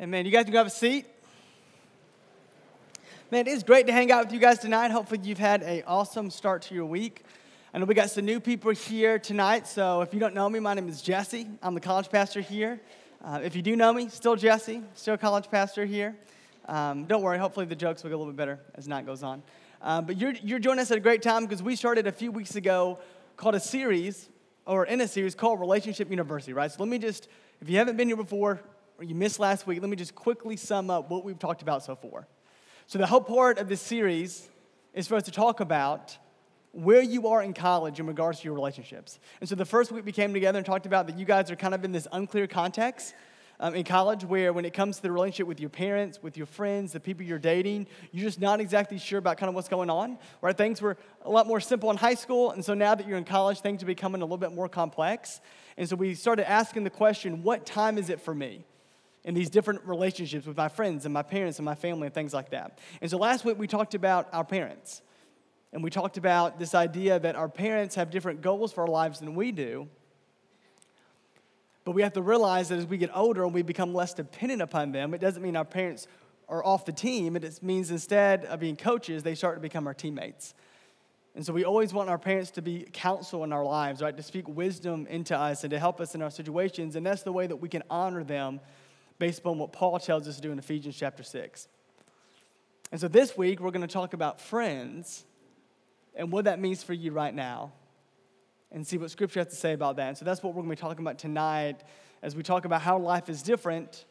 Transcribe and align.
Amen. 0.00 0.24
You 0.24 0.32
guys 0.32 0.44
can 0.44 0.52
go 0.52 0.58
have 0.60 0.66
a 0.66 0.70
seat. 0.70 1.04
Man, 3.30 3.46
it 3.46 3.50
is 3.50 3.62
great 3.62 3.86
to 3.86 3.92
hang 3.92 4.10
out 4.10 4.24
with 4.24 4.32
you 4.32 4.40
guys 4.40 4.58
tonight. 4.58 4.90
Hopefully, 4.90 5.20
you've 5.22 5.36
had 5.36 5.62
an 5.62 5.82
awesome 5.86 6.30
start 6.30 6.62
to 6.62 6.74
your 6.74 6.86
week. 6.86 7.22
I 7.74 7.78
know 7.78 7.84
we 7.84 7.94
got 7.94 8.08
some 8.08 8.24
new 8.24 8.40
people 8.40 8.70
here 8.70 9.18
tonight, 9.18 9.66
so 9.66 10.00
if 10.00 10.14
you 10.14 10.18
don't 10.18 10.32
know 10.34 10.48
me, 10.48 10.58
my 10.58 10.72
name 10.72 10.88
is 10.88 11.02
Jesse. 11.02 11.46
I'm 11.62 11.74
the 11.74 11.82
college 11.82 12.08
pastor 12.08 12.40
here. 12.40 12.80
Uh, 13.22 13.40
if 13.44 13.54
you 13.54 13.60
do 13.60 13.76
know 13.76 13.92
me, 13.92 14.08
still 14.08 14.36
Jesse, 14.36 14.80
still 14.94 15.18
college 15.18 15.50
pastor 15.50 15.84
here. 15.84 16.16
Um, 16.64 17.04
don't 17.04 17.20
worry, 17.20 17.36
hopefully 17.36 17.66
the 17.66 17.76
jokes 17.76 18.02
will 18.02 18.08
get 18.08 18.14
a 18.14 18.18
little 18.18 18.32
bit 18.32 18.38
better 18.38 18.58
as 18.76 18.88
night 18.88 19.04
goes 19.04 19.22
on. 19.22 19.42
Uh, 19.82 20.00
but 20.00 20.16
you're, 20.16 20.32
you're 20.42 20.60
joining 20.60 20.80
us 20.80 20.90
at 20.90 20.96
a 20.96 21.00
great 21.00 21.20
time 21.20 21.44
because 21.44 21.62
we 21.62 21.76
started 21.76 22.06
a 22.06 22.12
few 22.12 22.32
weeks 22.32 22.56
ago 22.56 22.98
called 23.36 23.54
a 23.54 23.60
series, 23.60 24.30
or 24.64 24.86
in 24.86 25.02
a 25.02 25.06
series 25.06 25.34
called 25.34 25.60
Relationship 25.60 26.08
University, 26.08 26.54
right? 26.54 26.72
So 26.72 26.76
let 26.78 26.88
me 26.88 26.98
just, 26.98 27.28
if 27.60 27.68
you 27.68 27.76
haven't 27.76 27.98
been 27.98 28.08
here 28.08 28.16
before, 28.16 28.62
or 29.00 29.04
you 29.04 29.14
missed 29.14 29.40
last 29.40 29.66
week, 29.66 29.80
let 29.80 29.88
me 29.88 29.96
just 29.96 30.14
quickly 30.14 30.56
sum 30.56 30.90
up 30.90 31.10
what 31.10 31.24
we've 31.24 31.38
talked 31.38 31.62
about 31.62 31.82
so 31.82 31.96
far. 31.96 32.28
So, 32.86 32.98
the 32.98 33.06
whole 33.06 33.22
part 33.22 33.58
of 33.58 33.66
this 33.66 33.80
series 33.80 34.46
is 34.92 35.08
for 35.08 35.14
us 35.14 35.22
to 35.22 35.30
talk 35.30 35.60
about 35.60 36.18
where 36.72 37.00
you 37.00 37.28
are 37.28 37.42
in 37.42 37.54
college 37.54 37.98
in 37.98 38.06
regards 38.06 38.40
to 38.40 38.44
your 38.44 38.52
relationships. 38.52 39.18
And 39.40 39.48
so, 39.48 39.54
the 39.54 39.64
first 39.64 39.90
week 39.90 40.04
we 40.04 40.12
came 40.12 40.34
together 40.34 40.58
and 40.58 40.66
talked 40.66 40.84
about 40.84 41.06
that 41.06 41.18
you 41.18 41.24
guys 41.24 41.50
are 41.50 41.56
kind 41.56 41.72
of 41.72 41.82
in 41.82 41.92
this 41.92 42.06
unclear 42.12 42.46
context. 42.46 43.14
Um, 43.62 43.74
in 43.74 43.84
college, 43.84 44.24
where 44.24 44.54
when 44.54 44.64
it 44.64 44.72
comes 44.72 44.96
to 44.96 45.02
the 45.02 45.12
relationship 45.12 45.46
with 45.46 45.60
your 45.60 45.68
parents, 45.68 46.22
with 46.22 46.34
your 46.34 46.46
friends, 46.46 46.92
the 46.92 47.00
people 47.00 47.26
you're 47.26 47.38
dating, 47.38 47.88
you're 48.10 48.24
just 48.24 48.40
not 48.40 48.58
exactly 48.58 48.96
sure 48.96 49.18
about 49.18 49.36
kind 49.36 49.50
of 49.50 49.54
what's 49.54 49.68
going 49.68 49.90
on, 49.90 50.16
right? 50.40 50.56
Things 50.56 50.80
were 50.80 50.96
a 51.26 51.30
lot 51.30 51.46
more 51.46 51.60
simple 51.60 51.90
in 51.90 51.98
high 51.98 52.14
school, 52.14 52.52
and 52.52 52.64
so 52.64 52.72
now 52.72 52.94
that 52.94 53.06
you're 53.06 53.18
in 53.18 53.24
college, 53.24 53.60
things 53.60 53.82
are 53.82 53.86
becoming 53.86 54.22
a 54.22 54.24
little 54.24 54.38
bit 54.38 54.54
more 54.54 54.66
complex. 54.66 55.42
And 55.76 55.86
so 55.86 55.94
we 55.94 56.14
started 56.14 56.50
asking 56.50 56.84
the 56.84 56.90
question, 56.90 57.42
what 57.42 57.66
time 57.66 57.98
is 57.98 58.08
it 58.08 58.22
for 58.22 58.34
me? 58.34 58.64
In 59.24 59.34
these 59.34 59.50
different 59.50 59.84
relationships 59.84 60.46
with 60.46 60.56
my 60.56 60.68
friends 60.68 61.04
and 61.04 61.12
my 61.12 61.22
parents 61.22 61.58
and 61.58 61.64
my 61.64 61.74
family 61.74 62.06
and 62.06 62.14
things 62.14 62.32
like 62.32 62.50
that. 62.50 62.78
And 63.00 63.10
so 63.10 63.18
last 63.18 63.44
week 63.44 63.58
we 63.58 63.66
talked 63.66 63.94
about 63.94 64.28
our 64.32 64.44
parents. 64.44 65.02
And 65.72 65.84
we 65.84 65.90
talked 65.90 66.16
about 66.16 66.58
this 66.58 66.74
idea 66.74 67.18
that 67.20 67.36
our 67.36 67.48
parents 67.48 67.94
have 67.94 68.10
different 68.10 68.40
goals 68.40 68.72
for 68.72 68.82
our 68.82 68.88
lives 68.88 69.20
than 69.20 69.34
we 69.34 69.52
do. 69.52 69.88
But 71.84 71.92
we 71.92 72.02
have 72.02 72.12
to 72.14 72.22
realize 72.22 72.68
that 72.70 72.78
as 72.78 72.86
we 72.86 72.98
get 72.98 73.10
older 73.14 73.44
and 73.44 73.54
we 73.54 73.62
become 73.62 73.94
less 73.94 74.12
dependent 74.14 74.62
upon 74.62 74.92
them, 74.92 75.14
it 75.14 75.20
doesn't 75.20 75.42
mean 75.42 75.56
our 75.56 75.64
parents 75.64 76.06
are 76.48 76.64
off 76.64 76.84
the 76.84 76.92
team. 76.92 77.36
It 77.36 77.62
means 77.62 77.90
instead 77.90 78.44
of 78.46 78.60
being 78.60 78.76
coaches, 78.76 79.22
they 79.22 79.34
start 79.34 79.56
to 79.56 79.60
become 79.60 79.86
our 79.86 79.94
teammates. 79.94 80.54
And 81.34 81.46
so 81.46 81.52
we 81.52 81.64
always 81.64 81.94
want 81.94 82.10
our 82.10 82.18
parents 82.18 82.50
to 82.52 82.62
be 82.62 82.88
counsel 82.92 83.44
in 83.44 83.52
our 83.52 83.64
lives, 83.64 84.02
right? 84.02 84.16
To 84.16 84.22
speak 84.22 84.48
wisdom 84.48 85.06
into 85.06 85.38
us 85.38 85.62
and 85.62 85.70
to 85.70 85.78
help 85.78 86.00
us 86.00 86.16
in 86.16 86.22
our 86.22 86.30
situations. 86.30 86.96
And 86.96 87.06
that's 87.06 87.22
the 87.22 87.32
way 87.32 87.46
that 87.46 87.56
we 87.56 87.68
can 87.68 87.84
honor 87.88 88.24
them 88.24 88.60
based 89.20 89.40
upon 89.40 89.58
what 89.58 89.70
Paul 89.70 90.00
tells 90.00 90.26
us 90.26 90.36
to 90.36 90.42
do 90.42 90.50
in 90.50 90.58
Ephesians 90.58 90.96
chapter 90.96 91.22
6. 91.22 91.68
And 92.90 93.00
so 93.00 93.06
this 93.06 93.36
week, 93.36 93.60
we're 93.60 93.70
going 93.70 93.86
to 93.86 93.92
talk 93.92 94.14
about 94.14 94.40
friends 94.40 95.24
and 96.16 96.32
what 96.32 96.46
that 96.46 96.58
means 96.58 96.82
for 96.82 96.94
you 96.94 97.12
right 97.12 97.32
now 97.32 97.70
and 98.72 98.84
see 98.84 98.98
what 98.98 99.10
Scripture 99.10 99.40
has 99.40 99.48
to 99.48 99.54
say 99.54 99.74
about 99.74 99.96
that. 99.96 100.08
And 100.08 100.18
so 100.18 100.24
that's 100.24 100.42
what 100.42 100.54
we're 100.54 100.62
going 100.62 100.74
to 100.74 100.76
be 100.76 100.80
talking 100.80 101.04
about 101.04 101.18
tonight 101.18 101.84
as 102.22 102.34
we 102.34 102.42
talk 102.42 102.64
about 102.64 102.80
how 102.80 102.98
life 102.98 103.28
is 103.28 103.42
different 103.42 104.06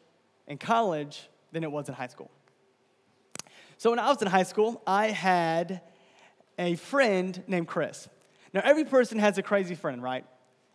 in 0.46 0.58
college 0.58 1.28
than 1.52 1.64
it 1.64 1.70
was 1.70 1.88
in 1.88 1.94
high 1.94 2.06
school. 2.06 2.30
So 3.76 3.90
when 3.90 3.98
I 3.98 4.08
was 4.08 4.22
in 4.22 4.28
high 4.28 4.44
school, 4.44 4.80
I 4.86 5.08
had 5.08 5.80
a 6.56 6.76
friend 6.76 7.42
named 7.48 7.66
Chris. 7.66 8.08
Now, 8.54 8.60
every 8.64 8.84
person 8.84 9.18
has 9.18 9.38
a 9.38 9.42
crazy 9.42 9.74
friend, 9.74 10.02
right? 10.02 10.24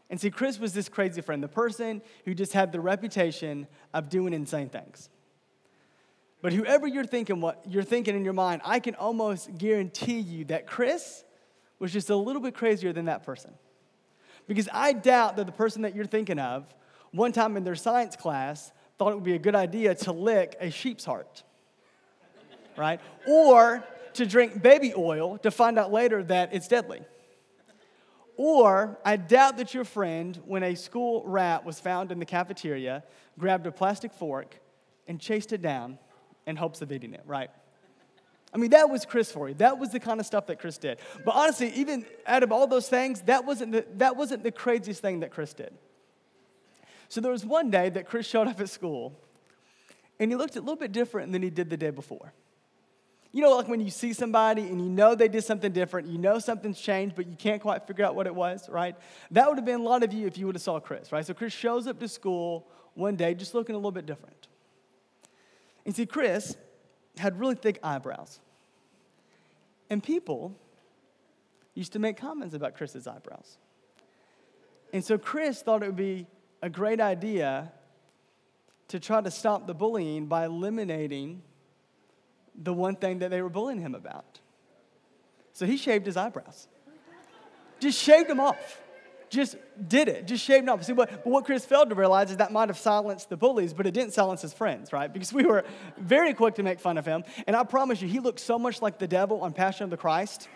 And 0.10 0.20
see, 0.20 0.30
Chris 0.30 0.60
was 0.60 0.74
this 0.74 0.88
crazy 0.88 1.22
friend, 1.22 1.42
the 1.42 1.48
person 1.48 2.02
who 2.26 2.34
just 2.34 2.54
had 2.54 2.72
the 2.72 2.80
reputation 2.80 3.68
of 3.94 4.10
doing 4.10 4.34
insane 4.34 4.70
things. 4.70 5.10
But 6.42 6.54
whoever 6.54 6.86
you're 6.86 7.06
thinking 7.06 7.42
what 7.42 7.64
you're 7.68 7.84
thinking 7.84 8.16
in 8.16 8.24
your 8.24 8.34
mind, 8.34 8.62
I 8.64 8.80
can 8.80 8.94
almost 8.96 9.58
guarantee 9.58 10.20
you 10.20 10.46
that 10.46 10.68
Chris 10.68 11.24
was 11.80 11.92
just 11.92 12.10
a 12.10 12.16
little 12.16 12.42
bit 12.42 12.54
crazier 12.54 12.94
than 12.94 13.06
that 13.06 13.24
person. 13.24 13.52
Because 14.48 14.70
I 14.72 14.94
doubt 14.94 15.38
that 15.38 15.48
the 15.48 15.52
person 15.52 15.82
that 15.82 15.96
you're 15.96 16.06
thinking 16.06 16.38
of, 16.38 16.72
one 17.12 17.32
time 17.32 17.58
in 17.58 17.64
their 17.64 17.76
science 17.76 18.16
class, 18.16 18.72
thought 18.98 19.12
it 19.12 19.16
would 19.16 19.24
be 19.24 19.34
a 19.34 19.40
good 19.40 19.56
idea 19.56 19.96
to 19.96 20.12
lick 20.12 20.56
a 20.60 20.70
sheep's 20.70 21.04
heart. 21.04 21.44
Right? 22.78 23.00
Or 23.26 23.84
to 24.14 24.26
drink 24.26 24.62
baby 24.62 24.94
oil 24.96 25.38
to 25.40 25.50
find 25.50 25.80
out 25.80 25.92
later 25.92 26.24
that 26.26 26.54
it's 26.54 26.68
deadly. 26.68 27.02
Or 28.38 29.00
I 29.06 29.16
doubt 29.16 29.58
that 29.58 29.74
your 29.74 29.86
friend, 29.86 30.40
when 30.46 30.64
a 30.64 30.76
school 30.76 31.24
rat 31.26 31.66
was 31.66 31.80
found 31.80 32.12
in 32.12 32.20
the 32.20 32.26
cafeteria, 32.26 33.04
grabbed 33.40 33.66
a 33.66 33.72
plastic 33.72 34.14
fork 34.14 34.60
and 35.08 35.20
chased 35.20 35.54
it 35.54 35.62
down 35.62 35.98
in 36.46 36.56
hopes 36.56 36.82
of 36.82 36.92
eating 36.92 37.14
it, 37.14 37.24
right? 37.26 37.50
I 38.54 38.58
mean, 38.58 38.72
that 38.72 38.90
was 38.90 39.06
Chris 39.06 39.32
for 39.32 39.50
you. 39.50 39.56
That 39.56 39.80
was 39.80 39.90
the 39.90 40.00
kind 40.00 40.20
of 40.20 40.26
stuff 40.26 40.48
that 40.48 40.60
Chris 40.60 40.78
did. 40.78 41.00
But 41.26 41.36
honestly, 41.36 41.72
even 41.72 42.06
out 42.26 42.42
of 42.42 42.52
all 42.52 42.68
those 42.68 42.88
things, 42.88 43.22
that 43.24 43.46
wasn't 43.46 43.74
the, 43.74 43.86
that 43.96 44.16
wasn't 44.16 44.44
the 44.44 44.52
craziest 44.52 45.02
thing 45.02 45.20
that 45.22 45.32
Chris 45.32 45.54
did. 45.54 45.74
So 47.10 47.22
there 47.22 47.32
was 47.32 47.46
one 47.46 47.70
day 47.70 47.90
that 47.90 48.08
Chris 48.08 48.26
showed 48.26 48.48
up 48.48 48.60
at 48.60 48.70
school, 48.70 49.14
and 50.20 50.32
he 50.32 50.38
looked 50.38 50.56
a 50.56 50.62
little 50.62 50.78
bit 50.78 50.92
different 50.92 51.32
than 51.34 51.44
he 51.44 51.50
did 51.50 51.70
the 51.70 51.78
day 51.78 51.90
before. 51.90 52.34
You 53.36 53.42
know, 53.42 53.54
like 53.54 53.68
when 53.68 53.82
you 53.82 53.90
see 53.90 54.14
somebody 54.14 54.62
and 54.62 54.80
you 54.82 54.88
know 54.88 55.14
they 55.14 55.28
did 55.28 55.44
something 55.44 55.74
different, 55.74 56.08
you 56.08 56.18
know 56.18 56.40
something's 56.40 56.80
changed, 56.80 57.18
but 57.18 57.28
you 57.28 57.36
can't 57.36 57.62
quite 57.62 57.86
figure 57.86 58.06
out 58.06 58.16
what 58.16 58.28
it 58.28 58.34
was, 58.34 58.70
right? 58.70 58.96
That 59.32 59.50
would 59.50 59.58
have 59.58 59.66
been 59.66 59.82
a 59.82 59.84
lot 59.84 60.04
of 60.04 60.14
you 60.14 60.26
if 60.26 60.38
you 60.38 60.46
would 60.46 60.56
have 60.56 60.62
saw 60.62 60.80
Chris, 60.80 61.12
right? 61.12 61.26
So 61.26 61.34
Chris 61.34 61.52
shows 61.52 61.86
up 61.86 62.00
to 62.00 62.08
school 62.08 62.66
one 62.94 63.18
day 63.18 63.34
just 63.34 63.54
looking 63.54 63.76
a 63.76 63.78
little 63.78 63.92
bit 63.92 64.06
different. 64.06 64.48
And 65.86 65.94
see, 65.94 66.06
Chris 66.06 66.56
had 67.18 67.38
really 67.38 67.56
thick 67.56 67.78
eyebrows. 67.84 68.40
And 69.90 70.02
people 70.02 70.56
used 71.74 71.92
to 71.92 72.00
make 72.00 72.16
comments 72.16 72.56
about 72.56 72.78
Chris's 72.78 73.06
eyebrows. 73.06 73.58
And 74.94 75.04
so 75.04 75.18
Chris 75.18 75.62
thought 75.62 75.84
it 75.84 75.88
would 75.88 75.98
be 75.98 76.26
a 76.62 76.70
great 76.70 77.02
idea 77.02 77.74
to 78.88 78.98
try 78.98 79.20
to 79.20 79.30
stop 79.30 79.68
the 79.68 79.74
bullying 79.74 80.28
by 80.28 80.46
eliminating 80.46 81.42
the 82.62 82.74
one 82.74 82.96
thing 82.96 83.20
that 83.20 83.32
they 83.32 83.42
were 83.42 83.50
bullying 83.50 83.82
him 83.82 83.96
about. 83.96 84.40
So 85.54 85.66
he 85.66 85.78
shaved 85.78 86.06
his 86.06 86.18
eyebrows. 86.18 86.68
Just 87.80 88.02
shaved 88.02 88.30
them 88.30 88.40
off. 88.40 88.82
Just 89.30 89.58
did 89.88 90.08
it. 90.08 90.28
Just 90.28 90.44
shaved 90.44 90.68
them 90.68 90.74
off. 90.74 90.84
See, 90.84 90.94
what, 90.94 91.10
but 91.10 91.28
what 91.28 91.46
Chris 91.46 91.66
failed 91.66 91.90
to 91.90 91.96
realize 91.96 92.32
is 92.32 92.38
that 92.38 92.52
might 92.52 92.70
have 92.70 92.78
silenced 92.78 93.30
the 93.30 93.38
bullies, 93.38 93.74
but 93.74 93.88
it 93.88 93.94
didn't 93.94 94.14
silence 94.14 94.42
his 94.42 94.54
friends, 94.54 94.94
right? 94.94 95.12
Because 95.12 95.34
we 95.34 95.44
were 95.44 95.66
very 95.98 96.34
quick 96.34 96.56
to 96.56 96.64
make 96.64 96.80
fun 96.80 96.98
of 96.98 97.06
him. 97.06 97.24
And 97.48 97.56
I 97.56 97.64
promise 97.64 98.02
you, 98.02 98.08
he 98.08 98.20
looked 98.20 98.40
so 98.40 98.60
much 98.60 98.82
like 98.82 99.00
the 99.00 99.08
devil 99.08 99.42
on 99.42 99.54
Passion 99.54 99.84
of 99.86 99.90
the 99.90 99.98
Christ. 99.98 100.48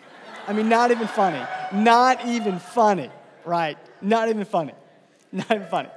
I 0.46 0.52
mean, 0.52 0.68
not 0.68 0.90
even 0.90 1.08
funny. 1.08 1.44
Not 1.72 2.24
even 2.26 2.58
funny, 2.58 3.10
right? 3.44 3.76
Not 4.00 4.28
even 4.28 4.44
funny. 4.44 4.74
Not 5.32 5.50
even 5.50 5.66
funny. 5.66 5.88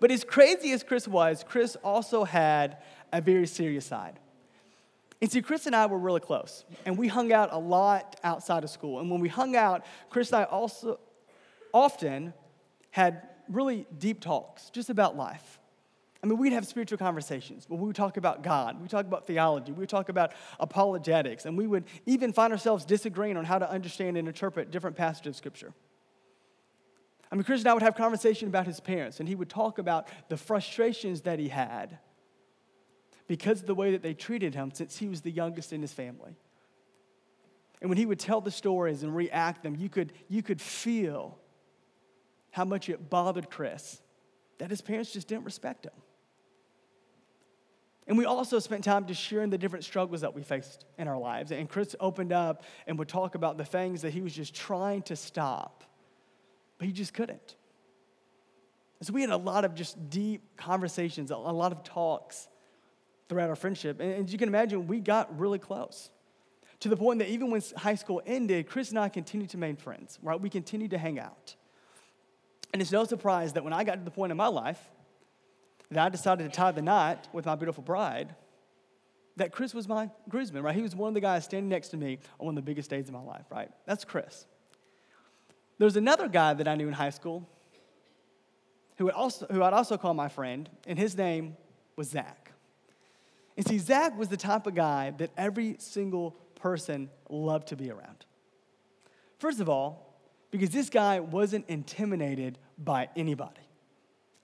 But 0.00 0.10
as 0.10 0.24
crazy 0.24 0.72
as 0.72 0.82
Chris 0.82 1.06
was, 1.06 1.44
Chris 1.46 1.76
also 1.76 2.24
had 2.24 2.78
a 3.12 3.20
very 3.20 3.46
serious 3.46 3.86
side. 3.86 4.18
And 5.20 5.32
see, 5.32 5.40
Chris 5.40 5.66
and 5.66 5.74
I 5.74 5.86
were 5.86 5.98
really 5.98 6.20
close, 6.20 6.64
and 6.84 6.98
we 6.98 7.08
hung 7.08 7.32
out 7.32 7.48
a 7.52 7.58
lot 7.58 8.20
outside 8.22 8.64
of 8.64 8.70
school. 8.70 9.00
And 9.00 9.10
when 9.10 9.20
we 9.20 9.28
hung 9.28 9.56
out, 9.56 9.84
Chris 10.10 10.30
and 10.30 10.42
I 10.42 10.44
also 10.44 11.00
often 11.72 12.34
had 12.90 13.22
really 13.48 13.86
deep 13.98 14.20
talks 14.20 14.70
just 14.70 14.90
about 14.90 15.16
life. 15.16 15.58
I 16.22 16.26
mean, 16.26 16.38
we'd 16.38 16.52
have 16.52 16.66
spiritual 16.66 16.98
conversations, 16.98 17.66
we 17.68 17.76
would 17.76 17.94
talk 17.94 18.16
about 18.16 18.42
God, 18.42 18.76
we 18.76 18.82
would 18.82 18.90
talk 18.90 19.06
about 19.06 19.26
theology, 19.26 19.72
we 19.72 19.80
would 19.80 19.88
talk 19.88 20.08
about 20.08 20.32
apologetics, 20.58 21.46
and 21.46 21.56
we 21.56 21.66
would 21.66 21.84
even 22.04 22.32
find 22.32 22.52
ourselves 22.52 22.84
disagreeing 22.84 23.36
on 23.36 23.44
how 23.44 23.58
to 23.58 23.70
understand 23.70 24.16
and 24.16 24.26
interpret 24.26 24.70
different 24.70 24.96
passages 24.96 25.30
of 25.30 25.36
Scripture. 25.36 25.72
I 27.30 27.36
mean, 27.36 27.44
Chris 27.44 27.60
and 27.60 27.68
I 27.68 27.74
would 27.74 27.82
have 27.82 27.94
conversation 27.94 28.48
about 28.48 28.66
his 28.66 28.80
parents, 28.80 29.20
and 29.20 29.28
he 29.28 29.34
would 29.34 29.48
talk 29.48 29.78
about 29.78 30.08
the 30.28 30.36
frustrations 30.36 31.22
that 31.22 31.38
he 31.38 31.48
had 31.48 31.98
because 33.26 33.60
of 33.60 33.66
the 33.66 33.74
way 33.74 33.92
that 33.92 34.02
they 34.02 34.14
treated 34.14 34.54
him 34.54 34.70
since 34.72 34.96
he 34.96 35.08
was 35.08 35.20
the 35.20 35.30
youngest 35.30 35.72
in 35.72 35.80
his 35.80 35.92
family. 35.92 36.36
And 37.80 37.90
when 37.90 37.98
he 37.98 38.06
would 38.06 38.18
tell 38.18 38.40
the 38.40 38.50
stories 38.50 39.02
and 39.02 39.14
react 39.14 39.62
them, 39.62 39.76
you 39.76 39.88
could, 39.88 40.12
you 40.28 40.42
could 40.42 40.60
feel 40.60 41.38
how 42.50 42.64
much 42.64 42.88
it 42.88 43.10
bothered 43.10 43.50
Chris 43.50 44.00
that 44.58 44.70
his 44.70 44.80
parents 44.80 45.12
just 45.12 45.28
didn't 45.28 45.44
respect 45.44 45.84
him. 45.84 45.92
And 48.06 48.16
we 48.16 48.24
also 48.24 48.60
spent 48.60 48.84
time 48.84 49.06
just 49.06 49.20
sharing 49.20 49.50
the 49.50 49.58
different 49.58 49.84
struggles 49.84 50.20
that 50.20 50.32
we 50.32 50.42
faced 50.42 50.84
in 50.96 51.08
our 51.08 51.18
lives. 51.18 51.50
And 51.50 51.68
Chris 51.68 51.96
opened 51.98 52.32
up 52.32 52.62
and 52.86 52.98
would 52.98 53.08
talk 53.08 53.34
about 53.34 53.58
the 53.58 53.64
things 53.64 54.02
that 54.02 54.12
he 54.12 54.20
was 54.20 54.32
just 54.32 54.54
trying 54.54 55.02
to 55.02 55.16
stop, 55.16 55.82
but 56.78 56.86
he 56.86 56.92
just 56.92 57.12
couldn't. 57.12 57.56
so 59.02 59.12
we 59.12 59.22
had 59.22 59.30
a 59.30 59.36
lot 59.36 59.64
of 59.64 59.74
just 59.74 60.08
deep 60.08 60.56
conversations, 60.56 61.32
a 61.32 61.36
lot 61.36 61.72
of 61.72 61.82
talks 61.82 62.48
throughout 63.28 63.48
our 63.48 63.56
friendship. 63.56 64.00
And 64.00 64.24
as 64.26 64.32
you 64.32 64.38
can 64.38 64.48
imagine, 64.48 64.86
we 64.86 65.00
got 65.00 65.38
really 65.38 65.58
close 65.58 66.10
to 66.80 66.88
the 66.88 66.96
point 66.96 67.18
that 67.20 67.28
even 67.28 67.50
when 67.50 67.62
high 67.76 67.94
school 67.94 68.22
ended, 68.26 68.68
Chris 68.68 68.90
and 68.90 68.98
I 68.98 69.08
continued 69.08 69.50
to 69.50 69.56
remain 69.56 69.76
friends, 69.76 70.18
right? 70.22 70.40
We 70.40 70.50
continued 70.50 70.90
to 70.90 70.98
hang 70.98 71.18
out. 71.18 71.56
And 72.72 72.82
it's 72.82 72.92
no 72.92 73.04
surprise 73.04 73.54
that 73.54 73.64
when 73.64 73.72
I 73.72 73.84
got 73.84 73.94
to 73.94 74.04
the 74.04 74.10
point 74.10 74.30
in 74.30 74.36
my 74.36 74.48
life 74.48 74.80
that 75.90 76.04
I 76.04 76.08
decided 76.08 76.50
to 76.50 76.54
tie 76.54 76.72
the 76.72 76.82
knot 76.82 77.28
with 77.32 77.46
my 77.46 77.54
beautiful 77.54 77.82
bride, 77.82 78.34
that 79.36 79.52
Chris 79.52 79.72
was 79.74 79.86
my 79.86 80.10
groomsman, 80.28 80.62
right? 80.62 80.74
He 80.74 80.82
was 80.82 80.94
one 80.94 81.08
of 81.08 81.14
the 81.14 81.20
guys 81.20 81.44
standing 81.44 81.68
next 81.68 81.88
to 81.88 81.96
me 81.96 82.18
on 82.40 82.46
one 82.46 82.58
of 82.58 82.64
the 82.64 82.68
biggest 82.68 82.90
days 82.90 83.08
of 83.08 83.14
my 83.14 83.20
life, 83.20 83.44
right? 83.50 83.70
That's 83.86 84.04
Chris. 84.04 84.46
There's 85.78 85.96
another 85.96 86.28
guy 86.28 86.54
that 86.54 86.66
I 86.66 86.74
knew 86.74 86.88
in 86.88 86.94
high 86.94 87.10
school 87.10 87.48
who, 88.96 89.10
also, 89.10 89.46
who 89.50 89.62
I'd 89.62 89.74
also 89.74 89.98
call 89.98 90.14
my 90.14 90.28
friend, 90.28 90.68
and 90.86 90.98
his 90.98 91.16
name 91.16 91.56
was 91.96 92.08
Zach. 92.08 92.45
And 93.56 93.66
see, 93.66 93.78
Zach 93.78 94.16
was 94.18 94.28
the 94.28 94.36
type 94.36 94.66
of 94.66 94.74
guy 94.74 95.12
that 95.18 95.30
every 95.36 95.76
single 95.78 96.32
person 96.56 97.10
loved 97.28 97.68
to 97.68 97.76
be 97.76 97.90
around. 97.90 98.24
First 99.38 99.60
of 99.60 99.68
all, 99.68 100.20
because 100.50 100.70
this 100.70 100.90
guy 100.90 101.20
wasn't 101.20 101.68
intimidated 101.68 102.58
by 102.78 103.08
anybody. 103.16 103.65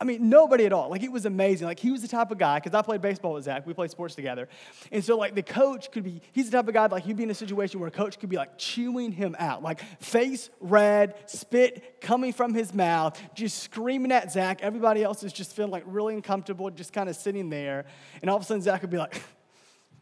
I 0.02 0.04
mean, 0.04 0.28
nobody 0.28 0.66
at 0.66 0.72
all. 0.72 0.90
Like, 0.90 1.04
it 1.04 1.12
was 1.12 1.26
amazing. 1.26 1.68
Like, 1.68 1.78
he 1.78 1.92
was 1.92 2.02
the 2.02 2.08
type 2.08 2.32
of 2.32 2.38
guy, 2.38 2.58
because 2.58 2.74
I 2.74 2.82
played 2.82 3.00
baseball 3.00 3.34
with 3.34 3.44
Zach, 3.44 3.64
we 3.64 3.72
played 3.72 3.92
sports 3.92 4.16
together. 4.16 4.48
And 4.90 5.04
so, 5.04 5.16
like, 5.16 5.36
the 5.36 5.44
coach 5.44 5.92
could 5.92 6.02
be, 6.02 6.20
he's 6.32 6.50
the 6.50 6.56
type 6.56 6.66
of 6.66 6.74
guy, 6.74 6.86
like, 6.86 7.04
he'd 7.04 7.16
be 7.16 7.22
in 7.22 7.30
a 7.30 7.34
situation 7.34 7.78
where 7.78 7.86
a 7.86 7.92
coach 7.92 8.18
could 8.18 8.28
be, 8.28 8.36
like, 8.36 8.58
chewing 8.58 9.12
him 9.12 9.36
out, 9.38 9.62
like, 9.62 9.80
face 10.00 10.50
red, 10.58 11.14
spit 11.30 12.00
coming 12.00 12.32
from 12.32 12.52
his 12.52 12.74
mouth, 12.74 13.16
just 13.36 13.62
screaming 13.62 14.10
at 14.10 14.32
Zach. 14.32 14.60
Everybody 14.60 15.04
else 15.04 15.22
is 15.22 15.32
just 15.32 15.54
feeling, 15.54 15.70
like, 15.70 15.84
really 15.86 16.16
uncomfortable, 16.16 16.68
just 16.70 16.92
kind 16.92 17.08
of 17.08 17.14
sitting 17.14 17.48
there. 17.48 17.84
And 18.22 18.28
all 18.28 18.36
of 18.36 18.42
a 18.42 18.44
sudden, 18.44 18.60
Zach 18.60 18.82
would 18.82 18.90
be 18.90 18.98
like, 18.98 19.22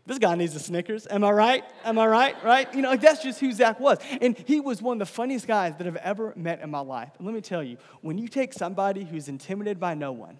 this 0.07 0.19
guy 0.19 0.35
needs 0.35 0.55
a 0.55 0.59
Snickers. 0.59 1.07
Am 1.09 1.23
I 1.25 1.31
right? 1.31 1.65
Am 1.85 1.99
I 1.99 2.07
right? 2.07 2.45
Right? 2.45 2.73
You 2.75 2.83
know, 2.83 2.91
like 2.91 3.01
that's 3.01 3.23
just 3.23 3.41
who 3.41 3.53
Zach 3.53 3.79
was. 3.79 3.99
And 4.21 4.37
he 4.47 4.61
was 4.61 4.83
one 4.83 5.01
of 5.01 5.07
the 5.07 5.13
funniest 5.13 5.47
guys 5.47 5.77
that 5.77 5.87
I've 5.87 5.97
ever 5.97 6.33
met 6.37 6.61
in 6.61 6.71
my 6.71 6.81
life. 6.81 7.11
And 7.19 7.27
let 7.27 7.35
me 7.35 7.41
tell 7.41 7.63
you, 7.63 7.77
when 8.01 8.19
you 8.19 8.29
take 8.29 8.53
somebody 8.53 9.05
who's 9.05 9.29
intimidated 9.29 9.79
by 9.79 9.95
no 9.95 10.13
one 10.13 10.39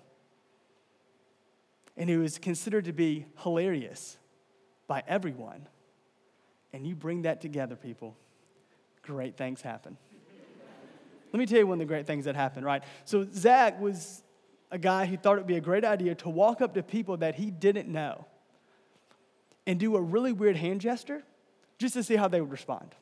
and 1.97 2.09
who 2.09 2.23
is 2.23 2.39
considered 2.39 2.87
to 2.87 2.93
be 2.93 3.27
hilarious 3.43 4.17
by 4.87 5.03
everyone, 5.07 5.69
and 6.73 6.87
you 6.87 6.95
bring 6.95 7.23
that 7.23 7.41
together, 7.41 7.77
people, 7.77 8.17
great 9.03 9.37
things 9.37 9.61
happen. 9.61 9.97
Let 11.33 11.39
me 11.39 11.47
tell 11.47 11.59
you 11.59 11.67
one 11.67 11.77
of 11.77 11.81
the 11.81 11.93
great 11.93 12.07
things 12.07 12.25
that 12.25 12.35
happened, 12.35 12.67
right? 12.67 12.83
So, 13.05 13.25
Zach 13.33 13.81
was 13.81 14.23
a 14.73 14.79
guy 14.79 15.07
who 15.07 15.17
thought 15.17 15.35
it 15.35 15.41
would 15.41 15.47
be 15.47 15.57
a 15.57 15.61
great 15.61 15.85
idea 15.85 16.15
to 16.17 16.29
walk 16.29 16.61
up 16.61 16.75
to 16.75 16.83
people 16.83 17.19
that 17.19 17.37
he 17.37 17.51
didn't 17.51 17.89
know 17.89 18.27
and 19.67 19.79
do 19.79 19.97
a 19.97 20.01
really 20.01 20.33
weird 20.33 20.57
hand 20.57 20.81
gesture 20.81 21.23
just 21.79 21.95
to 21.95 22.03
see 22.03 22.17
how 22.17 22.29
they 22.29 22.41
would 22.41 22.51
respond. 22.51 22.95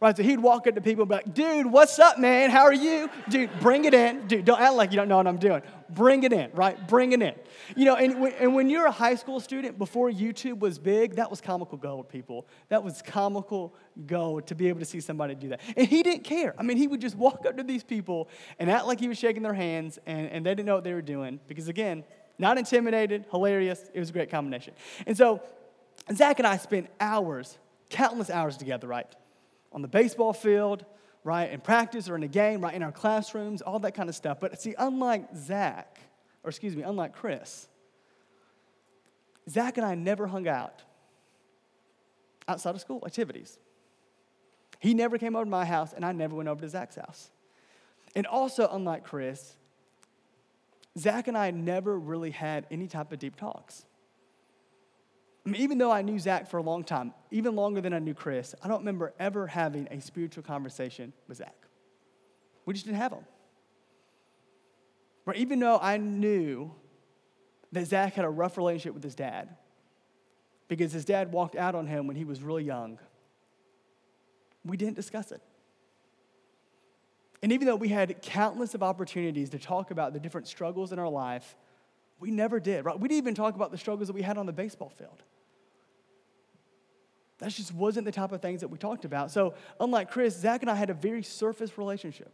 Right, 0.00 0.14
so 0.14 0.22
he'd 0.22 0.40
walk 0.40 0.66
up 0.66 0.74
to 0.74 0.82
people 0.82 1.04
and 1.04 1.08
be 1.08 1.14
like, 1.14 1.32
dude, 1.32 1.64
what's 1.66 1.98
up, 1.98 2.18
man? 2.18 2.50
How 2.50 2.64
are 2.64 2.74
you? 2.74 3.08
Dude, 3.30 3.48
bring 3.60 3.86
it 3.86 3.94
in. 3.94 4.26
Dude, 4.26 4.44
don't 4.44 4.60
act 4.60 4.74
like 4.74 4.90
you 4.90 4.96
don't 4.96 5.08
know 5.08 5.16
what 5.16 5.26
I'm 5.26 5.38
doing. 5.38 5.62
Bring 5.88 6.24
it 6.24 6.32
in, 6.32 6.50
right? 6.52 6.88
Bring 6.88 7.12
it 7.12 7.22
in. 7.22 7.32
You 7.74 7.86
know, 7.86 7.94
and, 7.94 8.34
and 8.34 8.54
when 8.54 8.68
you're 8.68 8.84
a 8.84 8.90
high 8.90 9.14
school 9.14 9.40
student, 9.40 9.78
before 9.78 10.10
YouTube 10.10 10.58
was 10.58 10.78
big, 10.78 11.14
that 11.16 11.30
was 11.30 11.40
comical 11.40 11.78
gold, 11.78 12.10
people. 12.10 12.46
That 12.68 12.84
was 12.84 13.00
comical 13.00 13.74
gold 14.06 14.48
to 14.48 14.54
be 14.54 14.68
able 14.68 14.80
to 14.80 14.84
see 14.84 15.00
somebody 15.00 15.36
do 15.36 15.48
that. 15.50 15.60
And 15.74 15.86
he 15.86 16.02
didn't 16.02 16.24
care. 16.24 16.54
I 16.58 16.64
mean, 16.64 16.76
he 16.76 16.86
would 16.86 17.00
just 17.00 17.16
walk 17.16 17.46
up 17.46 17.56
to 17.56 17.62
these 17.62 17.84
people 17.84 18.28
and 18.58 18.70
act 18.70 18.86
like 18.86 19.00
he 19.00 19.08
was 19.08 19.16
shaking 19.16 19.42
their 19.42 19.54
hands 19.54 19.98
and, 20.04 20.28
and 20.28 20.44
they 20.44 20.50
didn't 20.50 20.66
know 20.66 20.74
what 20.74 20.84
they 20.84 20.92
were 20.92 21.02
doing 21.02 21.40
because, 21.46 21.68
again, 21.68 22.04
not 22.36 22.58
intimidated, 22.58 23.24
hilarious. 23.30 23.90
It 23.94 24.00
was 24.00 24.10
a 24.10 24.12
great 24.12 24.28
combination. 24.28 24.74
And 25.06 25.16
so 25.16 25.40
Zach 26.12 26.38
and 26.38 26.46
I 26.46 26.56
spent 26.56 26.88
hours, 27.00 27.58
countless 27.90 28.30
hours 28.30 28.56
together, 28.56 28.86
right? 28.86 29.06
On 29.72 29.82
the 29.82 29.88
baseball 29.88 30.32
field, 30.32 30.84
right? 31.22 31.50
In 31.50 31.60
practice 31.60 32.08
or 32.08 32.16
in 32.16 32.22
a 32.22 32.28
game, 32.28 32.60
right? 32.60 32.74
In 32.74 32.82
our 32.82 32.92
classrooms, 32.92 33.62
all 33.62 33.78
that 33.80 33.94
kind 33.94 34.08
of 34.08 34.14
stuff. 34.14 34.38
But 34.40 34.60
see, 34.60 34.74
unlike 34.78 35.34
Zach, 35.34 35.98
or 36.42 36.50
excuse 36.50 36.76
me, 36.76 36.82
unlike 36.82 37.14
Chris, 37.14 37.68
Zach 39.48 39.78
and 39.78 39.86
I 39.86 39.94
never 39.94 40.26
hung 40.26 40.46
out 40.46 40.82
outside 42.46 42.74
of 42.74 42.80
school 42.80 43.02
activities. 43.06 43.58
He 44.80 44.92
never 44.92 45.16
came 45.16 45.34
over 45.34 45.44
to 45.44 45.50
my 45.50 45.64
house, 45.64 45.94
and 45.94 46.04
I 46.04 46.12
never 46.12 46.34
went 46.34 46.48
over 46.48 46.60
to 46.60 46.68
Zach's 46.68 46.96
house. 46.96 47.30
And 48.14 48.26
also, 48.26 48.68
unlike 48.70 49.04
Chris, 49.04 49.54
Zach 50.98 51.26
and 51.26 51.36
I 51.36 51.50
never 51.50 51.98
really 51.98 52.30
had 52.30 52.66
any 52.70 52.86
type 52.86 53.12
of 53.12 53.18
deep 53.18 53.36
talks. 53.36 53.86
Even 55.46 55.76
though 55.76 55.90
I 55.90 56.00
knew 56.00 56.18
Zach 56.18 56.48
for 56.48 56.56
a 56.56 56.62
long 56.62 56.84
time, 56.84 57.12
even 57.30 57.54
longer 57.54 57.80
than 57.80 57.92
I 57.92 57.98
knew 57.98 58.14
Chris, 58.14 58.54
I 58.62 58.68
don't 58.68 58.78
remember 58.78 59.12
ever 59.18 59.46
having 59.46 59.86
a 59.90 60.00
spiritual 60.00 60.42
conversation 60.42 61.12
with 61.28 61.38
Zach. 61.38 61.54
We 62.64 62.72
just 62.72 62.86
didn't 62.86 62.98
have 62.98 63.10
them. 63.10 63.26
But 65.26 65.36
even 65.36 65.58
though 65.58 65.78
I 65.80 65.98
knew 65.98 66.72
that 67.72 67.86
Zach 67.86 68.14
had 68.14 68.24
a 68.24 68.30
rough 68.30 68.56
relationship 68.56 68.94
with 68.94 69.04
his 69.04 69.14
dad, 69.14 69.56
because 70.68 70.92
his 70.92 71.04
dad 71.04 71.32
walked 71.32 71.56
out 71.56 71.74
on 71.74 71.86
him 71.86 72.06
when 72.06 72.16
he 72.16 72.24
was 72.24 72.42
really 72.42 72.64
young, 72.64 72.98
we 74.64 74.78
didn't 74.78 74.96
discuss 74.96 75.30
it. 75.30 75.42
And 77.42 77.52
even 77.52 77.66
though 77.66 77.76
we 77.76 77.88
had 77.88 78.22
countless 78.22 78.74
of 78.74 78.82
opportunities 78.82 79.50
to 79.50 79.58
talk 79.58 79.90
about 79.90 80.14
the 80.14 80.20
different 80.20 80.48
struggles 80.48 80.92
in 80.92 80.98
our 80.98 81.10
life, 81.10 81.54
we 82.18 82.30
never 82.30 82.58
did, 82.58 82.86
right? 82.86 82.98
We 82.98 83.08
didn't 83.08 83.18
even 83.18 83.34
talk 83.34 83.54
about 83.54 83.70
the 83.70 83.76
struggles 83.76 84.08
that 84.08 84.14
we 84.14 84.22
had 84.22 84.38
on 84.38 84.46
the 84.46 84.52
baseball 84.52 84.88
field. 84.88 85.22
That 87.38 87.50
just 87.50 87.74
wasn't 87.74 88.06
the 88.06 88.12
type 88.12 88.32
of 88.32 88.40
things 88.40 88.60
that 88.60 88.68
we 88.68 88.78
talked 88.78 89.04
about. 89.04 89.30
So, 89.30 89.54
unlike 89.80 90.10
Chris, 90.10 90.38
Zach 90.38 90.62
and 90.62 90.70
I 90.70 90.74
had 90.74 90.90
a 90.90 90.94
very 90.94 91.22
surface 91.22 91.76
relationship. 91.76 92.32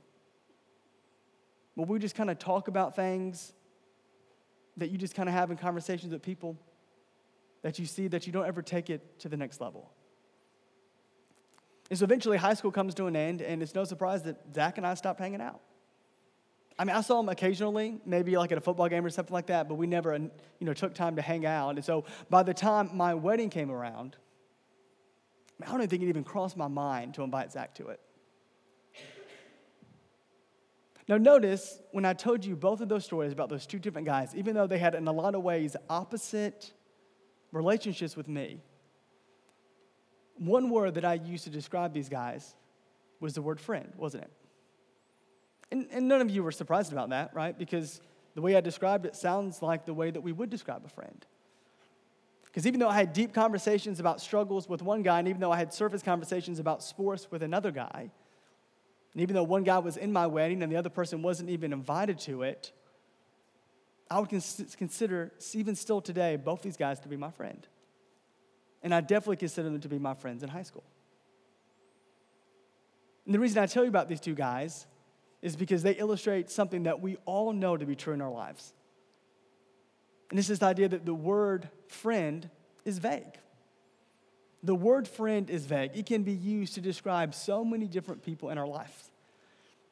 Where 1.75 1.87
we 1.87 1.99
just 1.99 2.15
kind 2.15 2.31
of 2.31 2.39
talk 2.39 2.69
about 2.69 2.95
things 2.95 3.53
that 4.77 4.91
you 4.91 4.99
just 4.99 5.15
kind 5.15 5.29
of 5.29 5.35
have 5.35 5.51
in 5.51 5.57
conversations 5.57 6.13
with 6.13 6.23
people 6.23 6.57
that 7.63 7.79
you 7.79 7.87
see 7.87 8.09
that 8.09 8.27
you 8.27 8.33
don't 8.33 8.47
ever 8.47 8.63
take 8.63 8.91
it 8.91 9.19
to 9.21 9.29
the 9.29 9.37
next 9.37 9.61
level. 9.61 9.91
And 11.91 11.99
so 11.99 12.05
eventually 12.05 12.37
high 12.37 12.55
school 12.55 12.71
comes 12.71 12.95
to 12.95 13.07
an 13.07 13.17
end, 13.17 13.43
and 13.43 13.63
it's 13.63 13.75
no 13.75 13.85
surprise 13.85 14.23
that 14.23 14.37
Zach 14.55 14.79
and 14.79 14.87
I 14.87 14.95
stopped 14.95 15.21
hanging 15.21 15.41
out. 15.41 15.61
I 16.79 16.85
mean, 16.85 16.97
I 16.97 17.03
saw 17.03 17.21
him 17.21 17.29
occasionally, 17.29 17.99
maybe 18.07 18.37
like 18.37 18.53
at 18.53 18.59
a 18.59 18.61
football 18.61 18.89
game 18.89 19.05
or 19.05 19.11
something 19.11 19.35
like 19.35 19.47
that, 19.47 19.69
but 19.69 19.75
we 19.75 19.87
never, 19.87 20.17
you 20.17 20.31
know, 20.61 20.73
took 20.73 20.95
time 20.95 21.17
to 21.17 21.23
hang 21.23 21.45
out. 21.45 21.77
And 21.77 21.85
so 21.85 22.05
by 22.31 22.43
the 22.43 22.55
time 22.55 22.91
my 22.95 23.13
wedding 23.13 23.51
came 23.51 23.71
around, 23.71 24.17
I 25.67 25.77
don't 25.77 25.89
think 25.89 26.03
it 26.03 26.09
even 26.09 26.25
crossed 26.25 26.57
my 26.57 26.69
mind 26.69 27.15
to 27.15 27.23
invite 27.23 27.53
Zach 27.53 27.75
to 27.77 27.89
it. 27.89 28.01
Now, 31.09 31.17
notice 31.17 31.81
when 31.91 32.05
I 32.05 32.13
told 32.13 32.45
you 32.45 32.55
both 32.55 32.81
of 32.81 32.89
those 32.89 33.05
stories 33.05 33.33
about 33.33 33.49
those 33.49 33.67
two 33.67 33.81
different 33.81 34.07
guys, 34.07 34.35
even 34.37 34.55
though 34.55 34.69
they 34.69 34.79
had, 34.79 34.95
in 34.95 35.09
a 35.09 35.13
lot 35.13 35.35
of 35.35 35.43
ways, 35.43 35.75
opposite 35.89 36.73
relationships 37.51 38.17
with 38.17 38.29
me, 38.29 38.61
one 40.37 40.71
word 40.71 40.95
that 40.95 41.05
I 41.05 41.15
used 41.15 41.45
to 41.45 41.51
describe 41.51 41.93
these 41.93 42.09
guys 42.09 42.55
was 43.19 43.35
the 43.35 43.43
word 43.43 43.61
friend, 43.61 43.93
wasn't 43.97 44.23
it? 44.23 44.33
And, 45.73 45.89
and 45.91 46.09
none 46.09 46.21
of 46.21 46.31
you 46.31 46.45
were 46.45 46.53
surprised 46.53 46.93
about 46.93 47.11
that, 47.11 47.35
right? 47.35 47.59
Because 47.59 48.01
the 48.35 48.41
way 48.41 48.57
I 48.57 48.61
described 48.61 49.05
it 49.05 49.17
sounds 49.17 49.63
like 49.63 49.85
the 49.87 49.95
way 49.95 50.11
that 50.11 50.21
we 50.21 50.31
would 50.31 50.49
describe 50.49 50.83
a 50.85 50.89
friend. 50.89 51.27
Because 52.51 52.67
even 52.67 52.81
though 52.81 52.89
I 52.89 52.95
had 52.95 53.13
deep 53.13 53.33
conversations 53.33 54.01
about 54.01 54.21
struggles 54.21 54.69
with 54.69 54.83
one 54.83 55.03
guy, 55.03 55.21
and 55.21 55.29
even 55.29 55.41
though 55.41 55.53
I 55.53 55.57
had 55.57 55.73
surface 55.73 56.03
conversations 56.03 56.59
about 56.59 56.83
sports 56.83 57.31
with 57.31 57.43
another 57.43 57.71
guy, 57.71 58.11
and 59.13 59.23
even 59.23 59.35
though 59.35 59.45
one 59.45 59.63
guy 59.63 59.79
was 59.79 59.97
in 59.97 60.13
my 60.13 60.27
wedding 60.27 60.63
and 60.63 60.71
the 60.71 60.77
other 60.77 60.89
person 60.89 61.23
wasn't 61.23 61.51
even 61.51 61.73
invited 61.73 62.19
to 62.21 62.43
it, 62.43 62.73
I 64.11 64.19
would 64.19 64.29
consider, 64.29 65.33
even 65.53 65.77
still 65.77 66.01
today, 66.01 66.35
both 66.37 66.63
these 66.63 66.77
guys 66.77 66.99
to 67.01 67.09
be 67.09 67.17
my 67.17 67.31
friend. 67.31 67.65
And 68.83 68.93
I 68.93 69.01
definitely 69.01 69.37
consider 69.37 69.69
them 69.69 69.81
to 69.81 69.89
be 69.89 70.01
my 70.01 70.15
friends 70.15 70.43
in 70.43 70.49
high 70.49 70.63
school. 70.65 70.85
And 73.27 73.35
the 73.35 73.39
reason 73.39 73.63
I 73.63 73.67
tell 73.67 73.85
you 73.85 73.89
about 73.89 74.09
these 74.09 74.21
two 74.21 74.35
guys 74.35 74.87
is 75.43 75.55
because 75.55 75.85
they 75.85 75.93
illustrate 75.93 76.51
something 76.51 76.83
that 76.85 77.01
we 77.01 77.17
all 77.25 77.53
know 77.53 77.77
to 77.77 77.87
be 77.87 77.95
true 77.95 78.13
in 78.13 78.21
our 78.21 78.31
lives. 78.31 78.73
And 80.31 80.39
this 80.39 80.51
is 80.51 80.59
the 80.59 80.67
idea 80.67 80.89
that 80.89 81.07
the 81.07 81.15
word 81.15 81.69
friend 81.91 82.49
is 82.85 82.99
vague. 82.99 83.39
The 84.63 84.75
word 84.75 85.09
friend 85.09 85.49
is 85.49 85.67
vague. 85.67 85.93
It 85.95 86.07
can 86.07 86.23
be 86.23 86.33
used 86.33 86.75
to 86.75 86.81
describe 86.81 87.35
so 87.35 87.65
many 87.65 87.87
different 87.87 88.23
people 88.23 88.51
in 88.51 88.59
our 88.59 88.67
lives. 88.67 89.11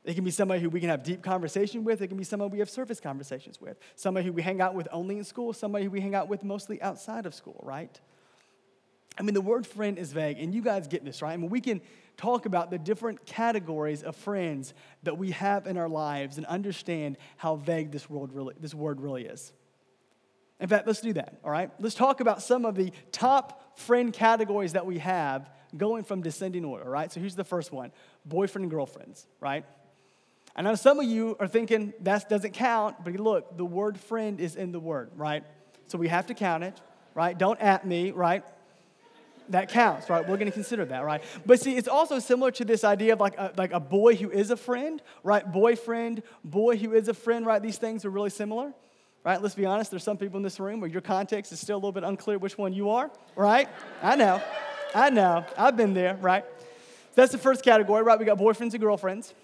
It 0.04 0.14
can 0.14 0.24
be 0.24 0.30
somebody 0.30 0.60
who 0.60 0.70
we 0.70 0.80
can 0.80 0.88
have 0.88 1.02
deep 1.02 1.22
conversation 1.22 1.84
with. 1.84 2.00
It 2.00 2.08
can 2.08 2.16
be 2.16 2.24
somebody 2.24 2.52
we 2.52 2.58
have 2.60 2.70
surface 2.70 3.00
conversations 3.00 3.60
with. 3.60 3.78
Somebody 3.94 4.26
who 4.26 4.32
we 4.32 4.42
hang 4.42 4.60
out 4.60 4.74
with 4.74 4.88
only 4.92 5.18
in 5.18 5.24
school. 5.24 5.52
Somebody 5.52 5.84
who 5.84 5.90
we 5.90 6.00
hang 6.00 6.14
out 6.14 6.28
with 6.28 6.44
mostly 6.44 6.80
outside 6.80 7.26
of 7.26 7.34
school, 7.34 7.60
right? 7.62 8.00
I 9.18 9.22
mean, 9.22 9.34
the 9.34 9.40
word 9.40 9.66
friend 9.66 9.98
is 9.98 10.12
vague, 10.12 10.38
and 10.38 10.54
you 10.54 10.62
guys 10.62 10.86
get 10.86 11.04
this, 11.04 11.22
right? 11.22 11.32
I 11.32 11.36
mean, 11.36 11.50
we 11.50 11.60
can 11.60 11.80
talk 12.16 12.46
about 12.46 12.70
the 12.70 12.78
different 12.78 13.26
categories 13.26 14.02
of 14.02 14.14
friends 14.14 14.74
that 15.02 15.18
we 15.18 15.32
have 15.32 15.66
in 15.66 15.76
our 15.76 15.88
lives 15.88 16.36
and 16.36 16.46
understand 16.46 17.16
how 17.36 17.56
vague 17.56 17.90
this, 17.90 18.08
world 18.08 18.32
really, 18.32 18.54
this 18.60 18.74
word 18.74 19.00
really 19.00 19.24
is. 19.24 19.52
In 20.60 20.68
fact, 20.68 20.86
let's 20.86 21.00
do 21.00 21.12
that, 21.12 21.38
all 21.44 21.50
right? 21.50 21.70
Let's 21.78 21.94
talk 21.94 22.20
about 22.20 22.42
some 22.42 22.64
of 22.64 22.74
the 22.74 22.92
top 23.12 23.78
friend 23.78 24.12
categories 24.12 24.72
that 24.72 24.86
we 24.86 24.98
have 24.98 25.48
going 25.76 26.02
from 26.02 26.22
descending 26.22 26.64
order, 26.64 26.88
right? 26.88 27.12
So 27.12 27.20
here's 27.20 27.36
the 27.36 27.44
first 27.44 27.72
one 27.72 27.92
boyfriend 28.24 28.64
and 28.64 28.70
girlfriends, 28.70 29.26
right? 29.40 29.64
I 30.56 30.62
know 30.62 30.74
some 30.74 30.98
of 30.98 31.04
you 31.06 31.36
are 31.38 31.46
thinking 31.46 31.92
that 32.00 32.28
doesn't 32.28 32.52
count, 32.52 33.04
but 33.04 33.14
look, 33.14 33.56
the 33.56 33.64
word 33.64 33.98
friend 33.98 34.40
is 34.40 34.56
in 34.56 34.72
the 34.72 34.80
word, 34.80 35.10
right? 35.16 35.44
So 35.86 35.98
we 35.98 36.08
have 36.08 36.26
to 36.26 36.34
count 36.34 36.64
it, 36.64 36.80
right? 37.14 37.36
Don't 37.36 37.60
at 37.60 37.86
me, 37.86 38.10
right? 38.10 38.42
That 39.50 39.68
counts, 39.68 40.10
right? 40.10 40.28
We're 40.28 40.36
going 40.36 40.48
to 40.48 40.52
consider 40.52 40.84
that, 40.86 41.04
right? 41.04 41.22
But 41.46 41.60
see, 41.60 41.76
it's 41.76 41.88
also 41.88 42.18
similar 42.18 42.50
to 42.52 42.64
this 42.64 42.82
idea 42.82 43.12
of 43.12 43.20
like 43.20 43.38
a, 43.38 43.52
like 43.56 43.72
a 43.72 43.80
boy 43.80 44.16
who 44.16 44.30
is 44.30 44.50
a 44.50 44.56
friend, 44.56 45.00
right? 45.22 45.50
Boyfriend, 45.50 46.22
boy 46.42 46.76
who 46.76 46.92
is 46.92 47.08
a 47.08 47.14
friend, 47.14 47.46
right? 47.46 47.62
These 47.62 47.78
things 47.78 48.04
are 48.04 48.10
really 48.10 48.30
similar, 48.30 48.74
right? 49.24 49.40
Let's 49.42 49.54
be 49.54 49.66
honest, 49.66 49.90
there's 49.90 50.04
some 50.04 50.16
people 50.16 50.36
in 50.36 50.42
this 50.42 50.58
room 50.60 50.80
where 50.80 50.90
your 50.90 51.00
context 51.00 51.52
is 51.52 51.60
still 51.60 51.76
a 51.76 51.80
little 51.80 51.92
bit 51.92 52.04
unclear 52.04 52.38
which 52.38 52.56
one 52.56 52.72
you 52.72 52.90
are, 52.90 53.10
right? 53.36 53.68
I 54.02 54.16
know, 54.16 54.42
I 54.94 55.10
know, 55.10 55.44
I've 55.56 55.76
been 55.76 55.94
there, 55.94 56.14
right? 56.16 56.44
That's 57.14 57.32
the 57.32 57.38
first 57.38 57.64
category, 57.64 58.02
right? 58.02 58.18
We 58.18 58.24
got 58.24 58.38
boyfriends 58.38 58.72
and 58.72 58.80
girlfriends. 58.80 59.34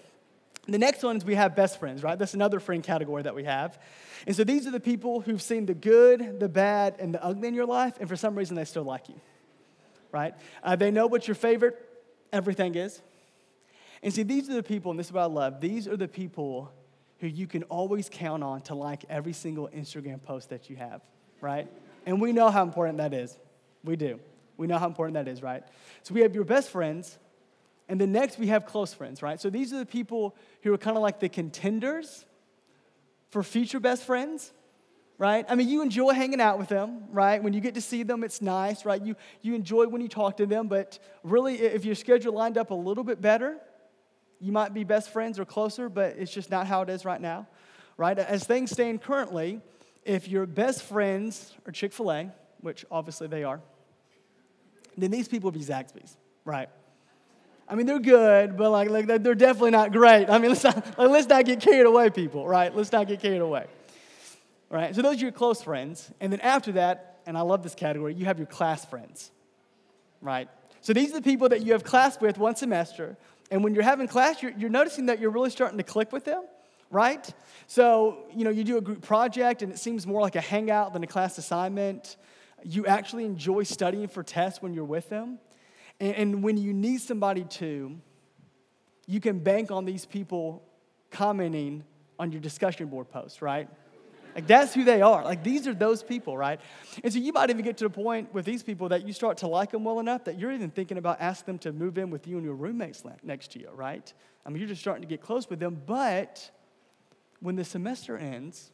The 0.67 0.77
next 0.79 1.03
one 1.03 1.17
is 1.17 1.25
we 1.25 1.35
have 1.35 1.55
best 1.55 1.79
friends, 1.79 2.03
right? 2.03 2.17
That's 2.17 2.33
another 2.33 2.59
friend 2.59 2.83
category 2.83 3.23
that 3.23 3.35
we 3.35 3.43
have. 3.43 3.77
And 4.25 4.35
so 4.35 4.43
these 4.43 4.65
are 4.65 4.71
the 4.71 4.79
people 4.79 5.21
who've 5.21 5.41
seen 5.41 5.65
the 5.67 5.75
good, 5.75 6.39
the 6.39 6.49
bad, 6.49 6.95
and 6.99 7.13
the 7.13 7.23
ugly 7.23 7.47
in 7.47 7.53
your 7.53 7.67
life, 7.67 7.97
and 7.99 8.09
for 8.09 8.15
some 8.15 8.35
reason 8.35 8.55
they 8.55 8.65
still 8.65 8.83
like 8.83 9.09
you, 9.09 9.19
right? 10.11 10.33
Uh, 10.63 10.75
they 10.75 10.89
know 10.89 11.05
what 11.05 11.27
your 11.27 11.35
favorite 11.35 11.77
everything 12.33 12.75
is. 12.75 13.01
And 14.01 14.13
see, 14.13 14.23
these 14.23 14.49
are 14.49 14.53
the 14.53 14.63
people, 14.63 14.91
and 14.91 14.99
this 14.99 15.07
is 15.07 15.13
what 15.13 15.21
I 15.21 15.25
love, 15.25 15.61
these 15.61 15.87
are 15.87 15.97
the 15.97 16.07
people 16.07 16.71
who 17.19 17.27
you 17.27 17.47
can 17.47 17.63
always 17.63 18.09
count 18.11 18.43
on 18.43 18.61
to 18.61 18.75
like 18.75 19.05
every 19.09 19.33
single 19.33 19.69
Instagram 19.69 20.21
post 20.21 20.49
that 20.49 20.69
you 20.69 20.75
have, 20.75 21.01
right? 21.41 21.67
And 22.05 22.21
we 22.21 22.33
know 22.33 22.49
how 22.49 22.63
important 22.63 22.97
that 22.97 23.13
is. 23.13 23.37
We 23.83 23.95
do. 23.95 24.19
We 24.57 24.67
know 24.67 24.77
how 24.77 24.87
important 24.87 25.15
that 25.15 25.27
is, 25.27 25.41
right? 25.41 25.63
So 26.03 26.13
we 26.13 26.21
have 26.21 26.35
your 26.35 26.43
best 26.43 26.69
friends, 26.69 27.17
and 27.87 27.99
then 27.99 28.11
next 28.11 28.37
we 28.39 28.47
have 28.47 28.65
close 28.65 28.93
friends, 28.93 29.21
right? 29.21 29.39
So 29.39 29.49
these 29.49 29.73
are 29.73 29.79
the 29.79 29.85
people 29.85 30.35
who 30.61 30.73
are 30.73 30.77
kind 30.77 30.97
of 30.97 31.03
like 31.03 31.19
the 31.19 31.29
contenders 31.29 32.25
for 33.29 33.43
future 33.43 33.79
best 33.79 34.03
friends, 34.03 34.53
right? 35.17 35.45
I 35.49 35.55
mean, 35.55 35.67
you 35.69 35.81
enjoy 35.81 36.13
hanging 36.13 36.41
out 36.41 36.57
with 36.57 36.69
them, 36.69 37.05
right? 37.11 37.41
When 37.41 37.53
you 37.53 37.61
get 37.61 37.75
to 37.75 37.81
see 37.81 38.03
them, 38.03 38.23
it's 38.23 38.41
nice, 38.41 38.85
right? 38.85 39.01
You, 39.01 39.15
you 39.41 39.55
enjoy 39.55 39.87
when 39.87 40.01
you 40.01 40.07
talk 40.07 40.37
to 40.37 40.45
them, 40.45 40.67
but 40.67 40.99
really, 41.23 41.55
if 41.55 41.85
your 41.85 41.95
schedule 41.95 42.33
lined 42.33 42.57
up 42.57 42.71
a 42.71 42.75
little 42.75 43.03
bit 43.03 43.21
better, 43.21 43.57
you 44.39 44.51
might 44.51 44.73
be 44.73 44.83
best 44.83 45.09
friends 45.09 45.39
or 45.39 45.45
closer, 45.45 45.89
but 45.89 46.15
it's 46.17 46.31
just 46.31 46.51
not 46.51 46.67
how 46.67 46.81
it 46.81 46.89
is 46.89 47.05
right 47.05 47.21
now, 47.21 47.47
right? 47.97 48.17
As 48.17 48.43
things 48.43 48.71
stand 48.71 49.01
currently, 49.01 49.61
if 50.03 50.27
your 50.27 50.45
best 50.45 50.83
friends 50.83 51.53
are 51.65 51.71
Chick 51.71 51.93
fil 51.93 52.11
A, 52.11 52.31
which 52.61 52.85
obviously 52.91 53.27
they 53.27 53.43
are, 53.43 53.61
then 54.97 55.11
these 55.11 55.27
people 55.27 55.51
would 55.51 55.59
be 55.59 55.65
Zaxby's, 55.65 56.15
right? 56.45 56.69
I 57.67 57.75
mean, 57.75 57.85
they're 57.85 57.99
good, 57.99 58.57
but 58.57 58.69
like, 58.69 58.89
like 58.89 59.07
they're 59.07 59.35
definitely 59.35 59.71
not 59.71 59.91
great. 59.91 60.29
I 60.29 60.37
mean, 60.37 60.51
let's 60.51 60.63
not, 60.63 60.97
like, 60.97 61.09
let's 61.09 61.27
not 61.27 61.45
get 61.45 61.59
carried 61.59 61.85
away, 61.85 62.09
people, 62.09 62.47
right? 62.47 62.75
Let's 62.75 62.91
not 62.91 63.07
get 63.07 63.19
carried 63.19 63.41
away. 63.41 63.65
Right, 64.67 64.95
so 64.95 65.03
those 65.03 65.17
are 65.17 65.19
your 65.19 65.31
close 65.31 65.61
friends. 65.61 66.11
And 66.19 66.33
then 66.33 66.39
after 66.41 66.73
that, 66.73 67.19
and 67.27 67.37
I 67.37 67.41
love 67.41 67.61
this 67.61 67.75
category, 67.75 68.15
you 68.15 68.25
have 68.25 68.39
your 68.39 68.47
class 68.47 68.83
friends, 68.83 69.31
right? 70.21 70.49
So 70.81 70.91
these 70.91 71.11
are 71.11 71.17
the 71.17 71.21
people 71.21 71.49
that 71.49 71.61
you 71.61 71.73
have 71.73 71.83
class 71.83 72.19
with 72.19 72.39
one 72.39 72.55
semester. 72.55 73.15
And 73.51 73.63
when 73.63 73.73
you're 73.75 73.83
having 73.83 74.07
class, 74.07 74.41
you're, 74.41 74.53
you're 74.57 74.69
noticing 74.69 75.07
that 75.07 75.19
you're 75.19 75.29
really 75.29 75.49
starting 75.49 75.77
to 75.77 75.83
click 75.83 76.11
with 76.11 76.25
them, 76.25 76.43
right? 76.89 77.31
So, 77.67 78.25
you 78.33 78.43
know, 78.43 78.49
you 78.49 78.63
do 78.63 78.77
a 78.77 78.81
group 78.81 79.01
project 79.01 79.61
and 79.61 79.71
it 79.71 79.77
seems 79.77 80.07
more 80.07 80.21
like 80.21 80.35
a 80.35 80.41
hangout 80.41 80.93
than 80.93 81.03
a 81.03 81.07
class 81.07 81.37
assignment. 81.37 82.17
You 82.63 82.85
actually 82.87 83.25
enjoy 83.25 83.63
studying 83.63 84.07
for 84.07 84.23
tests 84.23 84.61
when 84.61 84.73
you're 84.73 84.83
with 84.83 85.09
them. 85.09 85.39
And, 85.99 86.15
and 86.15 86.43
when 86.43 86.57
you 86.57 86.73
need 86.73 87.01
somebody 87.01 87.43
to, 87.43 87.97
you 89.07 89.19
can 89.19 89.39
bank 89.39 89.71
on 89.71 89.85
these 89.85 90.05
people 90.05 90.63
commenting 91.11 91.83
on 92.17 92.31
your 92.31 92.41
discussion 92.41 92.87
board 92.87 93.09
post, 93.09 93.41
right? 93.41 93.69
Like 94.35 94.47
that's 94.47 94.73
who 94.73 94.83
they 94.83 95.01
are. 95.01 95.23
Like 95.23 95.43
these 95.43 95.65
are 95.65 95.73
those 95.73 96.03
people, 96.03 96.37
right? 96.37 96.59
And 97.01 97.11
so 97.11 97.19
you 97.19 97.31
might 97.31 97.49
even 97.49 97.63
get 97.63 97.77
to 97.77 97.85
the 97.85 97.89
point 97.89 98.33
with 98.33 98.43
these 98.43 98.63
people 98.63 98.89
that 98.89 99.07
you 99.07 99.13
start 99.13 99.37
to 99.37 99.47
like 99.47 99.71
them 99.71 99.85
well 99.85 100.01
enough 100.01 100.25
that 100.25 100.37
you're 100.37 100.51
even 100.51 100.69
thinking 100.69 100.97
about 100.97 101.21
asking 101.21 101.53
them 101.53 101.59
to 101.59 101.71
move 101.71 101.97
in 101.97 102.09
with 102.09 102.27
you 102.27 102.35
and 102.35 102.45
your 102.45 102.55
roommates 102.55 103.03
next 103.23 103.53
to 103.53 103.59
you, 103.59 103.69
right? 103.73 104.13
I 104.45 104.49
mean, 104.49 104.59
you're 104.59 104.67
just 104.67 104.81
starting 104.81 105.01
to 105.01 105.07
get 105.07 105.21
close 105.21 105.49
with 105.49 105.59
them. 105.59 105.81
But 105.85 106.51
when 107.39 107.55
the 107.55 107.63
semester 107.63 108.17
ends, 108.17 108.71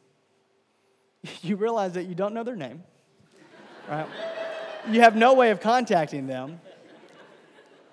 you 1.42 1.54
realize 1.54 1.92
that 1.92 2.06
you 2.06 2.16
don't 2.16 2.34
know 2.34 2.42
their 2.42 2.56
name, 2.56 2.82
right? 3.88 4.08
you 4.90 5.00
have 5.02 5.14
no 5.14 5.34
way 5.34 5.50
of 5.52 5.60
contacting 5.60 6.26
them. 6.26 6.60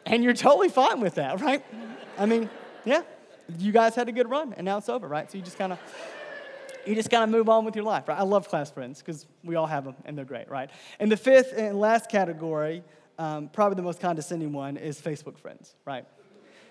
And 0.07 0.23
you're 0.23 0.33
totally 0.33 0.69
fine 0.69 1.01
with 1.01 1.15
that, 1.15 1.39
right? 1.39 1.63
I 2.17 2.25
mean, 2.25 2.49
yeah, 2.83 3.03
you 3.59 3.71
guys 3.71 3.93
had 3.93 4.09
a 4.09 4.11
good 4.11 4.27
run 4.27 4.53
and 4.53 4.65
now 4.65 4.79
it's 4.79 4.89
over, 4.89 5.07
right? 5.07 5.29
So 5.29 5.38
you 5.38 5.43
just 5.43 5.59
kind 5.59 5.71
of 5.71 5.79
you 6.86 6.95
just 6.95 7.12
of 7.13 7.29
move 7.29 7.50
on 7.50 7.65
with 7.65 7.75
your 7.75 7.86
life, 7.86 8.07
right? 8.07 8.17
I 8.17 8.24
love 8.24 8.48
class 8.50 8.71
friends 8.71 9.00
because 9.00 9.25
we 9.43 9.55
all 9.55 9.67
have 9.67 9.86
them 9.86 9.95
and 10.05 10.17
they're 10.17 10.25
great, 10.25 10.50
right? 10.50 10.69
And 11.00 11.12
the 11.12 11.17
fifth 11.17 11.53
and 11.55 11.79
last 11.79 12.09
category, 12.09 12.83
um, 13.17 13.50
probably 13.50 13.75
the 13.75 13.81
most 13.81 14.00
condescending 14.00 14.53
one, 14.53 14.77
is 14.77 15.00
Facebook 15.00 15.38
friends, 15.38 15.75
right? 15.86 16.05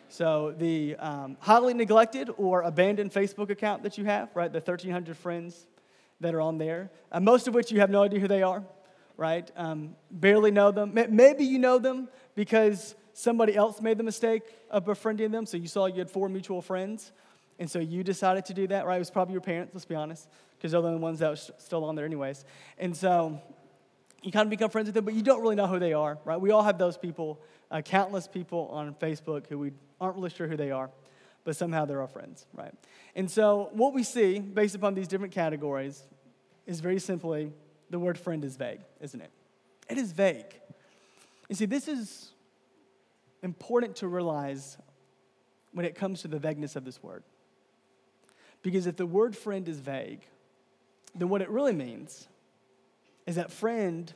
So 0.08 0.54
the 0.56 0.96
um, 0.96 1.36
highly 1.40 1.74
neglected 1.74 2.30
or 2.38 2.62
abandoned 2.62 3.12
Facebook 3.12 3.50
account 3.50 3.82
that 3.82 3.98
you 3.98 4.04
have, 4.06 4.30
right? 4.34 4.50
The 4.50 4.60
1,300 4.60 5.16
friends 5.16 5.66
that 6.20 6.34
are 6.34 6.40
on 6.40 6.58
there, 6.58 6.90
uh, 7.12 7.20
most 7.20 7.46
of 7.46 7.54
which 7.54 7.70
you 7.70 7.80
have 7.80 7.90
no 7.90 8.02
idea 8.02 8.18
who 8.18 8.28
they 8.28 8.42
are, 8.42 8.64
right? 9.16 9.50
Um, 9.56 9.94
barely 10.10 10.50
know 10.50 10.70
them. 10.70 10.92
Maybe 10.94 11.44
you 11.44 11.58
know 11.58 11.78
them 11.78 12.08
because 12.34 12.94
somebody 13.12 13.54
else 13.54 13.80
made 13.80 13.98
the 13.98 14.04
mistake 14.04 14.42
of 14.70 14.84
befriending 14.84 15.30
them. 15.30 15.44
So 15.44 15.56
you 15.56 15.68
saw 15.68 15.86
you 15.86 15.98
had 15.98 16.10
four 16.10 16.28
mutual 16.28 16.62
friends. 16.62 17.12
And 17.58 17.70
so 17.70 17.78
you 17.78 18.04
decided 18.04 18.44
to 18.46 18.54
do 18.54 18.66
that, 18.68 18.86
right? 18.86 18.96
It 18.96 19.00
was 19.00 19.10
probably 19.10 19.32
your 19.32 19.40
parents, 19.40 19.74
let's 19.74 19.84
be 19.84 19.94
honest, 19.94 20.28
because 20.56 20.72
they're 20.72 20.80
the 20.80 20.88
only 20.88 21.00
ones 21.00 21.18
that 21.18 21.30
were 21.30 21.36
still 21.58 21.84
on 21.84 21.96
there, 21.96 22.04
anyways. 22.04 22.44
And 22.78 22.96
so 22.96 23.40
you 24.22 24.32
kind 24.32 24.46
of 24.46 24.50
become 24.50 24.70
friends 24.70 24.86
with 24.86 24.94
them, 24.94 25.04
but 25.04 25.14
you 25.14 25.22
don't 25.22 25.40
really 25.42 25.56
know 25.56 25.66
who 25.66 25.78
they 25.78 25.92
are, 25.92 26.18
right? 26.24 26.40
We 26.40 26.50
all 26.50 26.62
have 26.62 26.78
those 26.78 26.96
people, 26.96 27.40
uh, 27.70 27.82
countless 27.82 28.28
people 28.28 28.68
on 28.72 28.94
Facebook 28.94 29.46
who 29.48 29.58
we 29.58 29.72
aren't 30.00 30.16
really 30.16 30.30
sure 30.30 30.46
who 30.46 30.56
they 30.56 30.70
are, 30.70 30.90
but 31.44 31.56
somehow 31.56 31.84
they're 31.84 32.00
our 32.00 32.08
friends, 32.08 32.46
right? 32.52 32.72
And 33.14 33.30
so 33.30 33.70
what 33.72 33.94
we 33.94 34.02
see 34.02 34.38
based 34.38 34.74
upon 34.74 34.94
these 34.94 35.08
different 35.08 35.32
categories 35.32 36.04
is 36.66 36.80
very 36.80 37.00
simply 37.00 37.52
the 37.90 37.98
word 37.98 38.18
friend 38.18 38.44
is 38.44 38.56
vague, 38.56 38.80
isn't 39.00 39.20
it? 39.20 39.30
It 39.88 39.98
is 39.98 40.12
vague. 40.12 40.60
You 41.48 41.56
see, 41.56 41.64
this 41.64 41.88
is 41.88 42.32
important 43.42 43.96
to 43.96 44.08
realize 44.08 44.76
when 45.72 45.86
it 45.86 45.94
comes 45.94 46.22
to 46.22 46.28
the 46.28 46.38
vagueness 46.38 46.76
of 46.76 46.84
this 46.84 47.02
word. 47.02 47.22
Because 48.62 48.86
if 48.86 48.96
the 48.96 49.06
word 49.06 49.36
friend 49.36 49.68
is 49.68 49.80
vague, 49.80 50.26
then 51.14 51.28
what 51.28 51.42
it 51.42 51.50
really 51.50 51.72
means 51.72 52.28
is 53.26 53.36
that 53.36 53.52
friend 53.52 54.12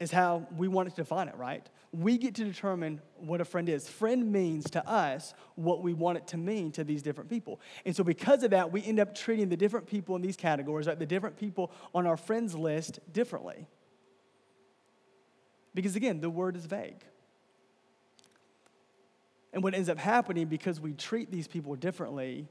is 0.00 0.10
how 0.10 0.46
we 0.56 0.68
want 0.68 0.88
to 0.88 0.94
define 0.94 1.28
it, 1.28 1.36
right? 1.36 1.68
We 1.92 2.18
get 2.18 2.34
to 2.36 2.44
determine 2.44 3.00
what 3.16 3.40
a 3.40 3.44
friend 3.44 3.68
is. 3.68 3.88
Friend 3.88 4.30
means 4.30 4.70
to 4.70 4.86
us 4.88 5.34
what 5.56 5.82
we 5.82 5.94
want 5.94 6.18
it 6.18 6.26
to 6.28 6.36
mean 6.36 6.70
to 6.72 6.84
these 6.84 7.02
different 7.02 7.30
people. 7.30 7.60
And 7.84 7.96
so, 7.96 8.04
because 8.04 8.42
of 8.42 8.50
that, 8.50 8.70
we 8.70 8.84
end 8.84 9.00
up 9.00 9.14
treating 9.14 9.48
the 9.48 9.56
different 9.56 9.86
people 9.86 10.14
in 10.14 10.22
these 10.22 10.36
categories, 10.36 10.86
like 10.86 10.98
the 10.98 11.06
different 11.06 11.36
people 11.36 11.72
on 11.94 12.06
our 12.06 12.16
friends 12.16 12.54
list, 12.54 13.00
differently. 13.12 13.66
Because 15.74 15.96
again, 15.96 16.20
the 16.20 16.30
word 16.30 16.56
is 16.56 16.66
vague. 16.66 17.04
And 19.52 19.62
what 19.62 19.74
ends 19.74 19.88
up 19.88 19.98
happening 19.98 20.46
because 20.46 20.80
we 20.80 20.92
treat 20.92 21.30
these 21.30 21.48
people 21.48 21.74
differently, 21.74 22.48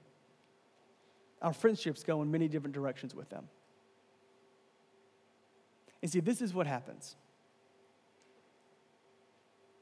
our 1.41 1.53
friendships 1.53 2.03
go 2.03 2.21
in 2.21 2.31
many 2.31 2.47
different 2.47 2.73
directions 2.73 3.13
with 3.13 3.29
them. 3.29 3.47
And 6.01 6.11
see, 6.11 6.19
this 6.19 6.41
is 6.41 6.53
what 6.53 6.67
happens 6.67 7.15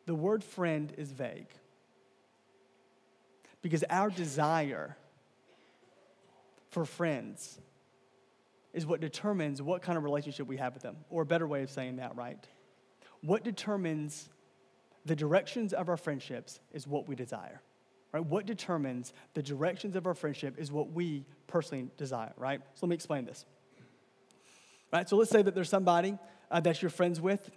the 0.05 0.15
word 0.15 0.43
friend 0.43 0.93
is 0.98 1.12
vague 1.12 1.48
because 3.62 3.84
our 3.89 4.10
desire 4.10 4.95
for 6.69 6.86
friends 6.86 7.60
is 8.74 8.86
what 8.86 9.00
determines 9.01 9.62
what 9.62 9.81
kind 9.81 9.98
of 9.98 10.03
relationship 10.03 10.45
we 10.45 10.57
have 10.57 10.74
with 10.74 10.84
them, 10.84 10.98
or 11.10 11.24
a 11.24 11.25
better 11.25 11.48
way 11.48 11.63
of 11.63 11.72
saying 11.72 11.95
that, 11.95 12.15
right? 12.15 12.38
What 13.22 13.43
determines 13.43 14.29
the 15.05 15.15
directions 15.15 15.74
of 15.74 15.89
our 15.89 15.97
friendships 15.97 16.59
is 16.74 16.88
what 16.88 17.07
we 17.07 17.15
desire. 17.15 17.62
Right? 18.12 18.25
What 18.25 18.45
determines 18.45 19.13
the 19.33 19.43
directions 19.43 19.95
of 19.95 20.07
our 20.07 20.13
friendship 20.13 20.55
is 20.57 20.71
what 20.71 20.91
we 20.91 21.25
personally 21.47 21.89
desire, 21.97 22.31
right? 22.38 22.62
So 22.75 22.85
let 22.85 22.89
me 22.89 22.95
explain 22.95 23.25
this. 23.25 23.45
Right? 24.91 25.07
So 25.07 25.17
let's 25.17 25.31
say 25.31 25.41
that 25.41 25.53
there's 25.53 25.69
somebody 25.69 26.17
uh, 26.50 26.62
that 26.62 26.81
you're 26.81 26.89
friends 26.89 27.19
with, 27.19 27.50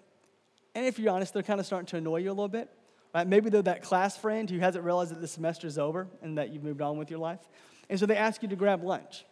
and 0.75 0.85
if 0.85 0.99
you're 0.99 1.13
honest, 1.13 1.33
they're 1.33 1.43
kind 1.43 1.61
of 1.61 1.67
starting 1.67 1.87
to 1.87 1.97
annoy 1.97 2.19
you 2.19 2.31
a 2.31 2.33
little 2.33 2.49
bit. 2.49 2.69
Right? 3.15 3.27
Maybe 3.27 3.51
they're 3.51 3.63
that 3.63 3.83
class 3.83 4.17
friend 4.17 4.51
who 4.51 4.59
hasn't 4.59 4.85
realized 4.85 5.13
that 5.13 5.21
the 5.21 5.29
semester 5.29 5.67
is 5.67 5.79
over 5.79 6.09
and 6.23 6.39
that 6.39 6.51
you've 6.51 6.65
moved 6.65 6.83
on 6.83 6.99
with 6.99 7.11
your 7.11 7.21
life. 7.21 7.41
And 7.89 7.99
so 7.99 8.07
they 8.07 8.17
ask 8.17 8.43
you 8.43 8.49
to 8.49 8.57
grab 8.57 8.83
lunch. 8.83 9.25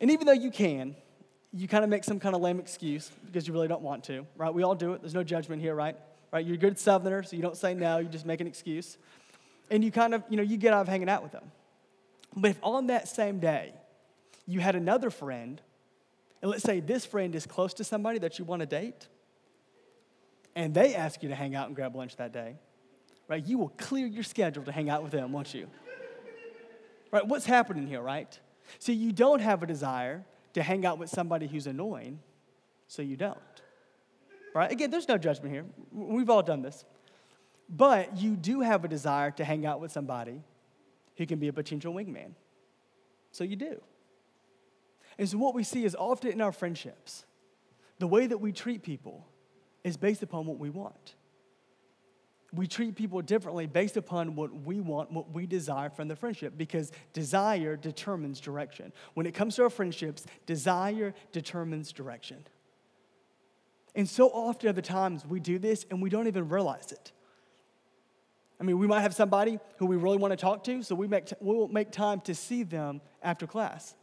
And 0.00 0.10
even 0.10 0.26
though 0.26 0.32
you 0.32 0.50
can, 0.50 0.96
you 1.52 1.68
kind 1.68 1.84
of 1.84 1.90
make 1.90 2.04
some 2.04 2.20
kind 2.20 2.34
of 2.34 2.40
lame 2.40 2.58
excuse 2.58 3.10
because 3.26 3.46
you 3.46 3.52
really 3.52 3.68
don't 3.68 3.82
want 3.82 4.04
to, 4.04 4.26
right? 4.36 4.54
We 4.54 4.62
all 4.62 4.74
do 4.74 4.94
it. 4.94 5.02
There's 5.02 5.14
no 5.14 5.24
judgment 5.24 5.60
here, 5.60 5.74
right? 5.74 5.96
Right? 6.32 6.44
You're 6.44 6.54
a 6.54 6.58
good 6.58 6.78
southerner, 6.78 7.22
so 7.22 7.36
you 7.36 7.42
don't 7.42 7.56
say 7.56 7.74
no, 7.74 7.98
you 7.98 8.08
just 8.08 8.26
make 8.26 8.40
an 8.40 8.46
excuse. 8.46 8.98
and 9.70 9.84
you 9.84 9.90
kind 9.90 10.14
of, 10.14 10.24
you 10.28 10.36
know, 10.36 10.42
you 10.42 10.56
get 10.56 10.74
out 10.74 10.82
of 10.82 10.88
hanging 10.88 11.08
out 11.08 11.22
with 11.22 11.32
them. 11.32 11.50
But 12.36 12.50
if 12.52 12.58
on 12.62 12.88
that 12.88 13.08
same 13.08 13.38
day 13.38 13.72
you 14.46 14.60
had 14.60 14.74
another 14.74 15.10
friend, 15.10 15.60
and 16.42 16.50
let's 16.50 16.64
say 16.64 16.80
this 16.80 17.06
friend 17.06 17.34
is 17.34 17.46
close 17.46 17.74
to 17.74 17.84
somebody 17.84 18.18
that 18.18 18.38
you 18.38 18.44
want 18.44 18.60
to 18.60 18.66
date, 18.66 19.08
and 20.56 20.74
they 20.74 20.94
ask 20.94 21.22
you 21.22 21.28
to 21.28 21.34
hang 21.34 21.54
out 21.54 21.68
and 21.68 21.76
grab 21.76 21.94
lunch 21.94 22.16
that 22.16 22.32
day, 22.32 22.56
right? 23.28 23.44
You 23.44 23.58
will 23.58 23.68
clear 23.76 24.06
your 24.06 24.24
schedule 24.24 24.64
to 24.64 24.72
hang 24.72 24.90
out 24.90 25.02
with 25.02 25.12
them, 25.12 25.32
won't 25.32 25.54
you? 25.54 25.68
Right? 27.12 27.26
What's 27.26 27.46
happening 27.46 27.86
here, 27.86 28.02
right? 28.02 28.38
See, 28.78 28.92
you 28.92 29.12
don't 29.12 29.40
have 29.40 29.62
a 29.62 29.66
desire 29.66 30.24
to 30.54 30.62
hang 30.62 30.84
out 30.84 30.98
with 30.98 31.10
somebody 31.10 31.46
who's 31.46 31.66
annoying, 31.66 32.20
so 32.88 33.02
you 33.02 33.16
don't. 33.16 33.38
Right? 34.54 34.70
Again, 34.70 34.90
there's 34.90 35.08
no 35.08 35.18
judgment 35.18 35.54
here. 35.54 35.64
We've 35.92 36.30
all 36.30 36.42
done 36.42 36.62
this. 36.62 36.84
But 37.68 38.16
you 38.18 38.34
do 38.34 38.60
have 38.60 38.84
a 38.84 38.88
desire 38.88 39.30
to 39.32 39.44
hang 39.44 39.64
out 39.64 39.80
with 39.80 39.92
somebody 39.92 40.42
who 41.16 41.26
can 41.26 41.38
be 41.38 41.48
a 41.48 41.52
potential 41.52 41.94
wingman. 41.94 42.32
So 43.30 43.44
you 43.44 43.56
do. 43.56 43.80
And 45.18 45.28
so 45.28 45.38
what 45.38 45.54
we 45.54 45.62
see 45.62 45.84
is 45.84 45.94
often 45.94 46.32
in 46.32 46.40
our 46.40 46.50
friendships, 46.50 47.24
the 47.98 48.06
way 48.06 48.26
that 48.26 48.38
we 48.38 48.52
treat 48.52 48.82
people 48.82 49.26
is 49.84 49.96
based 49.96 50.22
upon 50.22 50.46
what 50.46 50.58
we 50.58 50.70
want. 50.70 51.14
We 52.52 52.66
treat 52.66 52.96
people 52.96 53.22
differently 53.22 53.66
based 53.66 53.96
upon 53.96 54.34
what 54.34 54.52
we 54.64 54.80
want, 54.80 55.12
what 55.12 55.30
we 55.30 55.46
desire 55.46 55.90
from 55.90 56.08
the 56.08 56.16
friendship, 56.16 56.54
because 56.56 56.90
desire 57.12 57.76
determines 57.76 58.40
direction. 58.40 58.92
When 59.14 59.26
it 59.26 59.34
comes 59.34 59.54
to 59.56 59.62
our 59.62 59.70
friendships, 59.70 60.26
desire 60.46 61.14
determines 61.30 61.92
direction. 61.92 62.44
And 63.94 64.08
so 64.08 64.28
often 64.28 64.74
the 64.74 64.82
times 64.82 65.26
we 65.26 65.40
do 65.40 65.58
this 65.58 65.84
and 65.90 66.00
we 66.00 66.10
don't 66.10 66.26
even 66.26 66.48
realize 66.48 66.92
it. 66.92 67.12
I 68.60 68.62
mean, 68.62 68.78
we 68.78 68.86
might 68.86 69.00
have 69.00 69.14
somebody 69.14 69.58
who 69.78 69.86
we 69.86 69.96
really 69.96 70.18
want 70.18 70.32
to 70.32 70.36
talk 70.36 70.64
to, 70.64 70.82
so 70.82 70.94
we 70.94 71.08
make 71.08 71.26
t- 71.26 71.36
we'll 71.40 71.68
make 71.68 71.90
time 71.90 72.20
to 72.22 72.34
see 72.34 72.62
them 72.62 73.00
after 73.22 73.46
class. 73.46 73.94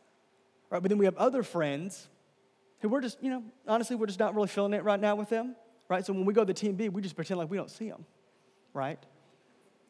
Right? 0.69 0.81
But 0.81 0.89
then 0.89 0.97
we 0.97 1.05
have 1.05 1.15
other 1.15 1.43
friends 1.43 2.07
who 2.79 2.89
we're 2.89 3.01
just, 3.01 3.21
you 3.21 3.29
know, 3.29 3.43
honestly, 3.67 3.95
we're 3.95 4.07
just 4.07 4.19
not 4.19 4.35
really 4.35 4.47
feeling 4.47 4.73
it 4.73 4.83
right 4.83 4.99
now 4.99 5.15
with 5.15 5.29
them. 5.29 5.55
Right? 5.87 6.03
So 6.03 6.11
when 6.11 6.25
we 6.25 6.33
go 6.33 6.43
to 6.43 6.51
the 6.51 6.59
TMB, 6.59 6.91
we 6.91 7.01
just 7.01 7.15
pretend 7.15 7.37
like 7.37 7.51
we 7.51 7.57
don't 7.57 7.69
see 7.69 7.87
them. 7.87 8.03
Right? 8.73 9.03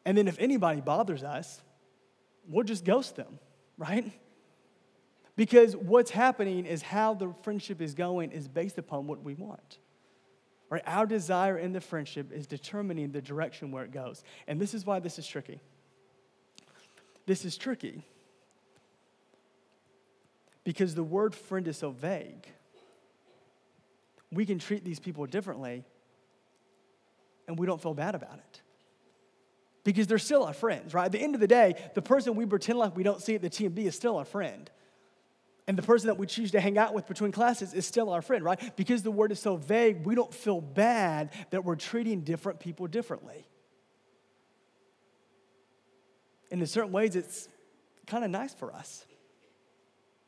And 0.04 0.16
then 0.16 0.28
if 0.28 0.38
anybody 0.38 0.82
bothers 0.82 1.24
us, 1.24 1.62
we'll 2.46 2.64
just 2.64 2.84
ghost 2.84 3.16
them. 3.16 3.38
Right? 3.78 4.12
Because 5.34 5.76
what's 5.76 6.10
happening 6.10 6.66
is 6.66 6.82
how 6.82 7.14
the 7.14 7.32
friendship 7.42 7.80
is 7.80 7.94
going 7.94 8.32
is 8.32 8.48
based 8.48 8.76
upon 8.76 9.06
what 9.06 9.22
we 9.22 9.34
want. 9.34 9.78
Right? 10.70 10.82
Our 10.86 11.06
desire 11.06 11.56
in 11.56 11.72
the 11.72 11.80
friendship 11.80 12.32
is 12.32 12.46
determining 12.46 13.12
the 13.12 13.22
direction 13.22 13.70
where 13.70 13.84
it 13.84 13.90
goes. 13.90 14.22
And 14.46 14.60
this 14.60 14.74
is 14.74 14.84
why 14.84 15.00
this 15.00 15.18
is 15.18 15.26
tricky. 15.26 15.60
This 17.26 17.44
is 17.44 17.56
tricky 17.56 18.04
because 20.64 20.94
the 20.94 21.02
word 21.02 21.34
friend 21.34 21.66
is 21.66 21.78
so 21.78 21.90
vague. 21.90 22.46
We 24.30 24.44
can 24.44 24.58
treat 24.58 24.84
these 24.84 25.00
people 25.00 25.24
differently 25.24 25.84
and 27.46 27.58
we 27.58 27.66
don't 27.66 27.80
feel 27.80 27.94
bad 27.94 28.14
about 28.14 28.34
it. 28.34 28.60
Because 29.84 30.06
they're 30.06 30.18
still 30.18 30.44
our 30.44 30.52
friends, 30.52 30.92
right? 30.92 31.06
At 31.06 31.12
the 31.12 31.20
end 31.20 31.34
of 31.34 31.40
the 31.40 31.46
day, 31.46 31.76
the 31.94 32.02
person 32.02 32.34
we 32.34 32.44
pretend 32.44 32.78
like 32.78 32.94
we 32.94 33.02
don't 33.02 33.22
see 33.22 33.34
at 33.34 33.40
the 33.40 33.48
TMB 33.48 33.78
is 33.78 33.96
still 33.96 34.18
our 34.18 34.26
friend. 34.26 34.70
And 35.68 35.76
the 35.76 35.82
person 35.82 36.06
that 36.06 36.16
we 36.16 36.26
choose 36.26 36.52
to 36.52 36.60
hang 36.60 36.78
out 36.78 36.94
with 36.94 37.06
between 37.06 37.30
classes 37.30 37.74
is 37.74 37.84
still 37.84 38.08
our 38.08 38.22
friend, 38.22 38.42
right? 38.42 38.74
Because 38.74 39.02
the 39.02 39.10
word 39.10 39.30
is 39.32 39.38
so 39.38 39.56
vague, 39.56 40.06
we 40.06 40.14
don't 40.14 40.32
feel 40.32 40.62
bad 40.62 41.30
that 41.50 41.62
we're 41.62 41.76
treating 41.76 42.22
different 42.22 42.58
people 42.58 42.86
differently. 42.86 43.46
And 46.50 46.62
in 46.62 46.66
certain 46.66 46.90
ways, 46.90 47.14
it's 47.14 47.50
kind 48.06 48.24
of 48.24 48.30
nice 48.30 48.54
for 48.54 48.72
us. 48.72 49.04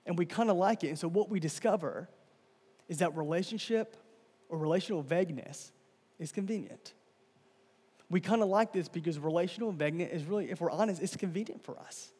And 0.05 0.19
we 0.19 0.27
kind 0.27 0.51
of 0.51 0.59
like 0.59 0.85
it. 0.85 0.89
And 0.89 0.99
so, 0.99 1.09
what 1.09 1.31
we 1.31 1.41
discover 1.41 2.11
is 2.87 2.99
that 2.99 3.17
relationship 3.17 3.97
or 4.51 4.59
relational 4.59 5.01
vagueness 5.01 5.73
is 6.19 6.33
convenient. 6.33 6.93
We 8.11 8.21
kind 8.21 8.43
of 8.43 8.49
like 8.49 8.75
this 8.75 8.89
because 8.89 9.19
relational 9.19 9.73
vagueness 9.73 10.13
is 10.13 10.25
really, 10.25 10.51
if 10.51 10.61
we're 10.61 10.71
honest, 10.71 11.01
it's 11.01 11.17
convenient 11.17 11.65
for 11.65 11.79
us. 11.79 12.13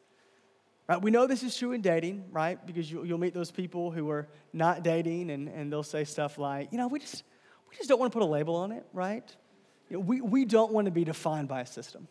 Right? 0.91 1.01
We 1.01 1.09
know 1.09 1.25
this 1.25 1.41
is 1.41 1.55
true 1.55 1.71
in 1.71 1.79
dating, 1.79 2.25
right? 2.33 2.59
Because 2.65 2.91
you, 2.91 2.99
will 2.99 3.17
meet 3.17 3.33
those 3.33 3.49
people 3.49 3.91
who 3.91 4.09
are 4.09 4.27
not 4.51 4.83
dating 4.83 5.31
and, 5.31 5.47
and 5.47 5.71
they'll 5.71 5.83
say 5.83 6.03
stuff 6.03 6.37
like, 6.37 6.67
you 6.73 6.77
know, 6.77 6.89
we 6.89 6.99
just, 6.99 7.23
we 7.69 7.77
just 7.77 7.87
don't 7.87 7.97
want 7.97 8.11
to 8.11 8.19
put 8.19 8.25
a 8.25 8.29
label 8.29 8.57
on 8.57 8.73
it, 8.73 8.85
right? 8.91 9.23
You 9.89 9.95
know, 9.95 9.99
we, 10.01 10.19
we 10.19 10.43
don't 10.43 10.73
want 10.73 10.87
to 10.87 10.91
be 10.91 11.05
defined 11.05 11.47
by 11.47 11.61
a 11.61 11.65
system, 11.65 12.09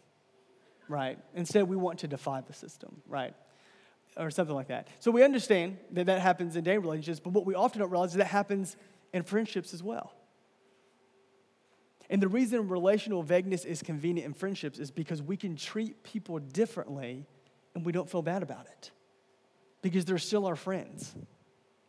right? 0.88 1.18
Instead, 1.34 1.68
we 1.68 1.76
want 1.76 1.98
to 1.98 2.08
defy 2.08 2.40
the 2.40 2.54
system, 2.54 3.02
right? 3.06 3.34
Or 4.16 4.30
something 4.30 4.56
like 4.56 4.68
that. 4.68 4.88
So 4.98 5.10
we 5.10 5.22
understand 5.24 5.76
that 5.92 6.06
that 6.06 6.22
happens 6.22 6.56
in 6.56 6.64
dating 6.64 6.80
relationships, 6.80 7.20
but 7.20 7.34
what 7.34 7.44
we 7.44 7.54
often 7.54 7.80
don't 7.80 7.90
realize 7.90 8.12
is 8.12 8.16
that 8.16 8.28
happens 8.28 8.78
in 9.12 9.24
friendships 9.24 9.74
as 9.74 9.82
well. 9.82 10.14
And 12.08 12.22
the 12.22 12.28
reason 12.28 12.66
relational 12.66 13.22
vagueness 13.22 13.66
is 13.66 13.82
convenient 13.82 14.24
in 14.24 14.32
friendships 14.32 14.78
is 14.78 14.90
because 14.90 15.20
we 15.20 15.36
can 15.36 15.54
treat 15.54 16.02
people 16.02 16.38
differently 16.38 17.26
and 17.74 17.84
we 17.84 17.92
don't 17.92 18.08
feel 18.08 18.22
bad 18.22 18.42
about 18.42 18.66
it 18.66 18.90
because 19.82 20.04
they're 20.04 20.18
still 20.18 20.46
our 20.46 20.56
friends. 20.56 21.14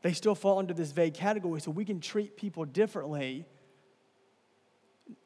They 0.01 0.13
still 0.13 0.35
fall 0.35 0.59
under 0.59 0.73
this 0.73 0.91
vague 0.91 1.13
category, 1.13 1.61
so 1.61 1.71
we 1.71 1.85
can 1.85 1.99
treat 1.99 2.35
people 2.35 2.65
differently, 2.65 3.45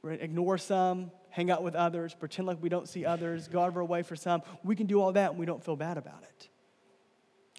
right? 0.01 0.21
ignore 0.21 0.57
some, 0.57 1.11
hang 1.29 1.51
out 1.51 1.63
with 1.63 1.75
others, 1.75 2.13
pretend 2.13 2.47
like 2.47 2.61
we 2.61 2.69
don't 2.69 2.87
see 2.87 3.05
others, 3.05 3.47
go 3.47 3.61
out 3.61 3.67
of 3.67 3.77
our 3.77 3.85
way 3.85 4.03
for 4.03 4.15
some. 4.15 4.41
We 4.63 4.75
can 4.75 4.87
do 4.87 5.01
all 5.01 5.11
that 5.13 5.31
and 5.31 5.39
we 5.39 5.45
don't 5.45 5.63
feel 5.63 5.75
bad 5.75 5.97
about 5.97 6.23
it. 6.23 6.49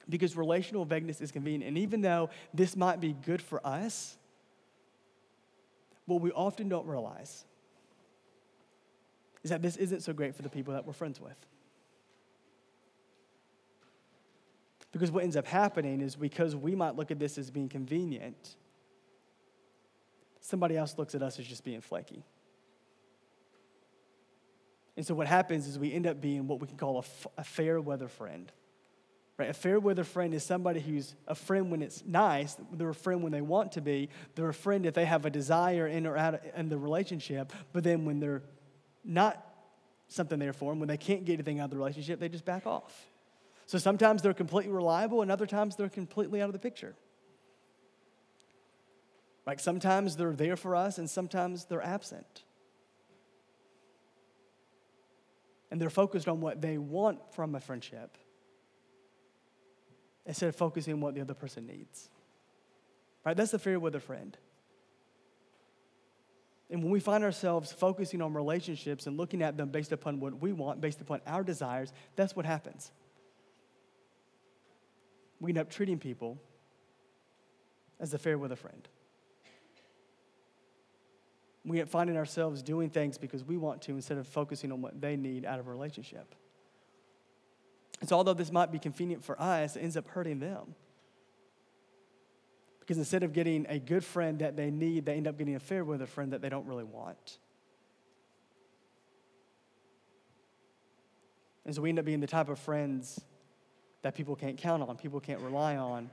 Because 0.09 0.37
relational 0.37 0.85
vagueness 0.85 1.21
is 1.21 1.33
convenient. 1.33 1.65
And 1.65 1.79
even 1.79 2.01
though 2.01 2.31
this 2.55 2.77
might 2.77 3.01
be 3.01 3.13
good 3.13 3.43
for 3.43 3.65
us, 3.67 4.17
what 6.07 6.21
we 6.21 6.31
often 6.33 6.69
don't 6.69 6.87
realize 6.87 7.45
is 9.43 9.51
that 9.51 9.63
this 9.63 9.77
isn't 9.77 10.03
so 10.03 10.13
great 10.13 10.35
for 10.35 10.43
the 10.43 10.49
people 10.49 10.75
that 10.75 10.87
we're 10.87 10.93
friends 10.93 11.21
with. 11.21 11.37
Because 14.97 15.11
what 15.11 15.25
ends 15.25 15.37
up 15.37 15.47
happening 15.47 16.01
is 16.01 16.17
because 16.17 16.57
we 16.57 16.75
might 16.75 16.97
look 16.97 17.11
at 17.11 17.19
this 17.19 17.37
as 17.37 17.51
being 17.51 17.69
convenient, 17.69 18.57
somebody 20.41 20.75
else 20.75 20.97
looks 20.97 21.15
at 21.15 21.23
us 21.23 21.39
as 21.39 21.47
just 21.47 21.65
being 21.65 21.83
flaky. 21.83 22.25
And 24.97 25.07
so 25.07 25.15
what 25.15 25.27
happens 25.27 25.67
is 25.67 25.79
we 25.79 25.93
end 25.93 26.07
up 26.07 26.23
being 26.23 26.47
what 26.47 26.61
we 26.61 26.67
can 26.67 26.79
call 26.79 26.97
a, 26.97 27.01
f- 27.01 27.27
a 27.37 27.45
fair 27.45 27.79
weather 27.79 28.09
friend. 28.09 28.51
Right? 29.37 29.51
A 29.51 29.53
fair 29.53 29.79
weather 29.79 30.03
friend 30.03 30.33
is 30.33 30.43
somebody 30.43 30.81
who's 30.81 31.15
a 31.29 31.35
friend 31.35 31.71
when 31.71 31.83
it's 31.83 32.03
nice, 32.07 32.57
they're 32.73 32.89
a 32.89 32.95
friend 32.95 33.23
when 33.23 33.33
they 33.33 33.43
want 33.43 33.73
to 33.73 33.83
be, 33.83 34.09
they're 34.35 34.49
a 34.49 34.55
friend 34.55 34.87
if 34.87 34.95
they 34.95 35.05
have 35.05 35.27
a 35.27 35.31
desire 35.31 35.87
in 35.87 36.07
or 36.07 36.17
out 36.17 36.41
in 36.57 36.71
the 36.71 36.79
relationship, 36.79 37.53
but 37.75 37.85
then 37.85 38.07
when 38.07 38.19
they're 38.19 38.45
not 39.05 39.47
something 40.09 40.39
there 40.39 40.55
for 40.55 40.73
them, 40.73 40.81
when 40.81 40.89
they 40.89 40.97
can't 40.97 41.27
get 41.27 41.35
anything 41.35 41.61
out 41.61 41.65
of 41.65 41.71
the 41.73 41.77
relationship, 41.77 42.19
they 42.19 42.31
just 42.31 42.47
back 42.47 42.67
off. 42.67 43.11
So 43.67 43.79
sometimes 43.79 44.23
they're 44.23 44.33
completely 44.33 44.73
reliable, 44.73 45.23
and 45.23 45.31
other 45.31 45.47
times 45.47 45.75
they're 45.75 45.89
completely 45.89 46.41
out 46.41 46.49
of 46.49 46.53
the 46.53 46.59
picture. 46.61 46.95
Like 49.45 49.61
sometimes 49.61 50.17
they're 50.17 50.33
there 50.33 50.57
for 50.57 50.77
us, 50.77 50.99
and 50.99 51.11
sometimes 51.11 51.65
they're 51.65 51.85
absent. 51.85 52.45
And 55.71 55.81
they're 55.81 55.91
focused 55.91 56.29
on 56.29 56.41
what 56.41 56.61
they 56.61 56.79
want 56.79 57.19
from 57.35 57.57
a 57.57 57.61
friendship 57.61 58.17
instead 60.25 60.49
of 60.49 60.57
focusing 60.57 60.95
on 60.95 61.01
what 61.01 61.15
the 61.15 61.21
other 61.21 61.35
person 61.35 61.67
needs. 61.67 62.09
Right? 63.25 63.37
That's 63.37 63.51
the 63.51 63.59
fear 63.59 63.81
with 63.81 63.97
a 63.97 64.01
friend. 64.01 64.37
And 66.71 66.83
when 66.83 66.93
we 66.93 67.01
find 67.01 67.23
ourselves 67.23 67.73
focusing 67.73 68.23
on 68.23 68.33
relationships 68.33 69.07
and 69.09 69.17
looking 69.17 69.43
at 69.43 69.57
them 69.57 69.71
based 69.71 69.93
upon 69.93 70.21
what 70.21 70.41
we 70.41 70.53
want, 70.53 70.81
based 70.81 71.01
upon 71.01 71.21
our 71.27 71.43
desires, 71.43 71.93
that's 72.15 72.35
what 72.37 72.47
happens 72.47 72.93
we 75.41 75.51
end 75.51 75.59
up 75.59 75.71
treating 75.71 75.99
people 75.99 76.39
as 78.01 78.15
a 78.15 78.19
fair 78.19 78.39
with 78.39 78.53
a 78.53 78.57
friend. 78.57 78.89
We 81.65 81.81
end 81.81 81.89
up 81.89 81.91
finding 81.91 82.17
ourselves 82.17 82.63
doing 82.63 82.91
things 82.91 83.19
because 83.19 83.45
we 83.45 83.57
want 83.57 83.83
to 83.83 83.93
instead 83.93 84.19
of 84.19 84.27
focusing 84.27 84.71
on 84.71 84.81
what 84.83 85.01
they 85.01 85.17
need 85.17 85.45
out 85.45 85.59
of 85.59 85.67
a 85.67 85.71
relationship. 85.71 86.35
So, 88.05 88.17
although 88.17 88.35
this 88.35 88.53
might 88.53 88.71
be 88.71 88.79
convenient 88.79 89.25
for 89.25 89.41
us, 89.41 89.75
it 89.75 89.81
ends 89.81 89.97
up 89.97 90.07
hurting 90.09 90.39
them. 90.39 90.75
Because 92.81 92.99
instead 92.99 93.25
of 93.25 93.33
getting 93.33 93.67
a 93.69 93.81
good 93.81 94.05
friend 94.05 94.39
that 94.39 94.57
they 94.57 94.71
need, 94.71 95.07
they 95.07 95.15
end 95.15 95.27
up 95.27 95.39
getting 95.39 95.57
a 95.57 95.61
fair 95.61 95.85
with 95.85 96.03
a 96.03 96.07
friend 96.07 96.33
that 96.33 96.41
they 96.41 96.49
don't 96.49 96.67
really 96.67 96.85
want. 96.85 97.39
And 101.65 101.75
so 101.75 101.83
we 101.83 101.89
end 101.89 101.99
up 101.99 102.05
being 102.05 102.21
the 102.21 102.29
type 102.29 102.49
of 102.49 102.61
friends 102.61 103.21
that 104.03 104.15
people 104.15 104.37
can't 104.37 104.57
count 104.59 104.83
on, 104.83 104.97
people 104.97 105.21
can't 105.21 105.41
rely 105.41 105.77
on, 105.77 106.11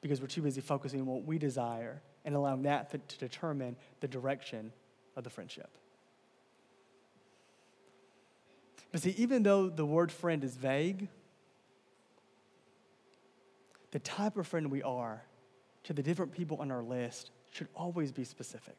because 0.00 0.20
we're 0.20 0.26
too 0.26 0.42
busy 0.42 0.60
focusing 0.60 1.00
on 1.00 1.06
what 1.06 1.24
we 1.24 1.38
desire 1.38 2.00
and 2.24 2.34
allowing 2.34 2.62
that 2.62 2.90
to 2.90 3.18
determine 3.18 3.76
the 4.00 4.08
direction 4.08 4.72
of 5.16 5.24
the 5.24 5.30
friendship. 5.30 5.70
But 8.92 9.02
see, 9.02 9.14
even 9.18 9.42
though 9.42 9.68
the 9.68 9.86
word 9.86 10.10
friend 10.10 10.42
is 10.42 10.56
vague, 10.56 11.08
the 13.92 13.98
type 13.98 14.36
of 14.36 14.46
friend 14.46 14.70
we 14.70 14.82
are 14.82 15.22
to 15.84 15.92
the 15.92 16.02
different 16.02 16.32
people 16.32 16.58
on 16.60 16.70
our 16.70 16.82
list 16.82 17.30
should 17.50 17.68
always 17.74 18.12
be 18.12 18.24
specific. 18.24 18.76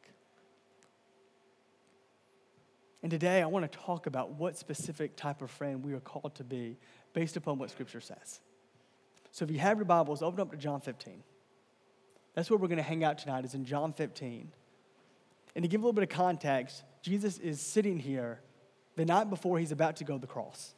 And 3.02 3.10
today 3.10 3.42
I 3.42 3.46
want 3.46 3.70
to 3.70 3.78
talk 3.78 4.06
about 4.06 4.32
what 4.32 4.56
specific 4.56 5.16
type 5.16 5.42
of 5.42 5.50
friend 5.50 5.84
we 5.84 5.92
are 5.94 6.00
called 6.00 6.34
to 6.36 6.44
be 6.44 6.76
based 7.12 7.36
upon 7.36 7.58
what 7.58 7.70
Scripture 7.70 8.00
says. 8.00 8.40
So 9.30 9.44
if 9.44 9.50
you 9.50 9.58
have 9.58 9.78
your 9.78 9.86
Bibles, 9.86 10.22
open 10.22 10.40
up 10.40 10.50
to 10.50 10.56
John 10.56 10.80
15. 10.80 11.22
That's 12.34 12.50
where 12.50 12.58
we're 12.58 12.68
going 12.68 12.78
to 12.78 12.82
hang 12.82 13.04
out 13.04 13.18
tonight, 13.18 13.44
is 13.44 13.54
in 13.54 13.64
John 13.64 13.92
15. 13.92 14.52
And 15.54 15.62
to 15.62 15.68
give 15.68 15.80
a 15.80 15.84
little 15.84 15.92
bit 15.92 16.04
of 16.04 16.10
context, 16.10 16.82
Jesus 17.02 17.38
is 17.38 17.60
sitting 17.60 17.98
here 17.98 18.40
the 18.96 19.04
night 19.04 19.28
before 19.30 19.58
he's 19.58 19.72
about 19.72 19.96
to 19.96 20.04
go 20.04 20.14
to 20.14 20.20
the 20.20 20.26
cross. 20.26 20.74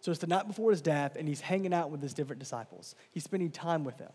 So 0.00 0.12
it's 0.12 0.20
the 0.20 0.28
night 0.28 0.46
before 0.46 0.70
his 0.70 0.80
death, 0.80 1.16
and 1.16 1.26
he's 1.26 1.40
hanging 1.40 1.74
out 1.74 1.90
with 1.90 2.00
his 2.00 2.14
different 2.14 2.38
disciples. 2.38 2.94
He's 3.10 3.24
spending 3.24 3.50
time 3.50 3.84
with 3.84 3.98
them. 3.98 4.12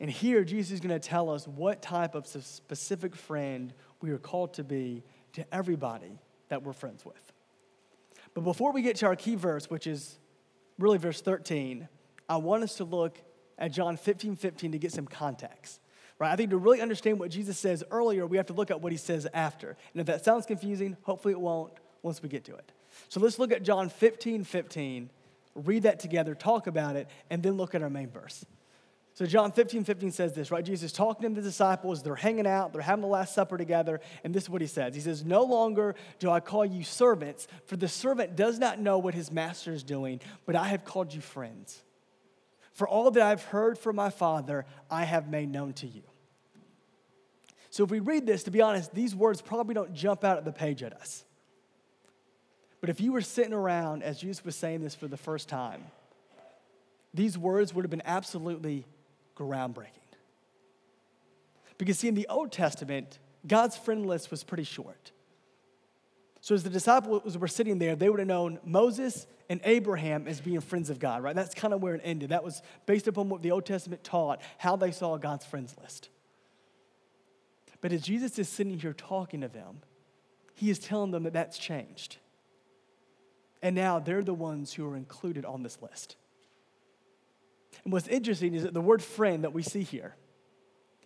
And 0.00 0.10
here, 0.10 0.44
Jesus 0.44 0.72
is 0.72 0.80
going 0.80 0.98
to 0.98 1.08
tell 1.08 1.28
us 1.30 1.46
what 1.46 1.82
type 1.82 2.14
of 2.14 2.26
specific 2.26 3.14
friend 3.14 3.72
we 4.00 4.10
are 4.10 4.18
called 4.18 4.54
to 4.54 4.64
be 4.64 5.02
to 5.34 5.54
everybody 5.54 6.18
that 6.48 6.62
we're 6.62 6.72
friends 6.72 7.04
with. 7.04 7.32
But 8.40 8.44
before 8.44 8.72
we 8.72 8.80
get 8.80 8.96
to 8.96 9.06
our 9.06 9.16
key 9.16 9.34
verse, 9.34 9.68
which 9.68 9.86
is 9.86 10.18
really 10.78 10.96
verse 10.96 11.20
13, 11.20 11.86
I 12.26 12.38
want 12.38 12.62
us 12.62 12.76
to 12.76 12.84
look 12.84 13.20
at 13.58 13.70
John 13.70 13.98
15 13.98 14.34
15 14.34 14.72
to 14.72 14.78
get 14.78 14.92
some 14.92 15.06
context. 15.06 15.78
Right? 16.18 16.32
I 16.32 16.36
think 16.36 16.48
to 16.48 16.56
really 16.56 16.80
understand 16.80 17.20
what 17.20 17.30
Jesus 17.30 17.58
says 17.58 17.84
earlier, 17.90 18.26
we 18.26 18.38
have 18.38 18.46
to 18.46 18.54
look 18.54 18.70
at 18.70 18.80
what 18.80 18.92
he 18.92 18.96
says 18.96 19.26
after. 19.34 19.76
And 19.92 20.00
if 20.00 20.06
that 20.06 20.24
sounds 20.24 20.46
confusing, 20.46 20.96
hopefully 21.02 21.32
it 21.32 21.40
won't 21.40 21.74
once 22.00 22.22
we 22.22 22.30
get 22.30 22.46
to 22.46 22.54
it. 22.54 22.72
So 23.10 23.20
let's 23.20 23.38
look 23.38 23.52
at 23.52 23.62
John 23.62 23.90
15 23.90 24.44
15, 24.44 25.10
read 25.54 25.82
that 25.82 26.00
together, 26.00 26.34
talk 26.34 26.66
about 26.66 26.96
it, 26.96 27.10
and 27.28 27.42
then 27.42 27.58
look 27.58 27.74
at 27.74 27.82
our 27.82 27.90
main 27.90 28.08
verse. 28.08 28.46
So 29.14 29.26
John 29.26 29.52
15, 29.52 29.84
15 29.84 30.12
says 30.12 30.32
this, 30.34 30.50
right? 30.50 30.64
Jesus 30.64 30.92
talking 30.92 31.28
to 31.28 31.40
the 31.40 31.46
disciples, 31.46 32.02
they're 32.02 32.14
hanging 32.14 32.46
out, 32.46 32.72
they're 32.72 32.80
having 32.80 33.02
the 33.02 33.08
Last 33.08 33.34
Supper 33.34 33.58
together, 33.58 34.00
and 34.24 34.32
this 34.32 34.44
is 34.44 34.50
what 34.50 34.60
he 34.60 34.66
says. 34.66 34.94
He 34.94 35.00
says, 35.00 35.24
No 35.24 35.42
longer 35.42 35.94
do 36.18 36.30
I 36.30 36.40
call 36.40 36.64
you 36.64 36.84
servants, 36.84 37.48
for 37.66 37.76
the 37.76 37.88
servant 37.88 38.36
does 38.36 38.58
not 38.58 38.78
know 38.78 38.98
what 38.98 39.14
his 39.14 39.30
master 39.30 39.72
is 39.72 39.82
doing, 39.82 40.20
but 40.46 40.56
I 40.56 40.68
have 40.68 40.84
called 40.84 41.12
you 41.12 41.20
friends. 41.20 41.82
For 42.72 42.88
all 42.88 43.10
that 43.10 43.22
I've 43.22 43.42
heard 43.44 43.78
from 43.78 43.96
my 43.96 44.10
Father, 44.10 44.64
I 44.90 45.04
have 45.04 45.28
made 45.28 45.50
known 45.50 45.72
to 45.74 45.86
you. 45.86 46.02
So 47.68 47.84
if 47.84 47.90
we 47.90 48.00
read 48.00 48.26
this, 48.26 48.44
to 48.44 48.50
be 48.50 48.62
honest, 48.62 48.94
these 48.94 49.14
words 49.14 49.42
probably 49.42 49.74
don't 49.74 49.92
jump 49.92 50.24
out 50.24 50.38
at 50.38 50.44
the 50.44 50.52
page 50.52 50.82
at 50.82 50.92
us. 50.92 51.24
But 52.80 52.90
if 52.90 53.00
you 53.00 53.12
were 53.12 53.20
sitting 53.20 53.52
around 53.52 54.02
as 54.02 54.18
Jesus 54.18 54.44
was 54.44 54.56
saying 54.56 54.80
this 54.80 54.94
for 54.94 55.08
the 55.08 55.16
first 55.16 55.48
time, 55.48 55.84
these 57.12 57.36
words 57.36 57.74
would 57.74 57.84
have 57.84 57.90
been 57.90 58.02
absolutely 58.04 58.86
groundbreaking. 59.40 59.86
Because, 61.78 61.98
see, 61.98 62.08
in 62.08 62.14
the 62.14 62.26
Old 62.28 62.52
Testament, 62.52 63.18
God's 63.46 63.76
friend 63.76 64.04
list 64.04 64.30
was 64.30 64.44
pretty 64.44 64.64
short. 64.64 65.12
So, 66.42 66.54
as 66.54 66.62
the 66.62 66.70
disciples 66.70 67.38
were 67.38 67.48
sitting 67.48 67.78
there, 67.78 67.96
they 67.96 68.08
would 68.08 68.18
have 68.18 68.28
known 68.28 68.58
Moses 68.64 69.26
and 69.48 69.60
Abraham 69.64 70.28
as 70.28 70.40
being 70.40 70.60
friends 70.60 70.90
of 70.90 70.98
God, 70.98 71.22
right? 71.22 71.34
That's 71.34 71.54
kind 71.54 71.72
of 71.72 71.82
where 71.82 71.94
it 71.94 72.02
ended. 72.04 72.30
That 72.30 72.44
was 72.44 72.62
based 72.86 73.08
upon 73.08 73.28
what 73.28 73.42
the 73.42 73.50
Old 73.50 73.66
Testament 73.66 74.04
taught, 74.04 74.40
how 74.58 74.76
they 74.76 74.90
saw 74.90 75.16
God's 75.16 75.44
friends 75.44 75.74
list. 75.80 76.10
But 77.80 77.92
as 77.92 78.02
Jesus 78.02 78.38
is 78.38 78.48
sitting 78.48 78.78
here 78.78 78.92
talking 78.92 79.40
to 79.40 79.48
them, 79.48 79.80
he 80.54 80.68
is 80.68 80.78
telling 80.78 81.10
them 81.10 81.22
that 81.22 81.32
that's 81.32 81.58
changed. 81.58 82.18
And 83.62 83.74
now 83.74 83.98
they're 83.98 84.22
the 84.22 84.34
ones 84.34 84.74
who 84.74 84.86
are 84.86 84.96
included 84.96 85.44
on 85.44 85.62
this 85.62 85.78
list. 85.80 86.16
And 87.84 87.92
what's 87.92 88.08
interesting 88.08 88.54
is 88.54 88.62
that 88.64 88.74
the 88.74 88.80
word 88.80 89.02
friend 89.02 89.44
that 89.44 89.52
we 89.52 89.62
see 89.62 89.82
here 89.82 90.14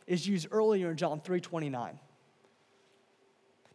is 0.07 0.27
used 0.27 0.49
earlier 0.51 0.91
in 0.91 0.97
John 0.97 1.21
3:29 1.21 1.99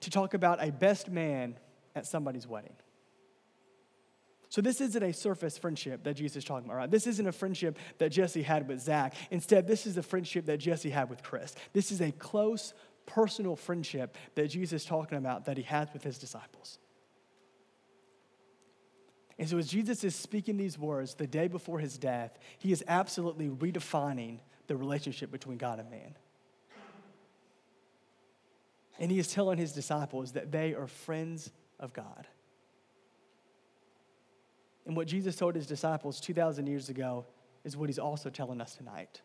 to 0.02 0.10
talk 0.10 0.34
about 0.34 0.63
a 0.63 0.71
best 0.71 1.10
man 1.10 1.58
at 1.95 2.06
somebody's 2.06 2.47
wedding. 2.47 2.75
So 4.49 4.62
this 4.62 4.82
isn't 4.82 5.04
a 5.04 5.13
surface 5.13 5.58
friendship 5.58 6.04
that 6.04 6.15
Jesus 6.15 6.38
is 6.38 6.43
talking 6.43 6.65
about, 6.65 6.78
right? 6.78 6.91
This 6.91 7.06
isn't 7.06 7.28
a 7.28 7.32
friendship 7.32 7.78
that 7.99 8.10
Jesse 8.10 8.41
had 8.41 8.67
with 8.67 8.80
Zach. 8.80 9.13
Instead, 9.30 9.67
this 9.67 9.86
is 9.86 9.95
a 9.97 10.04
friendship 10.04 10.45
that 10.45 10.58
Jesse 10.58 10.89
had 10.89 11.10
with 11.10 11.21
Chris. 11.21 11.54
This 11.71 11.91
is 11.91 12.02
a 12.02 12.12
close, 12.12 12.73
personal 13.06 13.56
friendship 13.56 14.17
that 14.34 14.47
Jesus 14.47 14.82
is 14.82 14.88
talking 14.88 15.19
about 15.19 15.45
that 15.45 15.58
he 15.58 15.63
has 15.63 15.93
with 15.93 16.04
his 16.04 16.17
disciples. 16.17 16.80
And 19.39 19.47
so, 19.47 19.58
as 19.58 19.67
Jesus 19.67 20.04
is 20.04 20.15
speaking 20.15 20.58
these 20.58 20.78
words 20.78 21.15
the 21.15 21.25
day 21.25 21.47
before 21.47 21.80
his 21.80 21.97
death, 21.97 22.38
he 22.58 22.73
is 22.73 22.84
absolutely 22.89 23.47
redefining 23.47 24.39
the 24.67 24.75
relationship 24.75 25.32
between 25.32 25.58
God 25.58 25.80
and 25.80 25.89
man. 25.89 26.13
And 28.99 29.10
he 29.10 29.17
is 29.17 29.32
telling 29.32 29.58
his 29.58 29.71
disciples 29.71 30.34
that 30.34 30.52
they 30.52 30.73
are 30.73 30.88
friends 30.88 31.52
of 31.80 31.93
God. 31.93 32.28
And 34.86 34.97
what 34.97 35.08
Jesus 35.08 35.38
told 35.38 35.56
his 35.56 35.67
disciples 35.67 36.19
2,000 36.19 36.67
years 36.67 36.89
ago 36.89 37.25
is 37.63 37.78
what 37.78 37.88
he's 37.88 37.99
also 37.99 38.30
telling 38.30 38.60
us 38.60 38.75
tonight. 38.75 39.21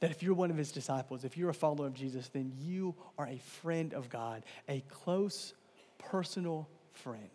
That 0.00 0.10
if 0.10 0.24
you're 0.24 0.34
one 0.34 0.50
of 0.50 0.56
his 0.56 0.72
disciples, 0.72 1.24
if 1.24 1.36
you're 1.36 1.50
a 1.50 1.54
follower 1.54 1.86
of 1.86 1.94
Jesus, 1.94 2.28
then 2.28 2.52
you 2.58 2.96
are 3.16 3.28
a 3.28 3.38
friend 3.38 3.94
of 3.94 4.10
God, 4.10 4.42
a 4.68 4.80
close, 4.88 5.54
personal 5.98 6.68
friend. 6.92 7.30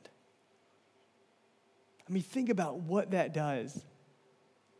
I 2.11 2.13
mean, 2.13 2.23
think 2.23 2.49
about 2.49 2.81
what 2.81 3.11
that 3.11 3.33
does 3.33 3.85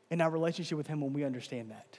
in 0.10 0.20
our 0.20 0.30
relationship 0.30 0.78
with 0.78 0.86
Him 0.86 1.00
when 1.00 1.14
we 1.14 1.24
understand 1.24 1.72
that. 1.72 1.98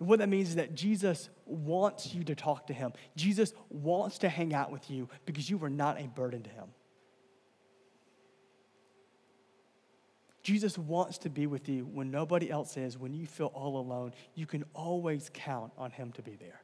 And 0.00 0.08
what 0.08 0.20
that 0.20 0.30
means 0.30 0.48
is 0.48 0.54
that 0.54 0.74
Jesus 0.74 1.28
wants 1.44 2.14
you 2.14 2.24
to 2.24 2.34
talk 2.34 2.68
to 2.68 2.72
Him. 2.72 2.94
Jesus 3.14 3.52
wants 3.68 4.16
to 4.18 4.30
hang 4.30 4.54
out 4.54 4.72
with 4.72 4.90
you 4.90 5.06
because 5.26 5.50
you 5.50 5.62
are 5.62 5.68
not 5.68 6.00
a 6.00 6.08
burden 6.08 6.42
to 6.44 6.48
Him. 6.48 6.68
Jesus 10.42 10.78
wants 10.78 11.18
to 11.18 11.28
be 11.28 11.46
with 11.46 11.68
you 11.68 11.84
when 11.84 12.10
nobody 12.10 12.50
else 12.50 12.78
is, 12.78 12.96
when 12.96 13.12
you 13.12 13.26
feel 13.26 13.48
all 13.48 13.78
alone. 13.78 14.14
You 14.34 14.46
can 14.46 14.64
always 14.72 15.30
count 15.34 15.72
on 15.76 15.90
Him 15.90 16.10
to 16.12 16.22
be 16.22 16.36
there. 16.36 16.62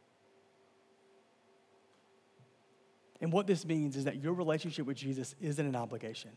And 3.20 3.30
what 3.30 3.46
this 3.46 3.66
means 3.66 3.94
is 3.94 4.04
that 4.04 4.22
your 4.22 4.32
relationship 4.32 4.86
with 4.86 4.96
Jesus 4.96 5.34
isn't 5.38 5.66
an 5.66 5.76
obligation. 5.76 6.30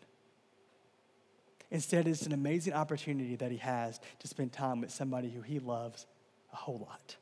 Instead, 1.72 2.08
it's 2.08 2.26
an 2.26 2.34
amazing 2.34 2.74
opportunity 2.74 3.38
that 3.38 3.50
he 3.50 3.58
has 3.58 4.00
to 4.20 4.28
spend 4.28 4.52
time 4.52 4.82
with 4.82 4.92
somebody 4.92 5.30
who 5.30 5.42
he 5.42 5.60
loves 5.60 6.06
a 6.52 6.56
whole 6.58 6.80
lot. 6.80 7.16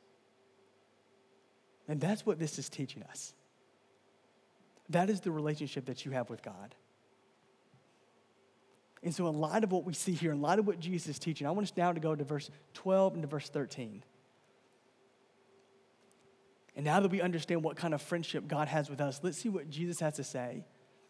And 1.86 2.00
that's 2.00 2.26
what 2.26 2.38
this 2.38 2.58
is 2.58 2.68
teaching 2.68 3.04
us. 3.04 3.32
That 4.88 5.08
is 5.08 5.20
the 5.20 5.30
relationship 5.30 5.86
that 5.86 6.04
you 6.04 6.10
have 6.10 6.28
with 6.28 6.42
God. 6.42 6.74
And 9.02 9.14
so, 9.14 9.28
in 9.28 9.38
light 9.40 9.64
of 9.64 9.72
what 9.72 9.84
we 9.84 9.94
see 9.94 10.12
here, 10.12 10.32
in 10.32 10.42
light 10.42 10.58
of 10.58 10.66
what 10.66 10.78
Jesus 10.78 11.08
is 11.08 11.18
teaching, 11.18 11.46
I 11.46 11.52
want 11.52 11.68
us 11.68 11.72
now 11.76 11.92
to 11.92 12.00
go 12.00 12.14
to 12.14 12.24
verse 12.24 12.50
12 12.74 13.14
and 13.14 13.22
to 13.22 13.28
verse 13.28 13.48
13. 13.48 14.02
And 16.76 16.84
now 16.84 17.00
that 17.00 17.10
we 17.10 17.20
understand 17.20 17.62
what 17.62 17.76
kind 17.76 17.94
of 17.94 18.02
friendship 18.02 18.46
God 18.46 18.68
has 18.68 18.90
with 18.90 19.00
us, 19.00 19.20
let's 19.22 19.38
see 19.38 19.48
what 19.48 19.70
Jesus 19.70 20.00
has 20.00 20.14
to 20.14 20.24
say 20.24 20.64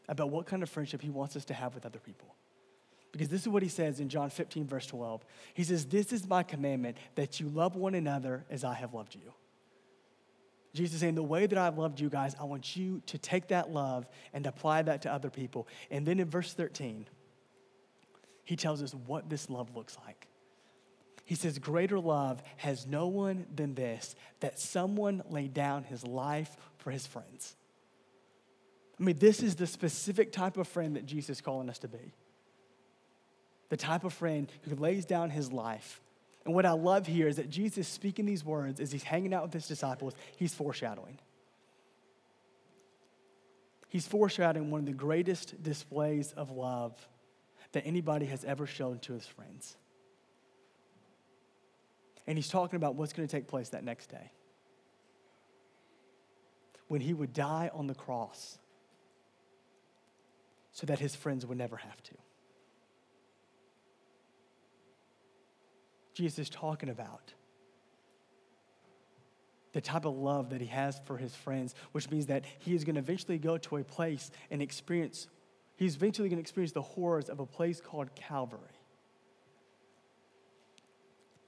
about 0.09 0.31
what 0.31 0.47
kind 0.47 0.63
of 0.63 0.69
friendship 0.69 1.01
he 1.01 1.11
wants 1.11 1.37
us 1.37 1.45
to 1.47 1.55
have 1.55 1.75
with 1.75 1.85
other 1.87 1.99
people. 1.99 2.35
Because 3.13 3.29
this 3.29 3.43
is 3.43 3.49
what 3.49 3.63
he 3.63 3.69
says 3.69 4.01
in 4.01 4.09
John 4.09 4.31
15, 4.31 4.67
verse 4.67 4.87
12. 4.87 5.25
He 5.55 5.65
says, 5.65 5.87
This 5.87 6.13
is 6.13 6.29
my 6.29 6.43
commandment, 6.43 6.97
that 7.17 7.41
you 7.41 7.49
love 7.49 7.77
one 7.77 7.95
another 7.95 8.45
as 8.51 8.63
I 8.63 8.75
have 8.75 8.95
loved 8.95 9.15
you. 9.15 9.33
Jesus 10.75 11.01
saying, 11.01 11.17
The 11.17 11.23
way 11.23 11.47
that 11.47 11.59
I've 11.59 11.79
loved 11.79 11.99
you 11.99 12.09
guys, 12.09 12.37
I 12.39 12.45
want 12.45 12.77
you 12.77 13.03
to 13.07 13.19
take 13.19 13.49
that 13.49 13.71
love 13.71 14.09
and 14.33 14.47
apply 14.47 14.83
that 14.83 15.03
to 15.03 15.13
other 15.13 15.31
people. 15.31 15.67
And 15.91 16.07
then 16.07 16.21
in 16.21 16.31
verse 16.31 16.53
13, 16.53 17.07
he 18.45 18.57
tells 18.57 18.83
us 18.83 18.95
what 18.95 19.29
this 19.29 19.51
love 19.51 19.77
looks 19.77 19.97
like. 20.07 20.29
He 21.25 21.35
says, 21.35 21.59
Greater 21.59 21.99
love 21.99 22.43
has 22.59 22.87
no 22.87 23.09
one 23.09 23.47
than 23.55 23.75
this, 23.75 24.15
that 24.39 24.59
someone 24.59 25.23
laid 25.29 25.53
down 25.53 25.83
his 25.85 26.07
life 26.07 26.57
for 26.79 26.91
his 26.93 27.07
friends. 27.07 27.57
I 28.99 29.03
mean, 29.03 29.19
this 29.19 29.43
is 29.43 29.57
the 29.57 29.67
specific 29.67 30.31
type 30.31 30.57
of 30.57 30.69
friend 30.69 30.95
that 30.97 31.07
Jesus 31.07 31.39
is 31.39 31.41
calling 31.41 31.71
us 31.71 31.79
to 31.81 31.89
be 31.89 32.13
the 33.71 33.79
type 33.79 34.05
of 34.05 34.13
friend 34.13 34.53
who 34.63 34.77
lays 34.77 35.07
down 35.07 35.31
his 35.31 35.51
life. 35.51 36.03
And 36.45 36.55
what 36.55 36.67
I 36.67 36.73
love 36.73 37.07
here 37.07 37.27
is 37.27 37.37
that 37.37 37.49
Jesus 37.49 37.89
speaking 37.89 38.27
these 38.27 38.45
words 38.45 38.79
as 38.81 38.93
he's 38.93 39.03
hanging 39.03 39.33
out 39.33 39.43
with 39.43 39.55
his 39.55 39.67
disciples, 39.67 40.15
he's 40.37 40.53
foreshadowing. 40.55 41.19
He's 43.89 44.07
foreshadowing 44.07 44.71
one 44.71 44.81
of 44.81 44.87
the 44.87 44.93
greatest 44.93 45.63
displays 45.63 46.33
of 46.33 46.51
love 46.51 46.95
that 47.73 47.87
anybody 47.87 48.27
has 48.27 48.45
ever 48.45 48.67
shown 48.67 48.99
to 49.01 49.15
his 49.15 49.27
friends. 49.27 49.77
And 52.27 52.37
he's 52.37 52.49
talking 52.49 52.77
about 52.77 52.95
what's 52.95 53.13
going 53.13 53.27
to 53.27 53.35
take 53.35 53.49
place 53.49 53.71
that 53.71 53.83
next 53.83 54.11
day. 54.11 54.31
when 56.91 57.01
he 57.01 57.15
would 57.15 57.33
die 57.33 57.71
on 57.73 57.87
the 57.87 57.95
cross 57.95 58.59
so 60.73 60.87
that 60.89 60.99
his 60.99 61.15
friends 61.15 61.47
would 61.47 61.57
never 61.57 61.77
have 61.77 62.03
to. 62.03 62.15
Jesus 66.21 66.39
is 66.39 66.51
talking 66.51 66.91
about 66.91 67.33
the 69.73 69.81
type 69.81 70.05
of 70.05 70.15
love 70.15 70.51
that 70.51 70.61
he 70.61 70.67
has 70.67 71.01
for 71.07 71.17
his 71.17 71.35
friends, 71.35 71.75
which 71.93 72.11
means 72.11 72.27
that 72.27 72.45
he 72.59 72.75
is 72.75 72.85
going 72.85 72.97
to 72.97 73.01
eventually 73.01 73.39
go 73.39 73.57
to 73.57 73.79
a 73.79 73.85
place 73.85 74.31
and 74.51 74.61
experience, 74.61 75.29
he's 75.77 75.97
eventually 75.97 76.29
going 76.29 76.37
to 76.37 76.43
experience 76.43 76.73
the 76.73 76.83
horrors 76.83 77.31
of 77.31 77.41
a 77.41 77.47
place 77.47 77.81
called 77.81 78.15
Calvary. 78.15 78.61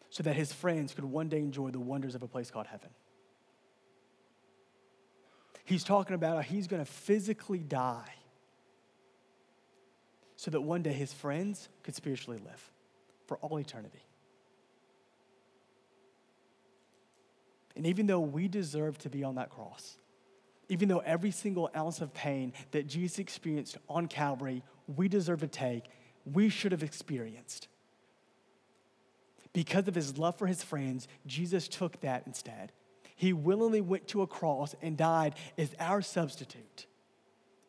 So 0.09 0.23
that 0.23 0.37
his 0.37 0.55
friends 0.55 0.95
could 0.95 1.05
one 1.05 1.29
day 1.29 1.41
enjoy 1.41 1.69
the 1.71 1.81
wonders 1.81 2.15
of 2.15 2.23
a 2.23 2.29
place 2.29 2.51
called 2.51 2.67
heaven. 2.67 2.89
He's 5.67 5.85
talking 5.85 6.15
about 6.15 6.37
how 6.37 6.43
he's 6.43 6.67
going 6.67 6.83
to 6.83 6.91
physically 6.91 7.59
die 7.59 8.15
so 10.37 10.51
that 10.51 10.63
one 10.63 10.83
day 10.83 10.95
his 10.95 11.13
friends 11.13 11.69
could 11.83 11.95
spiritually 11.95 12.41
live 12.43 12.71
for 13.27 13.37
all 13.39 13.59
eternity. 13.59 14.01
And 17.77 17.87
even 17.87 18.07
though 18.07 18.21
we 18.21 18.49
deserve 18.49 18.99
to 18.99 19.11
be 19.11 19.25
on 19.25 19.37
that 19.37 19.51
cross, 19.51 19.97
even 20.69 20.89
though 20.89 21.01
every 21.01 21.31
single 21.31 21.71
ounce 21.77 22.01
of 22.01 22.15
pain 22.15 22.53
that 22.71 22.87
Jesus 22.87 23.19
experienced 23.19 23.77
on 23.89 24.09
Calvary, 24.09 24.63
we 24.97 25.09
deserve 25.09 25.41
to 25.41 25.49
take, 25.49 25.85
we 26.25 26.49
should 26.49 26.73
have 26.73 26.83
experienced. 26.83 27.69
Because 29.53 29.87
of 29.89 29.95
his 29.95 30.17
love 30.17 30.37
for 30.39 30.47
his 30.47 30.63
friends, 30.63 31.09
Jesus 31.27 31.69
took 31.69 32.01
that 32.01 32.23
instead. 32.27 32.73
He 33.17 33.33
willingly 33.33 33.81
went 33.81 34.09
to 34.09 34.23
a 34.23 34.27
cross 34.27 34.75
and 34.81 34.97
died 34.97 35.35
as 35.59 35.75
our 35.79 36.01
substitute 36.01 36.87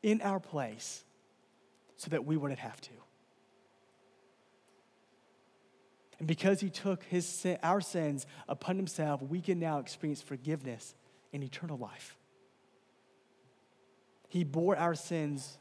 in 0.02 0.22
our 0.22 0.40
place 0.40 1.04
so 1.98 2.10
that 2.10 2.26
we 2.26 2.38
wouldn't 2.38 2.60
have 2.60 2.80
to. 2.82 3.03
And 6.24 6.28
because 6.30 6.62
he 6.62 6.70
took 6.70 7.04
his 7.04 7.28
sin, 7.28 7.58
our 7.62 7.82
sins 7.82 8.26
upon 8.48 8.78
himself, 8.78 9.22
we 9.22 9.42
can 9.42 9.60
now 9.60 9.80
experience 9.80 10.22
forgiveness 10.22 10.96
and 11.34 11.44
eternal 11.44 11.78
life. 11.78 12.16
He 14.30 14.46
bore 14.46 14.78
our 14.78 14.96
sins 14.96 15.58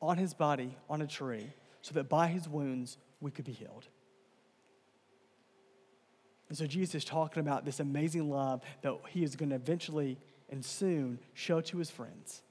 on 0.00 0.16
his 0.16 0.32
body 0.32 0.76
on 0.88 1.02
a 1.02 1.08
tree 1.08 1.52
so 1.82 1.94
that 1.94 2.08
by 2.08 2.28
his 2.28 2.48
wounds 2.48 2.98
we 3.20 3.32
could 3.32 3.44
be 3.44 3.50
healed. 3.50 3.88
And 6.48 6.56
so 6.56 6.68
Jesus 6.68 6.94
is 6.94 7.04
talking 7.04 7.40
about 7.40 7.64
this 7.64 7.80
amazing 7.80 8.30
love 8.30 8.62
that 8.82 8.94
he 9.08 9.24
is 9.24 9.34
going 9.34 9.48
to 9.48 9.56
eventually 9.56 10.18
and 10.50 10.64
soon 10.64 11.18
show 11.34 11.60
to 11.62 11.78
his 11.78 11.90
friends 11.90 12.42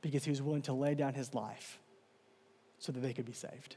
because 0.00 0.22
he 0.22 0.30
was 0.30 0.42
willing 0.42 0.62
to 0.62 0.74
lay 0.74 0.94
down 0.94 1.14
his 1.14 1.34
life 1.34 1.80
so 2.78 2.92
that 2.92 3.00
they 3.00 3.12
could 3.12 3.26
be 3.26 3.32
saved. 3.32 3.74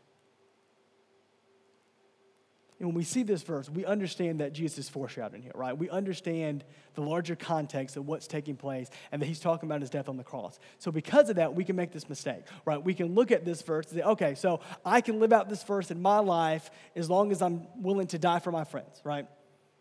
And 2.77 2.89
when 2.89 2.95
we 2.95 3.05
see 3.05 3.23
this 3.23 3.41
verse, 3.41 3.69
we 3.69 3.85
understand 3.85 4.41
that 4.41 4.51
Jesus 4.51 4.79
is 4.79 4.89
foreshadowing 4.89 5.41
here, 5.41 5.53
right? 5.55 5.77
We 5.77 5.89
understand 5.89 6.65
the 6.95 7.01
larger 7.01 7.35
context 7.35 7.95
of 7.95 8.05
what's 8.05 8.27
taking 8.27 8.57
place 8.57 8.89
and 9.13 9.21
that 9.21 9.27
he's 9.27 9.39
talking 9.39 9.69
about 9.69 9.79
his 9.79 9.89
death 9.89 10.09
on 10.09 10.17
the 10.17 10.25
cross. 10.25 10.59
So, 10.77 10.91
because 10.91 11.29
of 11.29 11.37
that, 11.37 11.55
we 11.55 11.63
can 11.63 11.77
make 11.77 11.93
this 11.93 12.09
mistake, 12.09 12.43
right? 12.65 12.83
We 12.83 12.93
can 12.93 13.15
look 13.15 13.31
at 13.31 13.45
this 13.45 13.61
verse 13.61 13.85
and 13.91 13.99
say, 13.99 14.05
okay, 14.05 14.35
so 14.35 14.59
I 14.83 14.99
can 14.99 15.21
live 15.21 15.31
out 15.31 15.47
this 15.47 15.63
verse 15.63 15.89
in 15.89 16.01
my 16.01 16.19
life 16.19 16.69
as 16.97 17.09
long 17.09 17.31
as 17.31 17.41
I'm 17.41 17.65
willing 17.81 18.07
to 18.07 18.19
die 18.19 18.39
for 18.39 18.51
my 18.51 18.65
friends, 18.65 18.99
right? 19.05 19.25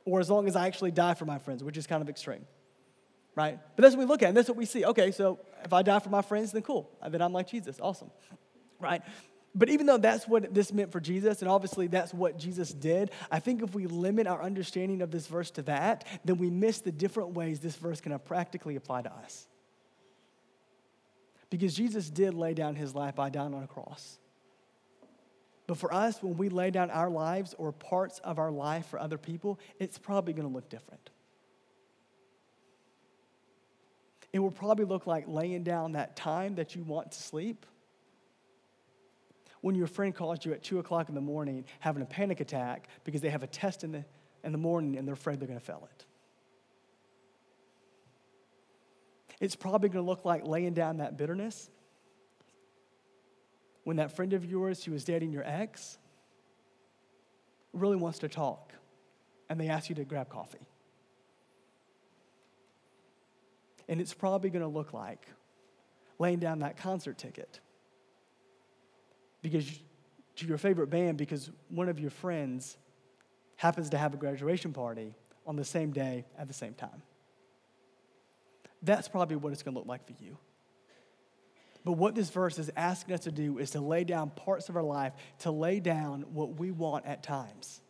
Or 0.04 0.20
as 0.20 0.30
long 0.30 0.46
as 0.46 0.54
I 0.54 0.68
actually 0.68 0.92
die 0.92 1.14
for 1.14 1.24
my 1.24 1.38
friends, 1.38 1.64
which 1.64 1.76
is 1.76 1.88
kind 1.88 2.00
of 2.00 2.09
extreme, 2.09 2.46
right? 3.35 3.59
But 3.74 3.83
that's 3.83 3.96
what 3.96 4.04
we 4.04 4.07
look 4.07 4.22
at, 4.22 4.28
and 4.28 4.37
that's 4.37 4.48
what 4.48 4.57
we 4.57 4.66
see. 4.66 4.85
Okay, 4.85 5.11
so 5.11 5.40
if 5.64 5.72
I 5.72 5.83
die 5.83 5.98
for 5.98 6.11
my 6.11 6.22
friends, 6.22 6.52
then 6.52 6.62
cool. 6.62 6.88
Then 7.04 7.22
I'm 7.22 7.33
like 7.33 7.48
Jesus. 7.48 7.78
Awesome, 7.80 8.12
right? 8.78 9.02
But 9.55 9.69
even 9.69 9.87
though 9.87 9.99
that's 9.99 10.27
what 10.27 10.53
this 10.53 10.73
meant 10.73 10.90
for 10.90 11.01
Jesus, 11.01 11.40
and 11.40 11.49
obviously 11.49 11.87
that's 11.87 12.12
what 12.12 12.37
Jesus 12.38 12.73
did, 12.73 13.12
I 13.31 13.38
think 13.38 13.62
if 13.62 13.73
we 13.73 13.87
limit 13.87 14.27
our 14.27 14.43
understanding 14.43 15.01
of 15.01 15.12
this 15.12 15.29
verse 15.29 15.51
to 15.53 15.62
that, 15.62 16.05
then 16.25 16.38
we 16.38 16.51
miss 16.51 16.81
the 16.81 16.90
different 16.90 17.31
ways 17.31 17.61
this 17.61 17.77
verse 17.77 18.01
can 18.01 18.19
practically 18.19 18.75
apply 18.75 19.03
to 19.03 19.12
us. 19.12 19.47
Because 21.51 21.75
Jesus 21.75 22.11
did 22.11 22.35
lay 22.35 22.53
down 22.53 22.75
his 22.75 22.97
life 22.97 23.14
by 23.14 23.31
dying 23.31 23.55
on 23.55 23.62
a 23.62 23.69
cross. 23.69 24.19
But 25.69 25.79
for 25.79 25.95
us, 25.95 26.21
when 26.21 26.37
we 26.37 26.49
lay 26.49 26.73
down 26.73 26.90
our 26.90 27.09
lives 27.09 27.55
or 27.57 27.71
parts 27.71 28.19
of 28.19 28.40
our 28.40 28.51
life 28.51 28.87
for 28.87 28.99
other 28.99 29.19
people, 29.19 29.61
it's 29.79 29.99
probably 29.99 30.33
going 30.33 30.49
to 30.49 30.53
look 30.53 30.69
different. 30.69 31.11
It 34.33 34.40
will 34.40 34.51
probably 34.51 34.85
look 34.85 35.07
like 35.07 35.27
laying 35.29 35.62
down 35.62 35.93
that 35.93 36.17
time 36.17 36.57
that 36.57 36.75
you 36.75 36.83
want 36.83 37.12
to 37.12 37.23
sleep 37.23 37.67
when 39.64 39.74
your 39.74 39.87
friend 39.87 40.14
calls 40.14 40.44
you 40.44 40.53
at 40.53 40.62
2 40.62 40.79
o'clock 40.79 41.09
in 41.09 41.14
the 41.14 41.22
morning 41.22 41.64
having 41.81 42.03
a 42.03 42.05
panic 42.05 42.40
attack 42.40 42.87
because 43.03 43.22
they 43.22 43.31
have 43.31 43.42
a 43.42 43.46
test 43.46 43.83
in 43.83 43.92
the, 43.92 44.05
in 44.42 44.53
the 44.53 44.59
morning 44.59 44.98
and 44.98 45.09
they're 45.09 45.14
afraid 45.14 45.40
they're 45.40 45.48
going 45.48 45.59
to 45.59 45.64
fail 45.64 45.88
it. 45.90 46.05
It's 49.40 49.57
probably 49.57 49.88
going 49.88 50.05
to 50.05 50.07
look 50.07 50.27
like 50.27 50.46
laying 50.46 50.74
down 50.74 50.98
that 50.98 51.16
bitterness 51.16 51.70
when 53.85 53.96
that 53.96 54.14
friend 54.14 54.35
of 54.35 54.44
yours 54.44 54.85
who 54.85 54.92
is 54.92 55.03
dating 55.03 55.33
your 55.33 55.44
ex 55.46 55.96
really 57.72 57.96
wants 57.96 58.18
to 58.18 58.29
talk 58.29 58.74
and 59.48 59.59
they 59.59 59.68
ask 59.68 59.88
you 59.88 59.94
to 59.94 60.05
grab 60.05 60.29
coffee. 60.29 60.66
And 63.88 63.98
it's 63.98 64.12
probably 64.12 64.50
going 64.50 64.61
to 64.61 64.68
look 64.68 64.92
like 64.92 65.27
laying 66.18 66.38
down 66.38 66.59
that 66.59 66.77
concert 66.77 67.16
ticket 67.16 67.61
because 69.44 69.70
to 70.37 70.46
your 70.46 70.57
favorite 70.57 70.88
band 70.88 71.18
because 71.18 71.50
one 71.68 71.90
of 71.90 72.00
your 72.00 72.11
friends 72.11 72.78
happens 73.57 73.90
to 73.90 73.98
have 73.98 74.14
a 74.14 74.16
graduation 74.16 74.72
party 74.72 75.14
on 75.46 75.54
the 75.54 75.64
same 75.64 75.92
day 75.92 76.24
at 76.38 76.48
the 76.48 76.54
same 76.54 76.72
time. 76.72 77.02
That's 78.83 79.07
probably 79.07 79.37
what 79.37 79.52
it's 79.52 79.62
going 79.62 79.74
to 79.74 79.78
look 79.78 79.87
like 79.87 80.07
for 80.07 80.14
you. 80.24 80.38
But 81.85 81.92
what 81.92 82.14
this 82.14 82.30
verse 82.30 82.59
is 82.59 82.70
asking 82.74 83.14
us 83.14 83.20
to 83.20 83.30
do 83.30 83.59
is 83.59 83.72
to 83.72 83.80
lay 83.80 84.04
down 84.04 84.30
parts 84.30 84.70
of 84.70 84.76
our 84.76 84.83
life, 84.83 85.12
to 85.40 85.50
lay 85.50 85.78
down 85.78 86.22
what 86.33 86.59
we 86.59 86.70
want 86.70 87.04
at 87.04 87.22
times 87.22 87.83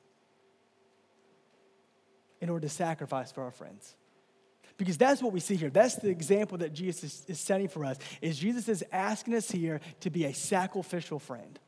in 2.40 2.50
order 2.50 2.66
to 2.66 2.74
sacrifice 2.74 3.30
for 3.30 3.44
our 3.44 3.52
friends. 3.52 3.94
Because 4.76 4.98
that's 4.98 5.22
what 5.22 5.32
we 5.32 5.40
see 5.40 5.56
here. 5.56 5.70
That's 5.70 5.96
the 5.96 6.08
example 6.08 6.58
that 6.58 6.72
Jesus 6.72 7.04
is, 7.04 7.24
is 7.28 7.40
setting 7.40 7.68
for 7.68 7.84
us. 7.84 7.96
Is 8.20 8.38
Jesus 8.38 8.68
is 8.68 8.84
asking 8.90 9.34
us 9.34 9.50
here 9.50 9.80
to 10.00 10.10
be 10.10 10.24
a 10.24 10.34
sacrificial 10.34 11.18
friend. 11.18 11.58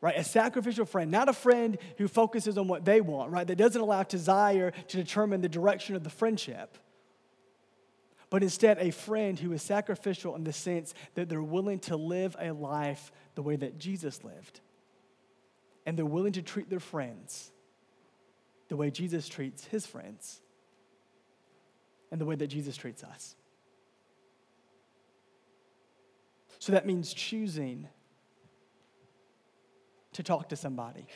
Right? 0.00 0.16
A 0.16 0.24
sacrificial 0.24 0.84
friend, 0.84 1.10
not 1.10 1.28
a 1.28 1.32
friend 1.32 1.78
who 1.98 2.08
focuses 2.08 2.58
on 2.58 2.68
what 2.68 2.84
they 2.84 3.00
want, 3.00 3.30
right? 3.30 3.46
That 3.46 3.56
doesn't 3.56 3.80
allow 3.80 4.02
desire 4.02 4.72
to 4.88 4.96
determine 4.96 5.40
the 5.40 5.48
direction 5.48 5.94
of 5.94 6.02
the 6.02 6.10
friendship. 6.10 6.76
But 8.28 8.42
instead, 8.42 8.78
a 8.78 8.90
friend 8.90 9.38
who 9.38 9.52
is 9.52 9.62
sacrificial 9.62 10.34
in 10.34 10.42
the 10.42 10.52
sense 10.52 10.94
that 11.14 11.28
they're 11.28 11.42
willing 11.42 11.78
to 11.80 11.96
live 11.96 12.34
a 12.40 12.52
life 12.52 13.12
the 13.34 13.42
way 13.42 13.56
that 13.56 13.78
Jesus 13.78 14.24
lived. 14.24 14.60
And 15.86 15.96
they're 15.96 16.04
willing 16.04 16.32
to 16.32 16.42
treat 16.42 16.70
their 16.70 16.80
friends 16.80 17.50
the 18.68 18.76
way 18.76 18.90
Jesus 18.90 19.28
treats 19.28 19.66
his 19.66 19.86
friends 19.86 20.40
and 22.12 22.20
the 22.20 22.26
way 22.26 22.36
that 22.36 22.46
Jesus 22.46 22.76
treats 22.76 23.02
us. 23.02 23.34
So 26.58 26.72
that 26.72 26.86
means 26.86 27.12
choosing 27.12 27.88
to 30.12 30.22
talk 30.22 30.50
to 30.50 30.56
somebody 30.56 31.06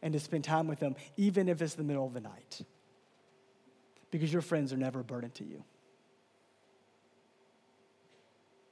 and 0.00 0.14
to 0.14 0.20
spend 0.20 0.44
time 0.44 0.68
with 0.68 0.78
them, 0.78 0.94
even 1.16 1.48
if 1.48 1.60
it's 1.60 1.74
the 1.74 1.82
middle 1.82 2.06
of 2.06 2.14
the 2.14 2.20
night, 2.20 2.62
because 4.10 4.32
your 4.32 4.42
friends 4.42 4.72
are 4.72 4.76
never 4.76 5.00
a 5.00 5.04
burden 5.04 5.30
to 5.32 5.44
you. 5.44 5.64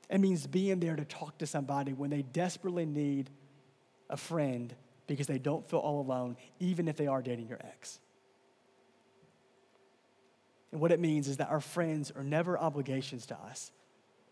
It 0.08 0.20
means 0.20 0.46
being 0.46 0.78
there 0.78 0.94
to 0.94 1.04
talk 1.04 1.38
to 1.38 1.46
somebody 1.46 1.92
when 1.92 2.10
they 2.10 2.22
desperately 2.22 2.86
need 2.86 3.28
a 4.08 4.16
friend 4.16 4.74
because 5.06 5.26
they 5.26 5.38
don't 5.38 5.68
feel 5.68 5.80
all 5.80 6.00
alone, 6.00 6.36
even 6.60 6.86
if 6.86 6.96
they 6.96 7.08
are 7.08 7.20
dating 7.20 7.48
your 7.48 7.58
ex. 7.64 7.98
And 10.74 10.80
what 10.80 10.90
it 10.90 10.98
means 10.98 11.28
is 11.28 11.36
that 11.36 11.50
our 11.50 11.60
friends 11.60 12.10
are 12.16 12.24
never 12.24 12.58
obligations 12.58 13.26
to 13.26 13.36
us, 13.36 13.70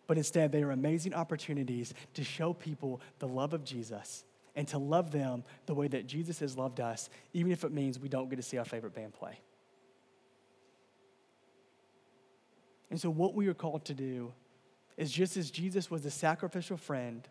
but 0.09 0.19
instead 0.19 0.51
they 0.51 0.65
are 0.65 0.73
amazing 0.73 1.15
opportunities 1.15 1.95
to 2.15 2.25
show 2.25 2.53
people 2.53 3.01
the 3.21 3.29
love 3.29 3.55
of 3.55 3.63
Jesus 3.63 4.25
and 4.57 4.67
to 4.67 4.79
love 4.79 5.13
them 5.13 5.45
the 5.67 5.75
way 5.75 5.87
that 5.87 6.09
Jesus 6.09 6.41
has 6.41 6.59
loved 6.59 6.81
us, 6.81 7.11
even 7.33 7.53
if 7.53 7.63
it 7.63 7.71
means 7.71 8.01
we 8.01 8.09
don't 8.09 8.29
get 8.29 8.37
to 8.37 8.43
see 8.43 8.59
our 8.59 8.65
favorite 8.65 8.93
band 8.93 9.13
play. 9.13 9.39
And 12.91 13.01
so, 13.01 13.09
what 13.09 13.35
we 13.35 13.47
are 13.47 13.55
called 13.55 13.85
to 13.85 13.95
do 13.95 14.33
is 14.97 15.13
just 15.13 15.37
as 15.37 15.49
Jesus 15.49 15.93
was 15.93 16.05
a 16.05 16.11
sacrificial 16.11 16.77
friend 16.77 17.29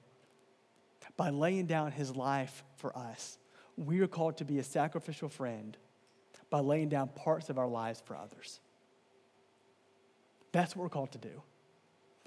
by 1.18 1.32
laying 1.32 1.66
down 1.66 1.92
his 1.92 2.16
life 2.16 2.64
for 2.78 2.98
us, 2.98 3.40
we 3.76 4.00
are 4.00 4.08
called 4.08 4.38
to 4.38 4.46
be 4.46 4.60
a 4.60 4.64
sacrificial 4.64 5.28
friend 5.28 5.76
by 6.50 6.62
laying 6.62 6.88
down 6.88 7.10
parts 7.10 7.50
of 7.50 7.58
our 7.58 7.68
lives 7.68 8.02
for 8.06 8.16
others. 8.16 8.62
That's 10.52 10.76
what 10.76 10.84
we're 10.84 10.90
called 10.90 11.12
to 11.14 11.18
do. 11.18 11.42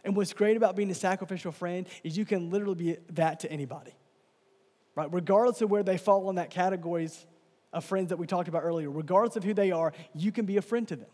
And 0.04 0.14
what's 0.14 0.32
great 0.32 0.56
about 0.56 0.76
being 0.76 0.90
a 0.90 0.94
sacrificial 0.94 1.50
friend 1.50 1.87
is 2.02 2.16
you 2.16 2.26
can 2.26 2.50
literally 2.50 2.74
be 2.74 2.96
that 3.10 3.40
to 3.40 3.50
anybody, 3.50 3.94
right? 4.94 5.12
Regardless 5.12 5.62
of 5.62 5.70
where 5.70 5.82
they 5.82 5.96
fall 5.96 6.28
in 6.28 6.37
that 6.37 6.50
categories 6.50 7.26
of 7.72 7.84
friends 7.84 8.10
that 8.10 8.18
we 8.18 8.26
talked 8.26 8.48
about 8.48 8.62
earlier, 8.62 8.90
regardless 8.90 9.37
of 9.37 9.44
who 9.44 9.54
they 9.54 9.72
are, 9.72 9.92
you 10.14 10.30
can 10.30 10.44
be 10.44 10.58
a 10.58 10.62
friend 10.62 10.87
to 10.88 10.96
them, 10.96 11.08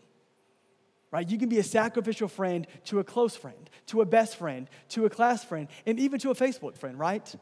right? 1.09 1.27
You 1.27 1.37
can 1.37 1.47
be 1.47 1.57
a 1.57 1.63
sacrificial 1.63 2.27
friend 2.27 2.67
to 2.85 2.99
a 2.99 3.03
close 3.03 3.35
friend, 3.35 3.69
to 3.87 4.01
a 4.01 4.05
best 4.05 4.35
friend, 4.35 4.69
to 4.89 5.05
a 5.05 5.09
class 5.09 5.43
friend, 5.43 5.69
and 5.85 5.97
even 5.99 6.19
to 6.19 6.31
a 6.31 6.35
Facebook 6.35 6.77
friend, 6.77 6.99
right? 6.99 7.33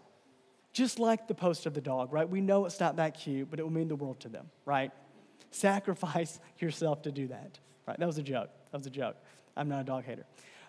Just 0.72 1.00
like 1.00 1.28
the 1.28 1.36
post 1.36 1.66
of 1.66 1.74
the 1.74 1.82
dog, 1.82 2.14
right? 2.14 2.30
We 2.30 2.42
know 2.42 2.66
it's 2.66 2.80
not 2.80 2.98
that 2.98 3.20
cute, 3.20 3.50
but 3.50 3.60
it 3.60 3.64
will 3.64 3.72
mean 3.72 3.88
the 3.88 3.96
world 3.96 4.20
to 4.22 4.30
them, 4.30 4.52
right? 4.66 4.92
Sacrifice 5.50 6.40
yourself 6.60 7.02
to 7.04 7.12
do 7.12 7.28
that, 7.28 7.60
right? 7.88 8.00
That 8.00 8.06
was 8.06 8.20
a 8.20 8.24
joke. 8.24 8.52
That 8.72 8.78
was 8.78 8.86
a 8.88 8.92
joke. 8.92 9.16
I'm 9.56 9.70
not 9.70 9.82
a 9.82 9.84
dog 9.84 10.06
hater. 10.06 10.26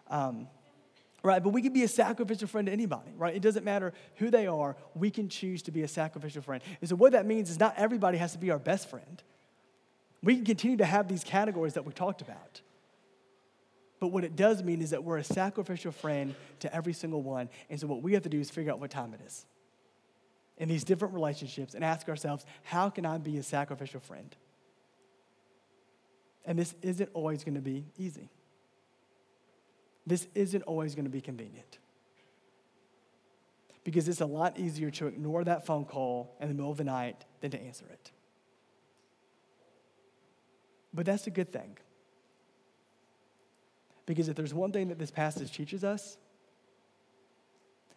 Um, 0.08 0.48
right? 1.22 1.42
But 1.42 1.50
we 1.50 1.62
can 1.62 1.72
be 1.72 1.82
a 1.82 1.88
sacrificial 1.88 2.48
friend 2.48 2.66
to 2.66 2.72
anybody, 2.72 3.10
right? 3.16 3.34
It 3.34 3.42
doesn't 3.42 3.64
matter 3.64 3.92
who 4.16 4.30
they 4.30 4.46
are, 4.46 4.76
we 4.94 5.10
can 5.10 5.28
choose 5.28 5.62
to 5.62 5.70
be 5.70 5.82
a 5.82 5.88
sacrificial 5.88 6.42
friend. 6.42 6.62
And 6.80 6.88
so, 6.88 6.96
what 6.96 7.12
that 7.12 7.26
means 7.26 7.50
is 7.50 7.58
not 7.58 7.74
everybody 7.76 8.18
has 8.18 8.32
to 8.32 8.38
be 8.38 8.50
our 8.50 8.58
best 8.58 8.88
friend. 8.88 9.22
We 10.22 10.36
can 10.36 10.44
continue 10.44 10.76
to 10.78 10.84
have 10.84 11.08
these 11.08 11.24
categories 11.24 11.74
that 11.74 11.84
we 11.84 11.92
talked 11.92 12.20
about. 12.20 12.60
But 14.00 14.08
what 14.08 14.24
it 14.24 14.34
does 14.34 14.62
mean 14.62 14.80
is 14.80 14.90
that 14.90 15.04
we're 15.04 15.18
a 15.18 15.24
sacrificial 15.24 15.92
friend 15.92 16.34
to 16.60 16.74
every 16.74 16.94
single 16.94 17.22
one. 17.22 17.48
And 17.68 17.78
so, 17.78 17.86
what 17.86 18.02
we 18.02 18.14
have 18.14 18.22
to 18.22 18.28
do 18.28 18.40
is 18.40 18.50
figure 18.50 18.72
out 18.72 18.80
what 18.80 18.90
time 18.90 19.14
it 19.14 19.20
is 19.26 19.46
in 20.56 20.68
these 20.68 20.84
different 20.84 21.14
relationships 21.14 21.74
and 21.74 21.82
ask 21.82 22.08
ourselves, 22.08 22.44
how 22.62 22.90
can 22.90 23.06
I 23.06 23.16
be 23.16 23.38
a 23.38 23.42
sacrificial 23.42 24.00
friend? 24.00 24.34
And 26.44 26.58
this 26.58 26.74
isn't 26.82 27.08
always 27.14 27.44
going 27.44 27.54
to 27.54 27.60
be 27.60 27.84
easy 27.98 28.28
this 30.06 30.26
isn't 30.34 30.62
always 30.62 30.94
going 30.94 31.04
to 31.04 31.10
be 31.10 31.20
convenient. 31.20 31.78
Because 33.84 34.08
it's 34.08 34.20
a 34.20 34.26
lot 34.26 34.58
easier 34.58 34.90
to 34.90 35.06
ignore 35.06 35.44
that 35.44 35.66
phone 35.66 35.84
call 35.84 36.36
in 36.40 36.48
the 36.48 36.54
middle 36.54 36.70
of 36.70 36.76
the 36.76 36.84
night 36.84 37.24
than 37.40 37.50
to 37.50 37.60
answer 37.60 37.86
it. 37.90 38.10
But 40.92 41.06
that's 41.06 41.26
a 41.26 41.30
good 41.30 41.52
thing. 41.52 41.78
Because 44.06 44.28
if 44.28 44.36
there's 44.36 44.52
one 44.52 44.72
thing 44.72 44.88
that 44.88 44.98
this 44.98 45.10
passage 45.10 45.52
teaches 45.52 45.84
us, 45.84 46.18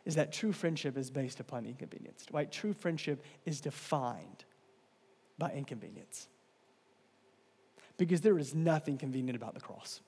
is 0.05 0.15
that 0.15 0.31
true 0.31 0.51
friendship 0.51 0.97
is 0.97 1.09
based 1.09 1.39
upon 1.39 1.65
inconvenience, 1.65 2.25
right? 2.31 2.51
True 2.51 2.73
friendship 2.73 3.23
is 3.45 3.61
defined 3.61 4.43
by 5.37 5.51
inconvenience. 5.51 6.27
Because 7.97 8.21
there 8.21 8.37
is 8.37 8.53
nothing 8.53 8.97
convenient 8.97 9.35
about 9.35 9.53
the 9.53 9.61
cross. 9.61 10.01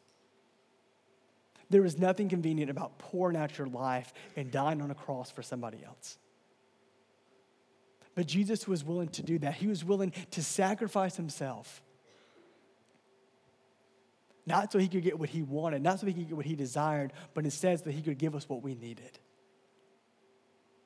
There 1.70 1.86
is 1.86 1.98
nothing 1.98 2.30
convenient 2.30 2.70
about 2.70 3.00
pouring 3.00 3.36
out 3.36 3.58
your 3.58 3.68
life 3.68 4.14
and 4.36 4.52
dying 4.52 4.82
on 4.82 4.92
a 4.92 4.96
cross 4.96 5.32
for 5.32 5.42
somebody 5.42 5.84
else. 5.86 6.18
But 8.14 8.28
Jesus 8.28 8.68
was 8.68 8.84
willing 8.84 9.10
to 9.10 9.24
do 9.24 9.40
that. 9.40 9.56
He 9.56 9.68
was 9.68 9.84
willing 9.84 10.14
to 10.32 10.44
sacrifice 10.44 11.18
himself. 11.18 11.82
Not 14.46 14.72
so 14.72 14.78
he 14.78 14.88
could 14.88 15.04
get 15.04 15.18
what 15.18 15.30
he 15.30 15.42
wanted, 15.42 15.82
not 15.82 16.00
so 16.00 16.06
he 16.06 16.14
could 16.14 16.28
get 16.28 16.38
what 16.38 16.46
he 16.46 16.56
desired, 16.56 17.14
but 17.34 17.46
instead 17.46 17.80
so 17.80 17.86
that 17.86 17.94
he 17.94 18.02
could 18.02 18.18
give 18.18 18.36
us 18.36 18.48
what 18.48 18.62
we 18.62 18.76
needed. 18.76 19.20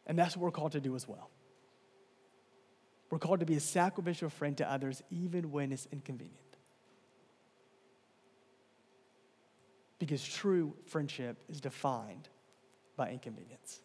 And 0.08 0.18
that's 0.18 0.36
what 0.36 0.44
we're 0.44 0.52
called 0.52 0.72
to 0.72 0.80
do 0.80 0.96
as 0.96 1.08
well. 1.08 1.30
We're 3.12 3.20
called 3.20 3.42
to 3.42 3.46
be 3.46 3.56
a 3.56 3.60
sacrificial 3.60 4.30
friend 4.30 4.58
to 4.58 4.72
others, 4.72 5.04
even 5.12 5.52
when 5.52 5.72
it's 5.72 5.88
inconvenient. 5.92 6.49
Because 10.00 10.26
true 10.26 10.74
friendship 10.86 11.38
is 11.50 11.62
defined 11.62 12.30
by 12.96 13.12
inconvenience. 13.12 13.82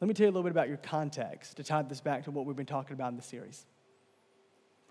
Let 0.00 0.08
me 0.08 0.14
tell 0.14 0.24
you 0.24 0.30
a 0.30 0.32
little 0.32 0.44
bit 0.44 0.52
about 0.52 0.68
your 0.68 0.76
context 0.76 1.56
to 1.56 1.64
tie 1.64 1.82
this 1.82 2.00
back 2.00 2.24
to 2.24 2.30
what 2.30 2.46
we've 2.46 2.54
been 2.54 2.66
talking 2.66 2.92
about 2.92 3.10
in 3.10 3.16
the 3.16 3.22
series. 3.22 3.66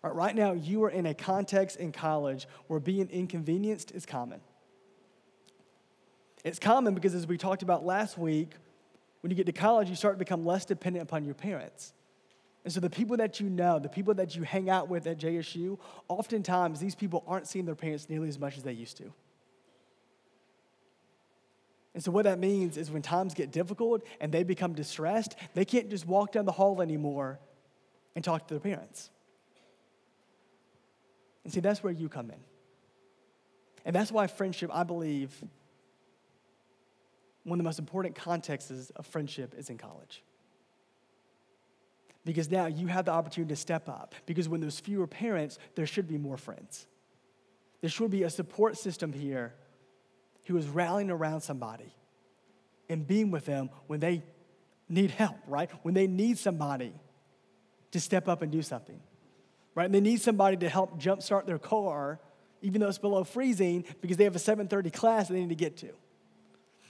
Right, 0.03 0.13
right 0.13 0.35
now, 0.35 0.53
you 0.53 0.83
are 0.83 0.89
in 0.89 1.05
a 1.05 1.13
context 1.13 1.77
in 1.77 1.91
college 1.91 2.47
where 2.67 2.79
being 2.79 3.09
inconvenienced 3.09 3.91
is 3.91 4.05
common. 4.05 4.41
It's 6.43 6.59
common 6.59 6.93
because, 6.93 7.13
as 7.13 7.25
we 7.25 7.37
talked 7.37 7.63
about 7.63 7.85
last 7.85 8.17
week, 8.17 8.51
when 9.21 9.31
you 9.31 9.35
get 9.35 9.47
to 9.47 9.51
college, 9.51 9.89
you 9.89 9.95
start 9.95 10.15
to 10.15 10.19
become 10.19 10.45
less 10.45 10.65
dependent 10.65 11.03
upon 11.03 11.23
your 11.25 11.33
parents. 11.33 11.93
And 12.67 12.73
so 12.73 12.81
the 12.81 12.89
people 12.89 13.15
that 13.15 13.39
you 13.39 13.49
know, 13.49 13.79
the 13.79 13.87
people 13.87 14.13
that 14.15 14.35
you 14.35 14.43
hang 14.43 14.69
out 14.69 14.89
with 14.89 15.07
at 15.07 15.19
JSU, 15.19 15.79
oftentimes 16.09 16.81
these 16.81 16.95
people 16.95 17.23
aren't 17.25 17.47
seeing 17.47 17.63
their 17.63 17.75
parents 17.75 18.09
nearly 18.09 18.27
as 18.27 18.37
much 18.37 18.57
as 18.57 18.63
they 18.63 18.73
used 18.73 18.97
to. 18.97 19.13
And 21.93 22.03
so, 22.03 22.11
what 22.11 22.25
that 22.25 22.39
means 22.39 22.75
is 22.75 22.91
when 22.91 23.01
times 23.01 23.33
get 23.33 23.53
difficult 23.53 24.03
and 24.19 24.33
they 24.33 24.43
become 24.43 24.73
distressed, 24.73 25.37
they 25.53 25.63
can't 25.63 25.89
just 25.89 26.05
walk 26.05 26.33
down 26.33 26.43
the 26.43 26.51
hall 26.51 26.81
anymore 26.81 27.39
and 28.17 28.25
talk 28.25 28.45
to 28.49 28.55
their 28.55 28.59
parents. 28.59 29.11
And 31.45 31.53
see, 31.53 31.61
that's 31.61 31.81
where 31.81 31.93
you 31.93 32.09
come 32.09 32.31
in. 32.31 32.39
And 33.85 33.95
that's 33.95 34.11
why 34.11 34.27
friendship, 34.27 34.71
I 34.73 34.83
believe, 34.83 35.41
one 37.45 37.61
of 37.61 37.63
the 37.63 37.67
most 37.69 37.79
important 37.79 38.15
contexts 38.15 38.91
of 38.93 39.05
friendship 39.05 39.55
is 39.57 39.69
in 39.69 39.77
college 39.77 40.21
because 42.27 42.51
now 42.51 42.65
you 42.65 42.87
have 42.87 43.05
the 43.05 43.11
opportunity 43.11 43.53
to 43.53 43.55
step 43.55 43.87
up. 43.87 44.13
Because 44.25 44.49
when 44.49 44.59
there's 44.59 44.81
fewer 44.81 45.07
parents, 45.07 45.57
there 45.75 45.85
should 45.85 46.09
be 46.09 46.17
more 46.17 46.35
friends. 46.35 46.85
There 47.79 47.89
should 47.89 48.11
be 48.11 48.23
a 48.23 48.29
support 48.29 48.77
system 48.77 49.13
here 49.13 49.53
who 50.45 50.57
is 50.57 50.67
rallying 50.67 51.09
around 51.09 51.39
somebody 51.39 51.95
and 52.89 53.07
being 53.07 53.31
with 53.31 53.45
them 53.45 53.69
when 53.87 54.01
they 54.01 54.23
need 54.89 55.11
help, 55.11 55.37
right? 55.47 55.69
When 55.83 55.93
they 55.93 56.05
need 56.05 56.37
somebody 56.37 56.93
to 57.91 57.99
step 58.01 58.27
up 58.27 58.41
and 58.41 58.51
do 58.51 58.61
something, 58.61 58.99
right? 59.73 59.85
And 59.85 59.95
they 59.95 60.01
need 60.01 60.19
somebody 60.19 60.57
to 60.57 60.67
help 60.67 60.99
jumpstart 60.99 61.45
their 61.45 61.59
car, 61.59 62.19
even 62.61 62.81
though 62.81 62.89
it's 62.89 62.97
below 62.97 63.23
freezing, 63.23 63.85
because 64.01 64.17
they 64.17 64.25
have 64.25 64.35
a 64.35 64.39
7:30 64.39 64.91
class 64.91 65.29
they 65.29 65.39
need 65.39 65.47
to 65.47 65.55
get 65.55 65.77
to, 65.77 65.93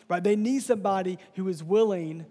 right? 0.08 0.23
They 0.23 0.36
need 0.36 0.63
somebody 0.63 1.19
who 1.36 1.47
is 1.47 1.63
willing 1.63 2.26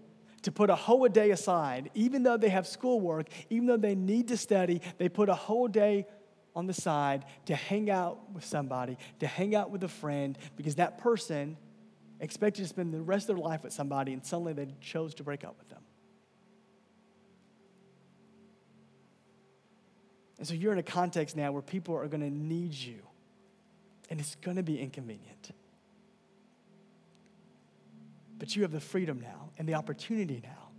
to 0.47 0.51
put 0.53 0.69
a 0.69 0.75
whole 0.75 1.05
day 1.09 1.31
aside, 1.31 1.91
even 1.93 2.23
though 2.23 2.37
they 2.37 2.47
have 2.47 2.65
schoolwork, 2.65 3.27
even 3.49 3.67
though 3.67 3.75
they 3.75 3.95
need 3.95 4.29
to 4.29 4.37
study, 4.37 4.81
they 4.97 5.09
put 5.09 5.27
a 5.27 5.35
whole 5.35 5.67
day 5.67 6.07
on 6.55 6.67
the 6.67 6.73
side 6.73 7.25
to 7.45 7.53
hang 7.53 7.89
out 7.89 8.31
with 8.31 8.45
somebody, 8.45 8.97
to 9.19 9.27
hang 9.27 9.55
out 9.55 9.71
with 9.71 9.83
a 9.83 9.89
friend, 9.89 10.37
because 10.55 10.75
that 10.75 10.99
person 10.99 11.57
expected 12.21 12.61
to 12.61 12.67
spend 12.69 12.93
the 12.93 13.01
rest 13.01 13.27
of 13.27 13.35
their 13.35 13.43
life 13.43 13.61
with 13.61 13.73
somebody 13.73 14.13
and 14.13 14.25
suddenly 14.25 14.53
they 14.53 14.67
chose 14.79 15.13
to 15.15 15.21
break 15.21 15.43
up 15.43 15.57
with 15.59 15.67
them. 15.67 15.81
And 20.37 20.47
so 20.47 20.53
you're 20.53 20.71
in 20.71 20.79
a 20.79 20.83
context 20.83 21.35
now 21.35 21.51
where 21.51 21.61
people 21.61 21.93
are 21.93 22.07
going 22.07 22.21
to 22.21 22.31
need 22.31 22.73
you, 22.73 22.99
and 24.09 24.17
it's 24.17 24.35
going 24.35 24.55
to 24.55 24.63
be 24.63 24.79
inconvenient. 24.79 25.51
But 28.37 28.55
you 28.55 28.61
have 28.61 28.71
the 28.71 28.79
freedom 28.79 29.19
now 29.19 29.49
and 29.57 29.67
the 29.67 29.73
opportunity 29.73 30.41
now 30.43 30.69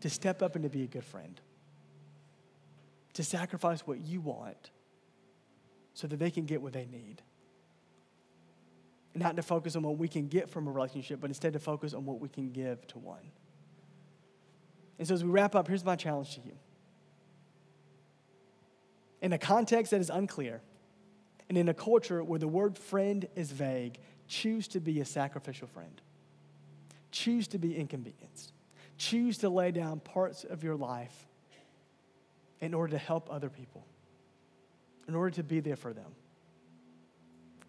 to 0.00 0.10
step 0.10 0.42
up 0.42 0.54
and 0.54 0.62
to 0.64 0.70
be 0.70 0.82
a 0.82 0.86
good 0.86 1.04
friend, 1.04 1.40
to 3.14 3.24
sacrifice 3.24 3.80
what 3.86 4.00
you 4.00 4.20
want 4.20 4.70
so 5.94 6.06
that 6.06 6.18
they 6.18 6.30
can 6.30 6.44
get 6.44 6.60
what 6.60 6.72
they 6.72 6.86
need. 6.86 7.22
Not 9.14 9.36
to 9.36 9.42
focus 9.42 9.76
on 9.76 9.82
what 9.82 9.96
we 9.96 10.08
can 10.08 10.26
get 10.26 10.50
from 10.50 10.66
a 10.66 10.70
relationship, 10.70 11.20
but 11.20 11.30
instead 11.30 11.52
to 11.52 11.60
focus 11.60 11.94
on 11.94 12.04
what 12.04 12.20
we 12.20 12.28
can 12.28 12.50
give 12.50 12.86
to 12.88 12.98
one. 12.98 13.30
And 14.98 15.06
so, 15.06 15.14
as 15.14 15.24
we 15.24 15.30
wrap 15.30 15.54
up, 15.54 15.68
here's 15.68 15.84
my 15.84 15.96
challenge 15.96 16.34
to 16.34 16.40
you. 16.40 16.56
In 19.22 19.32
a 19.32 19.38
context 19.38 19.90
that 19.92 20.00
is 20.00 20.10
unclear, 20.10 20.60
and 21.48 21.56
in 21.56 21.68
a 21.68 21.74
culture 21.74 22.22
where 22.22 22.38
the 22.38 22.48
word 22.48 22.76
friend 22.76 23.26
is 23.36 23.52
vague, 23.52 23.98
choose 24.28 24.68
to 24.68 24.80
be 24.80 25.00
a 25.00 25.04
sacrificial 25.04 25.68
friend. 25.68 26.00
Choose 27.14 27.46
to 27.48 27.58
be 27.58 27.76
inconvenienced. 27.76 28.52
Choose 28.98 29.38
to 29.38 29.48
lay 29.48 29.70
down 29.70 30.00
parts 30.00 30.42
of 30.42 30.64
your 30.64 30.74
life 30.74 31.28
in 32.60 32.74
order 32.74 32.90
to 32.90 32.98
help 32.98 33.28
other 33.30 33.48
people, 33.48 33.86
in 35.06 35.14
order 35.14 35.30
to 35.36 35.44
be 35.44 35.60
there 35.60 35.76
for 35.76 35.92
them. 35.92 36.10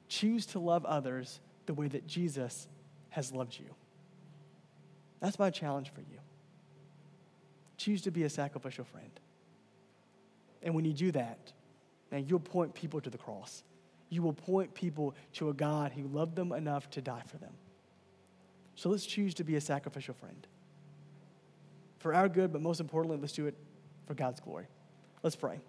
Choose 0.08 0.48
to 0.48 0.60
love 0.60 0.84
others 0.84 1.39
the 1.68 1.76
way 1.76 1.88
that 1.89 2.08
Jesus 2.08 2.68
has 3.10 3.32
loved 3.32 3.60
you. 3.60 3.68
That's 5.20 5.38
my 5.38 5.52
challenge 5.52 5.91
for 5.93 6.02
you. 6.02 6.18
Choose 7.78 8.02
to 8.02 8.12
be 8.12 8.24
a 8.24 8.32
sacrificial 8.32 8.86
friend. 8.86 9.12
And 10.64 10.74
when 10.74 10.86
you 10.86 10.93
do 10.93 11.12
that, 11.12 11.54
now 12.12 12.18
you'll 12.18 12.39
point 12.39 12.74
people 12.74 13.00
to 13.00 13.12
the 13.12 13.20
cross. 13.20 13.62
You 14.10 14.24
will 14.24 14.34
point 14.34 14.74
people 14.74 15.14
to 15.34 15.50
a 15.50 15.54
God 15.54 15.91
who 15.91 16.08
loved 16.08 16.36
them 16.36 16.52
enough 16.52 16.89
to 16.91 17.02
die 17.02 17.22
for 17.28 17.38
them. 17.38 17.54
So 18.76 18.90
let's 18.90 19.06
choose 19.06 19.34
to 19.36 19.44
be 19.44 19.56
a 19.56 19.62
sacrificial 19.62 20.14
friend. 20.14 20.48
For 22.00 22.14
our 22.14 22.30
good, 22.30 22.52
but 22.52 22.62
most 22.62 22.80
importantly, 22.80 23.18
let's 23.20 23.34
do 23.34 23.48
it 23.48 23.56
for 24.06 24.14
God's 24.14 24.40
glory. 24.40 24.68
Let's 25.24 25.36
pray. 25.36 25.60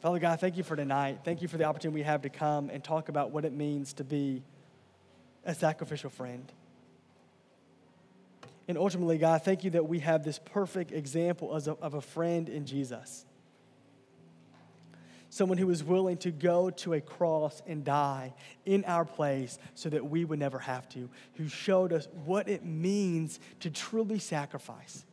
Father 0.00 0.18
God, 0.18 0.38
thank 0.38 0.56
you 0.56 0.62
for 0.62 0.76
tonight. 0.76 1.20
Thank 1.24 1.42
you 1.42 1.48
for 1.48 1.56
the 1.56 1.64
opportunity 1.64 2.00
we 2.00 2.04
have 2.04 2.22
to 2.22 2.28
come 2.28 2.70
and 2.70 2.84
talk 2.84 3.08
about 3.08 3.30
what 3.30 3.44
it 3.44 3.52
means 3.52 3.94
to 3.94 4.04
be 4.04 4.42
a 5.44 5.54
sacrificial 5.54 6.10
friend. 6.10 6.52
And 8.68 8.76
ultimately, 8.76 9.16
God, 9.18 9.42
thank 9.42 9.64
you 9.64 9.70
that 9.70 9.88
we 9.88 10.00
have 10.00 10.22
this 10.22 10.38
perfect 10.38 10.92
example 10.92 11.52
of 11.52 11.66
a, 11.66 11.72
of 11.80 11.94
a 11.94 12.00
friend 12.00 12.48
in 12.48 12.66
Jesus. 12.66 13.24
Someone 15.30 15.58
who 15.58 15.66
was 15.66 15.84
willing 15.84 16.16
to 16.18 16.30
go 16.30 16.70
to 16.70 16.94
a 16.94 17.00
cross 17.00 17.62
and 17.66 17.84
die 17.84 18.32
in 18.64 18.84
our 18.86 19.04
place 19.04 19.58
so 19.74 19.90
that 19.90 20.08
we 20.08 20.24
would 20.24 20.38
never 20.38 20.58
have 20.58 20.88
to, 20.90 21.10
who 21.34 21.48
showed 21.48 21.92
us 21.92 22.08
what 22.24 22.48
it 22.48 22.64
means 22.64 23.38
to 23.60 23.70
truly 23.70 24.18
sacrifice. 24.18 25.04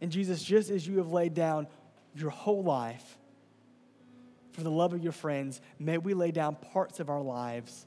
And 0.00 0.12
Jesus, 0.12 0.42
just 0.42 0.70
as 0.70 0.86
you 0.86 0.98
have 0.98 1.10
laid 1.10 1.34
down 1.34 1.66
your 2.14 2.30
whole 2.30 2.62
life 2.62 3.18
for 4.52 4.62
the 4.62 4.70
love 4.70 4.92
of 4.92 5.02
your 5.02 5.12
friends, 5.12 5.60
may 5.78 5.98
we 5.98 6.14
lay 6.14 6.30
down 6.30 6.54
parts 6.54 7.00
of 7.00 7.10
our 7.10 7.22
lives 7.22 7.86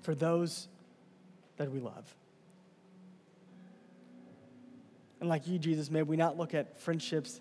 for 0.00 0.14
those 0.14 0.68
that 1.58 1.70
we 1.70 1.80
love. 1.80 2.14
And 5.20 5.28
like 5.28 5.46
you, 5.46 5.58
Jesus, 5.58 5.90
may 5.90 6.02
we 6.02 6.16
not 6.16 6.36
look 6.36 6.54
at 6.54 6.78
friendships 6.80 7.40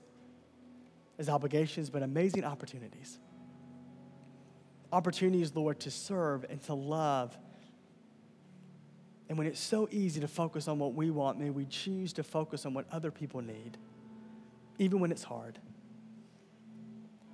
as 1.20 1.30
obligations, 1.30 1.90
but 1.90 2.04
amazing 2.04 2.44
opportunities. 2.44 3.20
Opportunities, 4.92 5.56
Lord, 5.56 5.80
to 5.82 5.92
serve 5.92 6.46
and 6.50 6.62
to 6.64 6.74
love. 6.74 7.38
And 9.30 9.38
when 9.38 9.48
it's 9.48 9.60
so 9.60 9.88
easy 9.92 10.22
to 10.22 10.28
focus 10.28 10.68
on 10.68 10.80
what 10.80 10.94
we 10.94 11.12
want, 11.12 11.40
may 11.40 11.50
we 11.50 11.66
choose 11.66 12.14
to 12.14 12.24
focus 12.24 12.66
on 12.66 12.74
what 12.74 12.86
other 12.92 13.12
people 13.12 13.42
need, 13.42 13.78
even 14.80 15.00
when 15.00 15.12
it's 15.12 15.24
hard. 15.24 15.60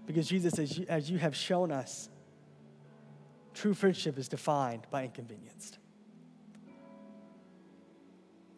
Because, 0.06 0.28
Jesus, 0.28 0.60
as 0.60 0.78
you, 0.78 0.86
as 0.90 1.10
you 1.10 1.18
have 1.20 1.36
shown 1.36 1.72
us, 1.72 2.10
True 3.54 3.74
friendship 3.74 4.18
is 4.18 4.28
defined 4.28 4.88
by 4.90 5.04
inconvenienced. 5.04 5.78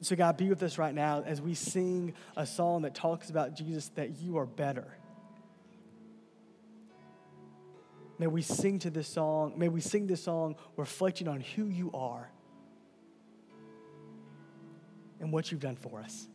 So, 0.05 0.15
God, 0.15 0.37
be 0.37 0.49
with 0.49 0.61
us 0.61 0.77
right 0.77 0.93
now 0.93 1.23
as 1.25 1.41
we 1.41 1.55
sing 1.55 2.13
a 2.37 2.45
song 2.45 2.83
that 2.83 2.93
talks 2.93 3.31
about 3.31 3.55
Jesus, 3.55 3.89
that 3.95 4.21
you 4.21 4.37
are 4.37 4.45
better. 4.45 4.85
May 8.19 8.27
we 8.27 8.43
sing 8.43 8.77
to 8.79 8.91
this 8.91 9.07
song, 9.07 9.53
may 9.57 9.67
we 9.67 9.81
sing 9.81 10.05
this 10.05 10.21
song 10.21 10.57
reflecting 10.77 11.27
on 11.27 11.41
who 11.41 11.65
you 11.65 11.89
are 11.95 12.29
and 15.19 15.31
what 15.31 15.51
you've 15.51 15.61
done 15.61 15.75
for 15.75 15.99
us. 15.99 16.27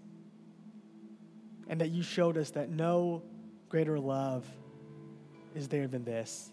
And 1.68 1.80
that 1.80 1.90
you 1.90 2.02
showed 2.02 2.38
us 2.38 2.50
that 2.50 2.70
no 2.70 3.22
greater 3.68 4.00
love 4.00 4.44
is 5.54 5.68
there 5.68 5.86
than 5.86 6.02
this 6.02 6.50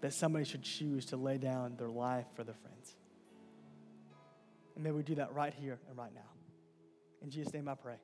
that 0.00 0.14
somebody 0.14 0.44
should 0.44 0.62
choose 0.62 1.04
to 1.06 1.16
lay 1.16 1.38
down 1.38 1.76
their 1.76 1.90
life 1.90 2.26
for 2.34 2.42
their 2.42 2.56
friends. 2.56 2.96
And 4.80 4.84
may 4.86 4.92
we 4.92 5.02
do 5.02 5.14
that 5.16 5.34
right 5.34 5.52
here 5.52 5.78
and 5.90 5.98
right 5.98 6.14
now. 6.14 6.30
In 7.20 7.28
Jesus' 7.28 7.52
name 7.52 7.68
I 7.68 7.74
pray. 7.74 7.96